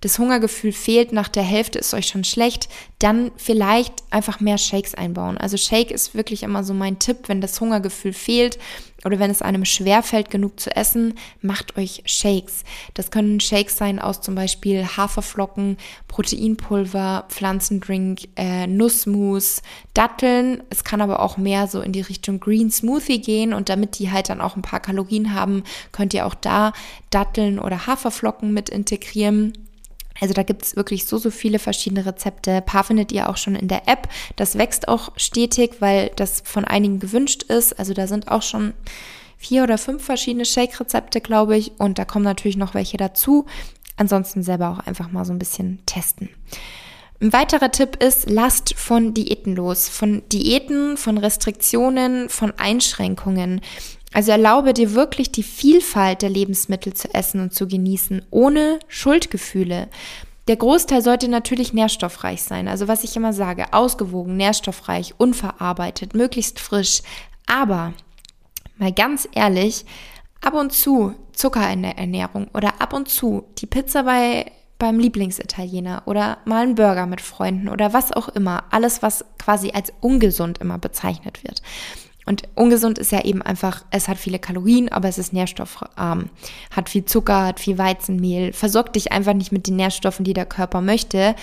das 0.00 0.18
Hungergefühl 0.18 0.72
fehlt, 0.72 1.12
nach 1.12 1.28
der 1.28 1.42
Hälfte 1.42 1.78
ist 1.78 1.92
euch 1.92 2.06
schon 2.06 2.24
schlecht, 2.24 2.68
dann 2.98 3.30
vielleicht 3.36 3.92
einfach 4.10 4.40
mehr 4.40 4.58
Shakes 4.58 4.94
einbauen. 4.94 5.36
Also 5.36 5.56
Shake 5.56 5.90
ist 5.90 6.14
wirklich 6.14 6.42
immer 6.42 6.64
so 6.64 6.72
mein 6.72 6.98
Tipp, 6.98 7.28
wenn 7.28 7.40
das 7.40 7.60
Hungergefühl 7.60 8.14
fehlt 8.14 8.58
oder 9.04 9.18
wenn 9.18 9.30
es 9.30 9.42
einem 9.42 9.64
schwerfällt, 9.64 10.30
genug 10.30 10.60
zu 10.60 10.74
essen, 10.74 11.14
macht 11.40 11.76
euch 11.76 12.02
Shakes. 12.06 12.64
Das 12.94 13.10
können 13.10 13.40
Shakes 13.40 13.76
sein 13.76 13.98
aus 13.98 14.20
zum 14.20 14.34
Beispiel 14.34 14.86
Haferflocken, 14.86 15.78
Proteinpulver, 16.08 17.26
Pflanzendrink, 17.28 18.28
äh, 18.36 18.66
Nussmus, 18.66 19.62
Datteln. 19.94 20.62
Es 20.70 20.84
kann 20.84 21.00
aber 21.00 21.20
auch 21.20 21.36
mehr 21.36 21.66
so 21.66 21.80
in 21.80 21.92
die 21.92 22.02
Richtung 22.02 22.40
Green 22.40 22.70
Smoothie 22.70 23.20
gehen 23.20 23.54
und 23.54 23.68
damit 23.68 23.98
die 23.98 24.10
halt 24.10 24.28
dann 24.28 24.40
auch 24.40 24.56
ein 24.56 24.62
paar 24.62 24.80
Kalorien 24.80 25.34
haben, 25.34 25.64
könnt 25.92 26.14
ihr 26.14 26.26
auch 26.26 26.34
da 26.34 26.72
Datteln 27.10 27.58
oder 27.58 27.86
Haferflocken 27.86 28.52
mit 28.52 28.68
integrieren. 28.68 29.52
Also 30.20 30.34
da 30.34 30.42
gibt 30.42 30.62
es 30.62 30.76
wirklich 30.76 31.06
so, 31.06 31.18
so 31.18 31.30
viele 31.30 31.58
verschiedene 31.58 32.04
Rezepte. 32.04 32.52
Ein 32.52 32.64
paar 32.64 32.84
findet 32.84 33.12
ihr 33.12 33.28
auch 33.28 33.36
schon 33.36 33.56
in 33.56 33.68
der 33.68 33.88
App. 33.88 34.08
Das 34.36 34.58
wächst 34.58 34.88
auch 34.88 35.12
stetig, 35.16 35.76
weil 35.80 36.10
das 36.16 36.42
von 36.44 36.64
einigen 36.64 37.00
gewünscht 37.00 37.42
ist. 37.44 37.78
Also 37.78 37.94
da 37.94 38.06
sind 38.06 38.28
auch 38.28 38.42
schon 38.42 38.74
vier 39.38 39.62
oder 39.62 39.78
fünf 39.78 40.04
verschiedene 40.04 40.44
Shake-Rezepte, 40.44 41.20
glaube 41.20 41.56
ich. 41.56 41.72
Und 41.78 41.98
da 41.98 42.04
kommen 42.04 42.24
natürlich 42.24 42.58
noch 42.58 42.74
welche 42.74 42.98
dazu. 42.98 43.46
Ansonsten 43.96 44.42
selber 44.42 44.70
auch 44.70 44.86
einfach 44.86 45.10
mal 45.10 45.24
so 45.24 45.32
ein 45.32 45.38
bisschen 45.38 45.80
testen. 45.86 46.28
Ein 47.22 47.34
weiterer 47.34 47.70
Tipp 47.70 48.02
ist, 48.02 48.30
lasst 48.30 48.74
von 48.78 49.12
Diäten 49.12 49.54
los. 49.54 49.88
Von 49.88 50.22
Diäten, 50.30 50.96
von 50.96 51.18
Restriktionen, 51.18 52.30
von 52.30 52.52
Einschränkungen. 52.56 53.60
Also 54.12 54.32
erlaube 54.32 54.74
dir 54.74 54.94
wirklich 54.94 55.30
die 55.30 55.42
Vielfalt 55.42 56.22
der 56.22 56.30
Lebensmittel 56.30 56.94
zu 56.94 57.12
essen 57.14 57.40
und 57.40 57.54
zu 57.54 57.68
genießen, 57.68 58.24
ohne 58.30 58.80
Schuldgefühle. 58.88 59.88
Der 60.48 60.56
Großteil 60.56 61.00
sollte 61.00 61.28
natürlich 61.28 61.72
nährstoffreich 61.72 62.42
sein. 62.42 62.66
Also 62.66 62.88
was 62.88 63.04
ich 63.04 63.14
immer 63.14 63.32
sage, 63.32 63.72
ausgewogen, 63.72 64.36
nährstoffreich, 64.36 65.14
unverarbeitet, 65.18 66.14
möglichst 66.14 66.58
frisch. 66.58 67.02
Aber 67.46 67.92
mal 68.78 68.92
ganz 68.92 69.28
ehrlich, 69.32 69.84
ab 70.40 70.54
und 70.54 70.72
zu 70.72 71.14
Zucker 71.32 71.70
in 71.72 71.82
der 71.82 71.98
Ernährung 71.98 72.48
oder 72.52 72.80
ab 72.80 72.92
und 72.92 73.08
zu 73.08 73.44
die 73.58 73.66
Pizza 73.66 74.02
bei 74.02 74.50
beim 74.80 74.98
Lieblingsitaliener 74.98 76.02
oder 76.06 76.38
mal 76.46 76.62
einen 76.62 76.74
Burger 76.74 77.06
mit 77.06 77.20
Freunden 77.20 77.68
oder 77.68 77.92
was 77.92 78.12
auch 78.12 78.28
immer. 78.30 78.64
Alles, 78.70 79.02
was 79.02 79.24
quasi 79.38 79.70
als 79.72 79.92
ungesund 80.00 80.58
immer 80.58 80.78
bezeichnet 80.78 81.44
wird. 81.44 81.62
Und 82.30 82.44
ungesund 82.54 82.96
ist 82.96 83.10
ja 83.10 83.24
eben 83.24 83.42
einfach, 83.42 83.84
es 83.90 84.06
hat 84.06 84.16
viele 84.16 84.38
Kalorien, 84.38 84.88
aber 84.88 85.08
es 85.08 85.18
ist 85.18 85.32
nährstoffarm. 85.32 86.30
Hat 86.70 86.88
viel 86.88 87.04
Zucker, 87.04 87.46
hat 87.46 87.58
viel 87.58 87.76
Weizenmehl, 87.76 88.52
versorgt 88.52 88.94
dich 88.94 89.10
einfach 89.10 89.34
nicht 89.34 89.50
mit 89.50 89.66
den 89.66 89.74
Nährstoffen, 89.74 90.24
die 90.24 90.32
der 90.32 90.46
Körper 90.46 90.80
möchte. 90.80 91.34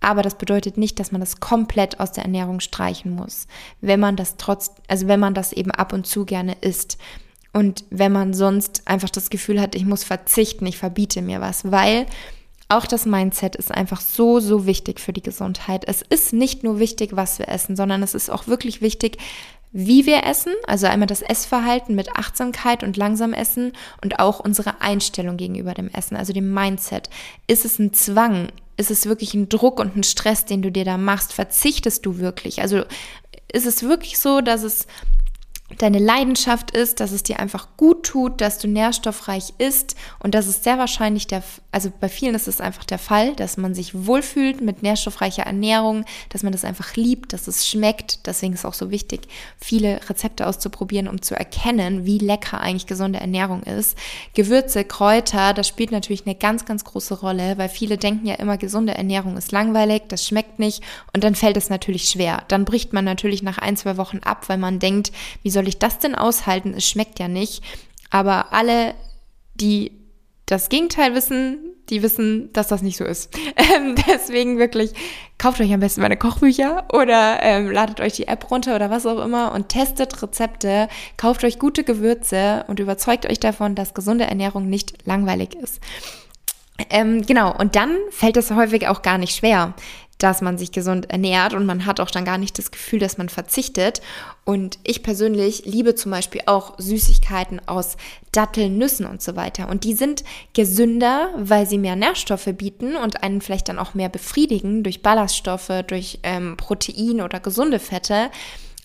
Aber 0.00 0.22
das 0.22 0.38
bedeutet 0.38 0.78
nicht, 0.78 0.98
dass 0.98 1.12
man 1.12 1.20
das 1.20 1.40
komplett 1.40 2.00
aus 2.00 2.12
der 2.12 2.24
Ernährung 2.24 2.60
streichen 2.60 3.14
muss. 3.14 3.46
Wenn 3.82 4.00
man 4.00 4.16
das 4.16 4.38
trotz, 4.38 4.70
also 4.88 5.06
wenn 5.06 5.20
man 5.20 5.34
das 5.34 5.52
eben 5.52 5.70
ab 5.70 5.92
und 5.92 6.06
zu 6.06 6.24
gerne 6.24 6.56
isst. 6.62 6.96
Und 7.52 7.84
wenn 7.90 8.12
man 8.12 8.32
sonst 8.32 8.80
einfach 8.86 9.10
das 9.10 9.28
Gefühl 9.28 9.60
hat, 9.60 9.74
ich 9.74 9.84
muss 9.84 10.02
verzichten, 10.02 10.64
ich 10.64 10.78
verbiete 10.78 11.20
mir 11.20 11.42
was, 11.42 11.70
weil 11.70 12.06
auch 12.70 12.86
das 12.86 13.04
Mindset 13.04 13.54
ist 13.54 13.70
einfach 13.70 14.00
so, 14.00 14.40
so 14.40 14.64
wichtig 14.64 14.98
für 14.98 15.12
die 15.12 15.22
Gesundheit. 15.22 15.84
Es 15.86 16.00
ist 16.00 16.32
nicht 16.32 16.64
nur 16.64 16.78
wichtig, 16.78 17.10
was 17.16 17.38
wir 17.38 17.50
essen, 17.50 17.76
sondern 17.76 18.02
es 18.02 18.14
ist 18.14 18.30
auch 18.30 18.46
wirklich 18.46 18.80
wichtig, 18.80 19.18
wie 19.72 20.04
wir 20.04 20.24
essen, 20.24 20.52
also 20.66 20.86
einmal 20.86 21.06
das 21.06 21.22
Essverhalten 21.22 21.94
mit 21.94 22.14
Achtsamkeit 22.14 22.82
und 22.82 22.96
langsam 22.96 23.32
essen 23.32 23.72
und 24.02 24.18
auch 24.18 24.38
unsere 24.40 24.80
Einstellung 24.82 25.38
gegenüber 25.38 25.72
dem 25.72 25.88
Essen, 25.88 26.16
also 26.16 26.32
dem 26.32 26.52
Mindset. 26.52 27.08
Ist 27.46 27.64
es 27.64 27.78
ein 27.78 27.94
Zwang? 27.94 28.48
Ist 28.76 28.90
es 28.90 29.06
wirklich 29.06 29.34
ein 29.34 29.48
Druck 29.48 29.80
und 29.80 29.96
ein 29.96 30.02
Stress, 30.02 30.44
den 30.44 30.60
du 30.60 30.70
dir 30.70 30.84
da 30.84 30.98
machst? 30.98 31.32
Verzichtest 31.32 32.04
du 32.04 32.18
wirklich? 32.18 32.60
Also 32.60 32.84
ist 33.52 33.66
es 33.66 33.82
wirklich 33.82 34.18
so, 34.18 34.40
dass 34.40 34.62
es 34.62 34.86
deine 35.78 35.98
Leidenschaft 35.98 36.70
ist, 36.70 37.00
dass 37.00 37.12
es 37.12 37.22
dir 37.22 37.40
einfach 37.40 37.68
gut 37.76 38.04
tut, 38.04 38.40
dass 38.40 38.58
du 38.58 38.68
nährstoffreich 38.68 39.54
isst 39.58 39.96
und 40.18 40.34
das 40.34 40.46
ist 40.46 40.64
sehr 40.64 40.78
wahrscheinlich 40.78 41.26
der, 41.26 41.42
also 41.70 41.92
bei 42.00 42.08
vielen 42.08 42.34
ist 42.34 42.48
es 42.48 42.60
einfach 42.60 42.84
der 42.84 42.98
Fall, 42.98 43.34
dass 43.36 43.56
man 43.56 43.74
sich 43.74 44.06
wohlfühlt 44.06 44.60
mit 44.60 44.82
nährstoffreicher 44.82 45.44
Ernährung, 45.44 46.04
dass 46.28 46.42
man 46.42 46.52
das 46.52 46.64
einfach 46.64 46.96
liebt, 46.96 47.32
dass 47.32 47.48
es 47.48 47.68
schmeckt. 47.68 48.26
Deswegen 48.26 48.52
ist 48.54 48.60
es 48.60 48.64
auch 48.64 48.74
so 48.74 48.90
wichtig, 48.90 49.22
viele 49.58 50.00
Rezepte 50.08 50.46
auszuprobieren, 50.46 51.08
um 51.08 51.22
zu 51.22 51.34
erkennen, 51.34 52.04
wie 52.04 52.18
lecker 52.18 52.60
eigentlich 52.60 52.86
gesunde 52.86 53.20
Ernährung 53.20 53.62
ist. 53.62 53.96
Gewürze, 54.34 54.84
Kräuter, 54.84 55.54
das 55.54 55.68
spielt 55.68 55.92
natürlich 55.92 56.26
eine 56.26 56.34
ganz, 56.34 56.64
ganz 56.64 56.84
große 56.84 57.20
Rolle, 57.20 57.58
weil 57.58 57.68
viele 57.68 57.98
denken 57.98 58.26
ja 58.26 58.34
immer, 58.34 58.58
gesunde 58.58 58.94
Ernährung 58.94 59.36
ist 59.36 59.52
langweilig, 59.52 60.02
das 60.08 60.26
schmeckt 60.26 60.58
nicht 60.58 60.82
und 61.12 61.24
dann 61.24 61.34
fällt 61.34 61.56
es 61.56 61.70
natürlich 61.70 62.08
schwer. 62.08 62.44
Dann 62.48 62.64
bricht 62.64 62.92
man 62.92 63.04
natürlich 63.04 63.42
nach 63.42 63.58
ein, 63.58 63.76
zwei 63.76 63.96
Wochen 63.96 64.18
ab, 64.18 64.48
weil 64.48 64.58
man 64.58 64.78
denkt, 64.78 65.12
wie 65.42 65.50
soll 65.50 65.61
soll 65.62 65.68
ich 65.68 65.78
das 65.78 66.00
denn 66.00 66.16
aushalten? 66.16 66.74
Es 66.76 66.88
schmeckt 66.88 67.20
ja 67.20 67.28
nicht. 67.28 67.62
Aber 68.10 68.52
alle, 68.52 68.94
die 69.54 69.92
das 70.46 70.68
Gegenteil 70.68 71.14
wissen, 71.14 71.58
die 71.88 72.02
wissen, 72.02 72.52
dass 72.52 72.66
das 72.66 72.82
nicht 72.82 72.96
so 72.96 73.04
ist. 73.04 73.32
Ähm, 73.76 73.94
deswegen 74.08 74.58
wirklich, 74.58 74.92
kauft 75.38 75.60
euch 75.60 75.72
am 75.72 75.80
besten 75.80 76.00
meine 76.00 76.16
Kochbücher 76.16 76.88
oder 76.92 77.38
ähm, 77.42 77.70
ladet 77.70 78.00
euch 78.00 78.14
die 78.14 78.26
App 78.26 78.50
runter 78.50 78.74
oder 78.74 78.90
was 78.90 79.06
auch 79.06 79.24
immer 79.24 79.52
und 79.52 79.68
testet 79.68 80.20
Rezepte, 80.20 80.88
kauft 81.16 81.44
euch 81.44 81.58
gute 81.58 81.84
Gewürze 81.84 82.64
und 82.66 82.80
überzeugt 82.80 83.24
euch 83.30 83.38
davon, 83.38 83.74
dass 83.74 83.94
gesunde 83.94 84.24
Ernährung 84.24 84.68
nicht 84.68 85.06
langweilig 85.06 85.54
ist. 85.54 85.80
Ähm, 86.90 87.22
genau, 87.22 87.56
und 87.56 87.76
dann 87.76 87.96
fällt 88.10 88.36
es 88.36 88.50
häufig 88.50 88.88
auch 88.88 89.02
gar 89.02 89.18
nicht 89.18 89.36
schwer 89.36 89.74
dass 90.22 90.40
man 90.40 90.58
sich 90.58 90.72
gesund 90.72 91.10
ernährt 91.10 91.52
und 91.54 91.66
man 91.66 91.84
hat 91.84 91.98
auch 91.98 92.10
dann 92.10 92.24
gar 92.24 92.38
nicht 92.38 92.56
das 92.58 92.70
Gefühl, 92.70 93.00
dass 93.00 93.18
man 93.18 93.28
verzichtet. 93.28 94.00
Und 94.44 94.78
ich 94.84 95.02
persönlich 95.02 95.64
liebe 95.64 95.94
zum 95.94 96.12
Beispiel 96.12 96.42
auch 96.46 96.74
Süßigkeiten 96.78 97.60
aus 97.66 97.96
Datteln, 98.30 98.78
Nüssen 98.78 99.06
und 99.06 99.20
so 99.20 99.36
weiter. 99.36 99.68
Und 99.68 99.84
die 99.84 99.94
sind 99.94 100.22
gesünder, 100.54 101.30
weil 101.36 101.66
sie 101.66 101.78
mehr 101.78 101.96
Nährstoffe 101.96 102.48
bieten 102.56 102.96
und 102.96 103.22
einen 103.22 103.40
vielleicht 103.40 103.68
dann 103.68 103.78
auch 103.78 103.94
mehr 103.94 104.08
befriedigen 104.08 104.82
durch 104.82 105.02
Ballaststoffe, 105.02 105.72
durch 105.86 106.20
ähm, 106.22 106.56
Protein 106.56 107.20
oder 107.20 107.40
gesunde 107.40 107.78
Fette 107.78 108.30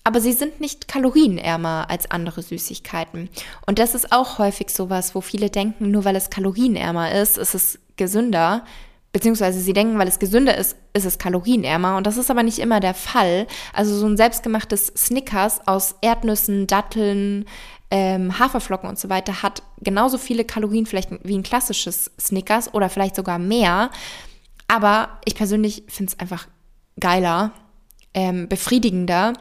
aber 0.08 0.22
sie 0.22 0.32
sind 0.32 0.58
nicht 0.58 0.88
kalorienärmer 0.88 1.84
als 1.90 2.10
andere 2.10 2.40
Süßigkeiten. 2.40 3.28
Und 3.66 3.78
das 3.78 3.94
ist 3.94 4.10
auch 4.10 4.38
häufig 4.38 4.70
sowas, 4.70 5.14
wo 5.14 5.20
viele 5.20 5.50
denken, 5.50 5.90
nur 5.90 6.06
weil 6.06 6.16
es 6.16 6.30
kalorienärmer 6.30 7.12
ist, 7.12 7.36
ist 7.36 7.54
es 7.54 7.78
gesünder 7.98 8.64
beziehungsweise 9.12 9.60
sie 9.60 9.74
denken, 9.74 9.98
weil 9.98 10.08
es 10.08 10.18
gesünder 10.18 10.56
ist, 10.56 10.76
ist 10.94 11.04
es 11.04 11.18
kalorienärmer. 11.18 11.98
Und 11.98 12.06
das 12.06 12.16
ist 12.16 12.30
aber 12.30 12.42
nicht 12.42 12.58
immer 12.58 12.80
der 12.80 12.94
Fall. 12.94 13.46
Also 13.74 13.94
so 13.94 14.06
ein 14.06 14.16
selbstgemachtes 14.16 14.86
Snickers 14.96 15.66
aus 15.66 15.96
Erdnüssen, 16.00 16.66
Datteln, 16.66 17.44
ähm, 17.90 18.38
Haferflocken 18.38 18.88
und 18.88 18.98
so 18.98 19.10
weiter 19.10 19.42
hat 19.42 19.62
genauso 19.78 20.16
viele 20.16 20.44
Kalorien 20.44 20.86
vielleicht 20.86 21.10
wie 21.22 21.36
ein 21.36 21.42
klassisches 21.42 22.12
Snickers 22.18 22.72
oder 22.72 22.88
vielleicht 22.88 23.16
sogar 23.16 23.38
mehr. 23.38 23.90
Aber 24.68 25.18
ich 25.26 25.34
persönlich 25.34 25.84
finde 25.88 26.12
es 26.12 26.20
einfach 26.20 26.48
geiler, 26.98 27.52
ähm, 28.14 28.48
befriedigender 28.48 29.34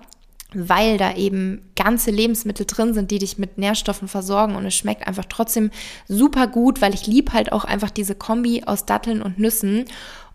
weil 0.54 0.98
da 0.98 1.16
eben 1.16 1.62
ganze 1.76 2.12
Lebensmittel 2.12 2.66
drin 2.66 2.94
sind, 2.94 3.12
die 3.12 3.20
dich 3.20 3.38
mit 3.38 3.58
Nährstoffen 3.58 4.08
versorgen 4.08 4.56
und 4.56 4.66
es 4.66 4.76
schmeckt 4.76 5.06
einfach 5.06 5.26
trotzdem 5.28 5.72
super 6.08 6.48
gut, 6.48 6.82
weil 6.82 6.94
ich 6.94 7.06
liebe 7.06 7.34
halt 7.34 7.52
auch 7.52 7.66
einfach 7.66 7.90
diese 7.90 8.16
Kombi 8.16 8.64
aus 8.66 8.86
Datteln 8.86 9.22
und 9.22 9.40
Nüssen. 9.40 9.86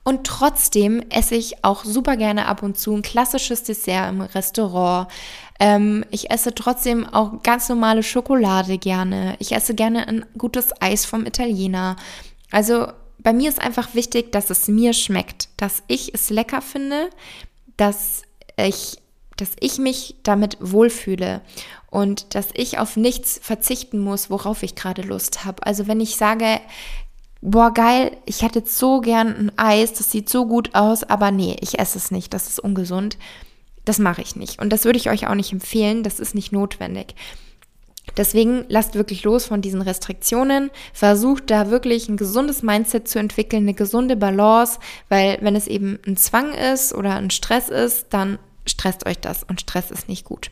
Und 0.04 0.26
trotzdem 0.26 1.02
esse 1.10 1.36
ich 1.36 1.64
auch 1.64 1.84
super 1.84 2.16
gerne 2.16 2.46
ab 2.46 2.62
und 2.62 2.76
zu 2.76 2.92
ein 2.92 3.02
klassisches 3.02 3.62
Dessert 3.62 4.10
im 4.10 4.20
Restaurant. 4.20 5.08
Ähm, 5.60 6.04
ich 6.10 6.30
esse 6.30 6.54
trotzdem 6.54 7.06
auch 7.06 7.42
ganz 7.42 7.68
normale 7.68 8.02
Schokolade 8.02 8.78
gerne. 8.78 9.36
Ich 9.38 9.52
esse 9.52 9.74
gerne 9.74 10.08
ein 10.08 10.26
gutes 10.36 10.70
Eis 10.80 11.04
vom 11.04 11.24
Italiener. 11.24 11.96
Also 12.50 12.88
bei 13.18 13.32
mir 13.32 13.48
ist 13.48 13.62
einfach 13.62 13.94
wichtig, 13.94 14.32
dass 14.32 14.50
es 14.50 14.66
mir 14.66 14.92
schmeckt, 14.92 15.48
dass 15.56 15.84
ich 15.86 16.12
es 16.14 16.30
lecker 16.30 16.60
finde, 16.60 17.08
dass 17.76 18.22
ich 18.56 19.01
dass 19.42 19.56
ich 19.58 19.78
mich 19.78 20.14
damit 20.22 20.56
wohlfühle 20.60 21.40
und 21.90 22.36
dass 22.36 22.50
ich 22.54 22.78
auf 22.78 22.96
nichts 22.96 23.40
verzichten 23.42 23.98
muss, 23.98 24.30
worauf 24.30 24.62
ich 24.62 24.76
gerade 24.76 25.02
Lust 25.02 25.44
habe. 25.44 25.66
Also 25.66 25.88
wenn 25.88 26.00
ich 26.00 26.16
sage, 26.16 26.60
boah, 27.40 27.74
geil, 27.74 28.16
ich 28.24 28.42
hätte 28.42 28.62
so 28.64 29.00
gern 29.00 29.28
ein 29.28 29.52
Eis, 29.58 29.92
das 29.94 30.12
sieht 30.12 30.28
so 30.28 30.46
gut 30.46 30.76
aus, 30.76 31.02
aber 31.02 31.32
nee, 31.32 31.56
ich 31.60 31.80
esse 31.80 31.98
es 31.98 32.12
nicht, 32.12 32.32
das 32.32 32.48
ist 32.48 32.60
ungesund. 32.60 33.18
Das 33.84 33.98
mache 33.98 34.22
ich 34.22 34.36
nicht. 34.36 34.62
Und 34.62 34.70
das 34.70 34.84
würde 34.84 34.98
ich 34.98 35.10
euch 35.10 35.26
auch 35.26 35.34
nicht 35.34 35.52
empfehlen, 35.52 36.04
das 36.04 36.20
ist 36.20 36.36
nicht 36.36 36.52
notwendig. 36.52 37.16
Deswegen 38.16 38.64
lasst 38.68 38.94
wirklich 38.94 39.24
los 39.24 39.46
von 39.46 39.60
diesen 39.60 39.82
Restriktionen, 39.82 40.70
versucht 40.92 41.50
da 41.50 41.68
wirklich 41.68 42.08
ein 42.08 42.16
gesundes 42.16 42.62
Mindset 42.62 43.08
zu 43.08 43.18
entwickeln, 43.18 43.64
eine 43.64 43.74
gesunde 43.74 44.14
Balance, 44.14 44.78
weil 45.08 45.38
wenn 45.40 45.56
es 45.56 45.66
eben 45.66 45.98
ein 46.06 46.16
Zwang 46.16 46.52
ist 46.54 46.94
oder 46.94 47.16
ein 47.16 47.30
Stress 47.30 47.68
ist, 47.68 48.06
dann 48.10 48.38
stresst 48.66 49.06
euch 49.06 49.18
das 49.18 49.42
und 49.42 49.60
Stress 49.60 49.90
ist 49.90 50.08
nicht 50.08 50.24
gut. 50.24 50.50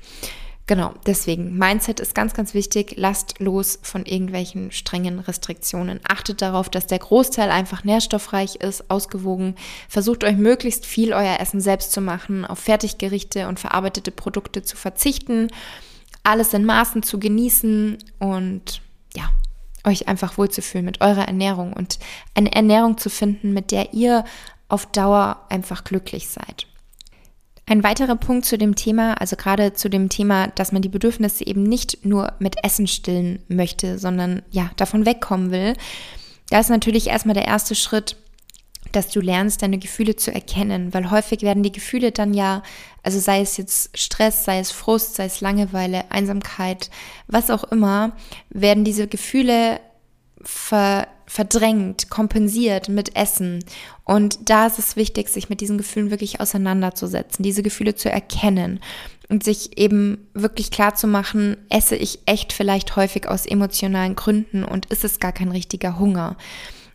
Genau, 0.71 0.95
deswegen, 1.05 1.59
Mindset 1.59 1.99
ist 1.99 2.15
ganz, 2.15 2.33
ganz 2.33 2.55
wichtig. 2.55 2.95
Lasst 2.97 3.41
los 3.41 3.81
von 3.83 4.07
irgendwelchen 4.07 4.71
strengen 4.71 5.19
Restriktionen. 5.19 5.99
Achtet 6.09 6.43
darauf, 6.43 6.69
dass 6.69 6.87
der 6.87 7.01
Großteil 7.01 7.51
einfach 7.51 7.83
nährstoffreich 7.83 8.55
ist, 8.55 8.89
ausgewogen. 8.89 9.57
Versucht 9.89 10.23
euch 10.23 10.37
möglichst 10.37 10.87
viel 10.87 11.13
euer 11.13 11.41
Essen 11.41 11.61
selbst 11.61 11.91
zu 11.91 12.01
machen, 12.01 12.45
auf 12.45 12.61
Fertiggerichte 12.61 13.49
und 13.49 13.59
verarbeitete 13.59 14.13
Produkte 14.13 14.63
zu 14.63 14.77
verzichten, 14.77 15.49
alles 16.23 16.55
in 16.55 16.65
Maßen 16.65 17.03
zu 17.03 17.19
genießen 17.19 17.99
und 18.21 18.81
ja, 19.17 19.29
euch 19.83 20.07
einfach 20.07 20.39
wohlzufühlen 20.39 20.85
mit 20.85 21.01
eurer 21.01 21.27
Ernährung 21.27 21.73
und 21.73 21.99
eine 22.37 22.53
Ernährung 22.53 22.97
zu 22.97 23.11
finden, 23.11 23.53
mit 23.53 23.73
der 23.73 23.93
ihr 23.93 24.25
auf 24.69 24.87
Dauer 24.87 25.47
einfach 25.49 25.83
glücklich 25.83 26.29
seid. 26.29 26.69
Ein 27.67 27.85
weiterer 27.85 28.17
Punkt 28.17 28.47
zu 28.47 28.59
dem 28.59 28.75
Thema, 28.75 29.15
also 29.15 29.37
gerade 29.37 29.75
zu 29.75 29.89
dem 29.89 30.09
Thema, 30.09 30.49
dass 30.49 30.73
man 30.73 30.83
die 30.83 30.89
Bedürfnisse 30.89 31.47
eben 31.47 31.63
nicht 31.63 32.05
nur 32.05 32.33
mit 32.39 32.57
Essen 32.65 32.87
stillen 32.87 33.41
möchte, 33.49 33.99
sondern 33.99 34.43
ja, 34.51 34.71
davon 34.77 35.07
wegkommen 35.07 35.53
will. 35.53 35.75
Da 36.51 36.59
ist 36.59 36.71
natürlich 36.71 37.07
erstmal 37.07 37.35
der 37.35 37.47
erste 37.47 37.77
Schritt, 37.77 38.17
dass 38.93 39.11
du 39.11 39.21
lernst, 39.21 39.63
deine 39.63 39.79
Gefühle 39.79 40.17
zu 40.17 40.33
erkennen, 40.33 40.93
weil 40.93 41.11
häufig 41.11 41.43
werden 41.43 41.63
die 41.63 41.73
Gefühle 41.73 42.13
dann 42.13 42.35
ja, 42.35 42.63
also 43.03 43.21
sei 43.21 43.41
es 43.41 43.57
jetzt 43.57 43.97
Stress, 43.97 44.45
sei 44.45 44.59
es 44.59 44.73
Frust, 44.73 45.15
sei 45.15 45.27
es 45.27 45.41
Langeweile, 45.41 46.11
Einsamkeit, 46.11 46.91
was 47.29 47.51
auch 47.51 47.65
immer, 47.65 48.17
werden 48.49 48.85
diese 48.85 49.07
Gefühle 49.07 49.81
ver 50.43 51.07
verdrängt, 51.31 52.11
kompensiert 52.11 52.89
mit 52.89 53.15
Essen. 53.15 53.65
Und 54.03 54.51
da 54.51 54.67
ist 54.67 54.81
es 54.81 54.97
wichtig, 54.97 55.29
sich 55.29 55.49
mit 55.49 55.61
diesen 55.61 55.79
Gefühlen 55.79 56.11
wirklich 56.11 56.41
auseinanderzusetzen, 56.41 57.45
diese 57.45 57.63
Gefühle 57.63 57.95
zu 57.95 58.11
erkennen 58.11 58.81
und 59.29 59.45
sich 59.45 59.79
eben 59.79 60.27
wirklich 60.35 60.73
klar 60.73 60.97
zu 60.97 61.07
machen, 61.07 61.57
esse 61.69 61.95
ich 61.95 62.19
echt 62.27 62.53
vielleicht 62.53 62.97
häufig 62.97 63.29
aus 63.29 63.47
emotionalen 63.47 64.17
Gründen 64.17 64.65
und 64.65 64.87
ist 64.87 65.05
es 65.05 65.21
gar 65.21 65.31
kein 65.31 65.53
richtiger 65.53 66.01
Hunger. 66.01 66.37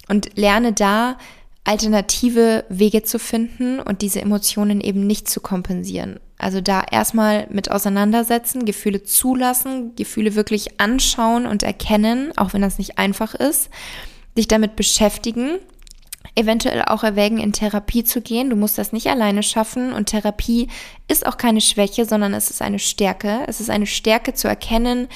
Und 0.10 0.36
lerne 0.36 0.74
da 0.74 1.18
alternative 1.64 2.66
Wege 2.68 3.04
zu 3.04 3.20
finden 3.20 3.80
und 3.80 4.02
diese 4.02 4.22
Emotionen 4.22 4.82
eben 4.82 5.08
nicht 5.08 5.30
zu 5.30 5.40
kompensieren. 5.40 6.20
Also 6.38 6.60
da 6.60 6.84
erstmal 6.92 7.48
mit 7.50 7.72
auseinandersetzen, 7.72 8.66
Gefühle 8.66 9.04
zulassen, 9.04 9.96
Gefühle 9.96 10.36
wirklich 10.36 10.82
anschauen 10.82 11.46
und 11.46 11.64
erkennen, 11.64 12.34
auch 12.36 12.52
wenn 12.52 12.62
das 12.62 12.78
nicht 12.78 12.98
einfach 12.98 13.34
ist, 13.34 13.70
dich 14.38 14.48
damit 14.48 14.76
beschäftigen, 14.76 15.58
eventuell 16.36 16.84
auch 16.84 17.04
erwägen, 17.04 17.38
in 17.40 17.54
Therapie 17.54 18.04
zu 18.04 18.22
gehen. 18.22 18.50
Du 18.50 18.56
musst 18.56 18.78
das 18.78 18.92
nicht 18.92 19.08
alleine 19.08 19.44
schaffen 19.44 19.94
und 19.94 20.08
Therapie 20.08 20.68
ist 21.08 21.26
auch 21.26 21.38
keine 21.38 21.62
Schwäche, 21.62 22.06
sondern 22.06 22.34
es 22.34 22.50
ist 22.50 22.62
eine 22.62 22.80
Stärke. 22.80 23.44
Es 23.48 23.62
ist 23.62 23.70
eine 23.70 23.88
Stärke 23.88 24.34
zu 24.34 24.48
erkennen, 24.48 25.08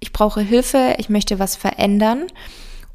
ich 0.00 0.12
brauche 0.12 0.42
Hilfe, 0.42 0.96
ich 0.98 1.08
möchte 1.08 1.38
was 1.38 1.56
verändern 1.56 2.26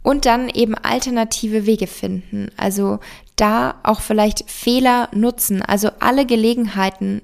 und 0.04 0.26
dann 0.26 0.50
eben 0.50 0.76
alternative 0.76 1.66
Wege 1.66 1.88
finden. 1.88 2.50
Also 2.58 3.00
da 3.36 3.76
auch 3.84 4.02
vielleicht 4.02 4.50
Fehler 4.50 5.10
nutzen, 5.14 5.62
also 5.62 5.90
alle 6.00 6.26
Gelegenheiten, 6.26 7.22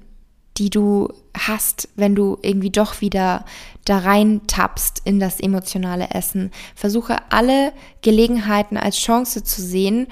die 0.58 0.70
du 0.70 1.08
hast, 1.36 1.88
wenn 1.96 2.14
du 2.14 2.38
irgendwie 2.42 2.70
doch 2.70 3.00
wieder 3.00 3.44
da 3.84 3.98
rein 3.98 4.42
tappst 4.46 5.02
in 5.04 5.20
das 5.20 5.40
emotionale 5.40 6.10
Essen. 6.10 6.50
Versuche 6.74 7.18
alle 7.30 7.72
Gelegenheiten 8.02 8.76
als 8.76 8.98
Chance 8.98 9.44
zu 9.44 9.62
sehen, 9.62 10.08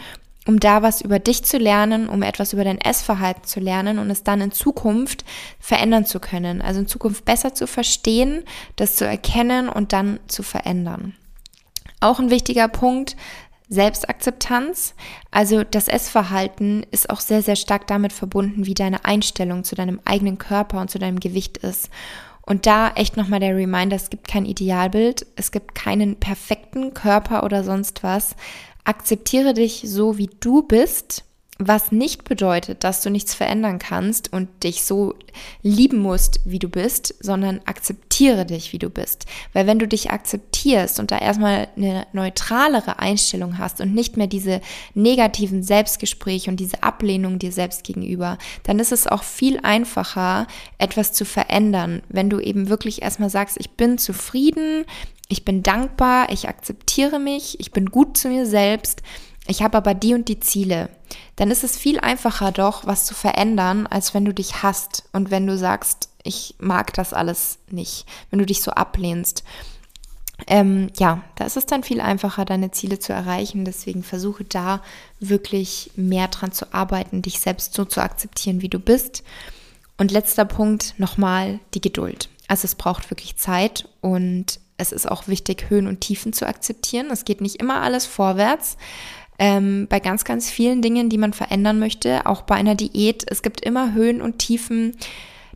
um 0.46 0.60
da 0.60 0.82
was 0.82 1.00
über 1.00 1.18
dich 1.18 1.44
zu 1.44 1.56
lernen, 1.56 2.08
um 2.08 2.22
etwas 2.22 2.52
über 2.52 2.64
dein 2.64 2.80
Essverhalten 2.80 3.44
zu 3.44 3.60
lernen 3.60 3.98
und 3.98 4.10
es 4.10 4.22
dann 4.22 4.40
in 4.40 4.52
Zukunft 4.52 5.24
verändern 5.58 6.04
zu 6.04 6.20
können. 6.20 6.60
Also 6.60 6.80
in 6.80 6.86
Zukunft 6.86 7.24
besser 7.24 7.54
zu 7.54 7.66
verstehen, 7.66 8.44
das 8.76 8.96
zu 8.96 9.06
erkennen 9.06 9.68
und 9.68 9.92
dann 9.92 10.20
zu 10.28 10.42
verändern. 10.42 11.14
Auch 12.00 12.18
ein 12.18 12.30
wichtiger 12.30 12.68
Punkt, 12.68 13.16
Selbstakzeptanz. 13.68 14.94
Also 15.30 15.64
das 15.64 15.88
Essverhalten 15.88 16.84
ist 16.90 17.10
auch 17.10 17.20
sehr, 17.20 17.42
sehr 17.42 17.56
stark 17.56 17.86
damit 17.86 18.12
verbunden, 18.12 18.66
wie 18.66 18.74
deine 18.74 19.04
Einstellung 19.04 19.64
zu 19.64 19.74
deinem 19.74 20.00
eigenen 20.04 20.38
Körper 20.38 20.80
und 20.80 20.90
zu 20.90 20.98
deinem 20.98 21.20
Gewicht 21.20 21.58
ist. 21.58 21.90
Und 22.42 22.66
da 22.66 22.90
echt 22.90 23.16
nochmal 23.16 23.40
der 23.40 23.56
Reminder, 23.56 23.96
es 23.96 24.10
gibt 24.10 24.28
kein 24.28 24.44
Idealbild, 24.44 25.26
es 25.36 25.50
gibt 25.50 25.74
keinen 25.74 26.16
perfekten 26.16 26.92
Körper 26.92 27.42
oder 27.42 27.64
sonst 27.64 28.02
was. 28.02 28.36
Akzeptiere 28.84 29.54
dich 29.54 29.82
so, 29.86 30.18
wie 30.18 30.28
du 30.40 30.62
bist 30.62 31.24
was 31.68 31.92
nicht 31.92 32.24
bedeutet, 32.24 32.84
dass 32.84 33.02
du 33.02 33.10
nichts 33.10 33.34
verändern 33.34 33.78
kannst 33.78 34.32
und 34.32 34.48
dich 34.62 34.84
so 34.84 35.14
lieben 35.62 35.98
musst, 35.98 36.40
wie 36.44 36.58
du 36.58 36.68
bist, 36.68 37.14
sondern 37.20 37.60
akzeptiere 37.64 38.46
dich, 38.46 38.72
wie 38.72 38.78
du 38.78 38.90
bist. 38.90 39.26
Weil 39.52 39.66
wenn 39.66 39.78
du 39.78 39.88
dich 39.88 40.10
akzeptierst 40.10 41.00
und 41.00 41.10
da 41.10 41.18
erstmal 41.18 41.68
eine 41.76 42.06
neutralere 42.12 42.98
Einstellung 42.98 43.58
hast 43.58 43.80
und 43.80 43.94
nicht 43.94 44.16
mehr 44.16 44.26
diese 44.26 44.60
negativen 44.94 45.62
Selbstgespräche 45.62 46.50
und 46.50 46.58
diese 46.58 46.82
Ablehnung 46.82 47.38
dir 47.38 47.52
selbst 47.52 47.84
gegenüber, 47.84 48.38
dann 48.62 48.78
ist 48.78 48.92
es 48.92 49.06
auch 49.06 49.22
viel 49.22 49.60
einfacher, 49.62 50.46
etwas 50.78 51.12
zu 51.12 51.24
verändern, 51.24 52.02
wenn 52.08 52.30
du 52.30 52.40
eben 52.40 52.68
wirklich 52.68 53.02
erstmal 53.02 53.30
sagst, 53.30 53.56
ich 53.58 53.70
bin 53.70 53.98
zufrieden, 53.98 54.84
ich 55.28 55.44
bin 55.44 55.62
dankbar, 55.62 56.30
ich 56.30 56.48
akzeptiere 56.48 57.18
mich, 57.18 57.58
ich 57.58 57.72
bin 57.72 57.86
gut 57.86 58.16
zu 58.16 58.28
mir 58.28 58.46
selbst 58.46 59.02
ich 59.46 59.62
habe 59.62 59.76
aber 59.76 59.94
die 59.94 60.14
und 60.14 60.28
die 60.28 60.40
Ziele, 60.40 60.88
dann 61.36 61.50
ist 61.50 61.64
es 61.64 61.76
viel 61.76 62.00
einfacher 62.00 62.50
doch, 62.50 62.86
was 62.86 63.04
zu 63.04 63.14
verändern, 63.14 63.86
als 63.86 64.14
wenn 64.14 64.24
du 64.24 64.32
dich 64.32 64.62
hasst 64.62 65.04
und 65.12 65.30
wenn 65.30 65.46
du 65.46 65.58
sagst, 65.58 66.08
ich 66.22 66.54
mag 66.58 66.94
das 66.94 67.12
alles 67.12 67.58
nicht, 67.70 68.06
wenn 68.30 68.38
du 68.38 68.46
dich 68.46 68.62
so 68.62 68.70
ablehnst. 68.70 69.44
Ähm, 70.46 70.90
ja, 70.98 71.22
da 71.36 71.44
ist 71.44 71.56
es 71.56 71.66
dann 71.66 71.84
viel 71.84 72.00
einfacher, 72.00 72.44
deine 72.44 72.70
Ziele 72.70 72.98
zu 72.98 73.12
erreichen. 73.12 73.64
Deswegen 73.64 74.02
versuche 74.02 74.44
da 74.44 74.82
wirklich 75.20 75.90
mehr 75.94 76.28
dran 76.28 76.50
zu 76.50 76.72
arbeiten, 76.72 77.22
dich 77.22 77.40
selbst 77.40 77.74
so 77.74 77.84
zu 77.84 78.02
akzeptieren, 78.02 78.60
wie 78.60 78.68
du 78.68 78.78
bist. 78.78 79.22
Und 79.96 80.10
letzter 80.10 80.44
Punkt 80.44 80.94
nochmal 80.98 81.60
die 81.74 81.80
Geduld. 81.80 82.28
Also 82.48 82.64
es 82.64 82.74
braucht 82.74 83.10
wirklich 83.10 83.36
Zeit 83.36 83.88
und 84.00 84.58
es 84.76 84.90
ist 84.90 85.08
auch 85.08 85.28
wichtig, 85.28 85.66
Höhen 85.68 85.86
und 85.86 86.00
Tiefen 86.00 86.32
zu 86.32 86.46
akzeptieren. 86.46 87.10
Es 87.10 87.24
geht 87.24 87.40
nicht 87.40 87.56
immer 87.56 87.82
alles 87.82 88.06
vorwärts 88.06 88.76
ähm, 89.38 89.86
bei 89.88 90.00
ganz, 90.00 90.24
ganz 90.24 90.50
vielen 90.50 90.82
Dingen, 90.82 91.08
die 91.08 91.18
man 91.18 91.32
verändern 91.32 91.78
möchte, 91.78 92.26
auch 92.26 92.42
bei 92.42 92.54
einer 92.54 92.74
Diät. 92.74 93.24
Es 93.28 93.42
gibt 93.42 93.60
immer 93.60 93.94
Höhen 93.94 94.22
und 94.22 94.38
Tiefen. 94.38 94.96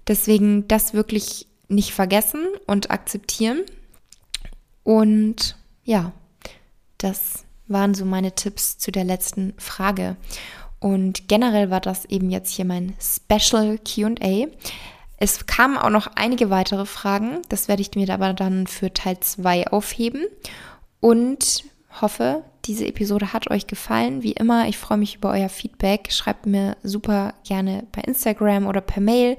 Deswegen 0.06 0.66
das 0.68 0.94
wirklich 0.94 1.46
nicht 1.68 1.92
vergessen 1.92 2.46
und 2.66 2.90
akzeptieren. 2.90 3.60
Und 4.82 5.56
ja, 5.84 6.12
das 6.96 7.44
waren 7.66 7.94
so 7.94 8.04
meine 8.04 8.34
Tipps 8.34 8.78
zu 8.78 8.90
der 8.90 9.04
letzten 9.04 9.54
Frage. 9.58 10.16
Und 10.80 11.28
generell 11.28 11.70
war 11.70 11.80
das 11.80 12.04
eben 12.06 12.30
jetzt 12.30 12.50
hier 12.50 12.64
mein 12.64 12.94
Special 13.00 13.78
QA. 13.78 14.46
Es 15.18 15.46
kamen 15.46 15.76
auch 15.76 15.90
noch 15.90 16.06
einige 16.14 16.50
weitere 16.50 16.86
Fragen. 16.86 17.42
Das 17.48 17.68
werde 17.68 17.82
ich 17.82 17.94
mir 17.94 18.08
aber 18.12 18.32
dann 18.32 18.66
für 18.66 18.92
Teil 18.92 19.18
2 19.20 19.68
aufheben. 19.68 20.24
Und 21.00 21.64
hoffe, 22.00 22.42
diese 22.64 22.86
Episode 22.86 23.32
hat 23.32 23.50
euch 23.50 23.66
gefallen. 23.66 24.22
Wie 24.22 24.32
immer, 24.32 24.68
ich 24.68 24.76
freue 24.76 24.98
mich 24.98 25.16
über 25.16 25.30
euer 25.30 25.48
Feedback. 25.48 26.12
Schreibt 26.12 26.46
mir 26.46 26.76
super 26.82 27.34
gerne 27.46 27.86
bei 27.92 28.02
Instagram 28.02 28.66
oder 28.66 28.80
per 28.80 29.00
Mail. 29.00 29.36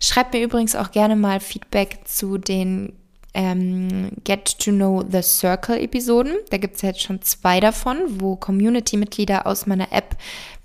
Schreibt 0.00 0.34
mir 0.34 0.42
übrigens 0.42 0.74
auch 0.74 0.90
gerne 0.90 1.16
mal 1.16 1.40
Feedback 1.40 2.00
zu 2.04 2.38
den 2.38 2.92
ähm, 3.34 4.10
Get 4.24 4.58
to 4.58 4.72
Know 4.72 5.04
the 5.08 5.22
Circle 5.22 5.78
Episoden. 5.78 6.34
Da 6.50 6.58
gibt 6.58 6.76
es 6.76 6.82
jetzt 6.82 7.02
schon 7.02 7.22
zwei 7.22 7.60
davon, 7.60 7.98
wo 8.20 8.36
Community-Mitglieder 8.36 9.46
aus 9.46 9.66
meiner 9.66 9.92
App 9.92 10.16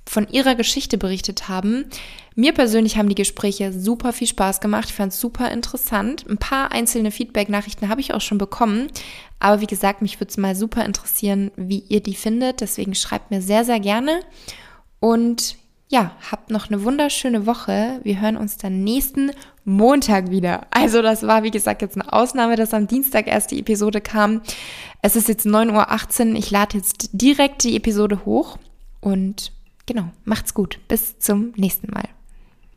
von 0.08 0.28
ihrer 0.30 0.56
Geschichte 0.56 0.98
berichtet 0.98 1.50
haben. 1.50 1.86
Mir 2.36 2.54
persönlich 2.54 2.98
haben 2.98 3.10
die 3.10 3.16
Gespräche 3.16 3.74
super 3.74 4.14
viel 4.14 4.28
Spaß 4.28 4.62
gemacht. 4.62 4.90
Ich 4.90 4.96
fand 4.96 5.12
es 5.12 5.20
super 5.20 5.52
interessant. 5.52 6.26
Ein 6.30 6.38
paar 6.38 6.72
einzelne 6.72 7.12
Feedback-Nachrichten 7.12 7.90
habe 7.90 8.02
ich 8.02 8.14
auch 8.14 8.22
schon 8.22 8.38
bekommen. 8.38 8.88
Aber 9.40 9.62
wie 9.62 9.68
gesagt, 9.68 10.02
mich 10.02 10.20
würde 10.20 10.30
es 10.30 10.38
mal 10.38 10.56
super 10.56 10.86
interessieren, 10.86 11.52
wie 11.56 11.84
ihr 11.90 12.02
die 12.02 12.16
findet. 12.16 12.62
Deswegen 12.62 12.96
schreibt 12.96 13.32
mir 13.32 13.42
sehr, 13.42 13.66
sehr 13.66 13.80
gerne. 13.80 14.22
Und 15.00 15.58
ja, 15.90 16.12
habt 16.32 16.52
noch 16.52 16.70
eine 16.70 16.84
wunderschöne 16.84 17.46
Woche. 17.46 18.00
Wir 18.04 18.20
hören 18.20 18.38
uns 18.38 18.58
dann 18.58 18.84
nächsten 18.84 19.32
Montag 19.64 20.30
wieder. 20.30 20.68
Also 20.72 21.02
das 21.02 21.26
war, 21.26 21.44
wie 21.44 21.52
gesagt, 21.52 21.82
jetzt 21.82 22.00
eine 22.00 22.12
Ausnahme, 22.12 22.56
dass 22.56 22.74
am 22.74 22.88
Dienstag 22.88 23.28
erst 23.28 23.52
die 23.52 23.60
Episode 23.60 24.02
kam. 24.02 24.42
Es 25.02 25.16
ist 25.16 25.28
jetzt 25.28 25.46
9.18 25.46 26.32
Uhr. 26.32 26.36
Ich 26.36 26.52
lade 26.52 26.78
jetzt 26.78 27.10
direkt 27.14 27.64
die 27.64 27.76
Episode 27.76 28.26
hoch. 28.26 28.58
Und 29.00 29.54
genau, 29.88 30.12
macht's 30.26 30.54
gut. 30.54 30.80
Bis 30.88 31.18
zum 31.18 31.54
nächsten 31.56 31.92
Mal. 31.92 32.08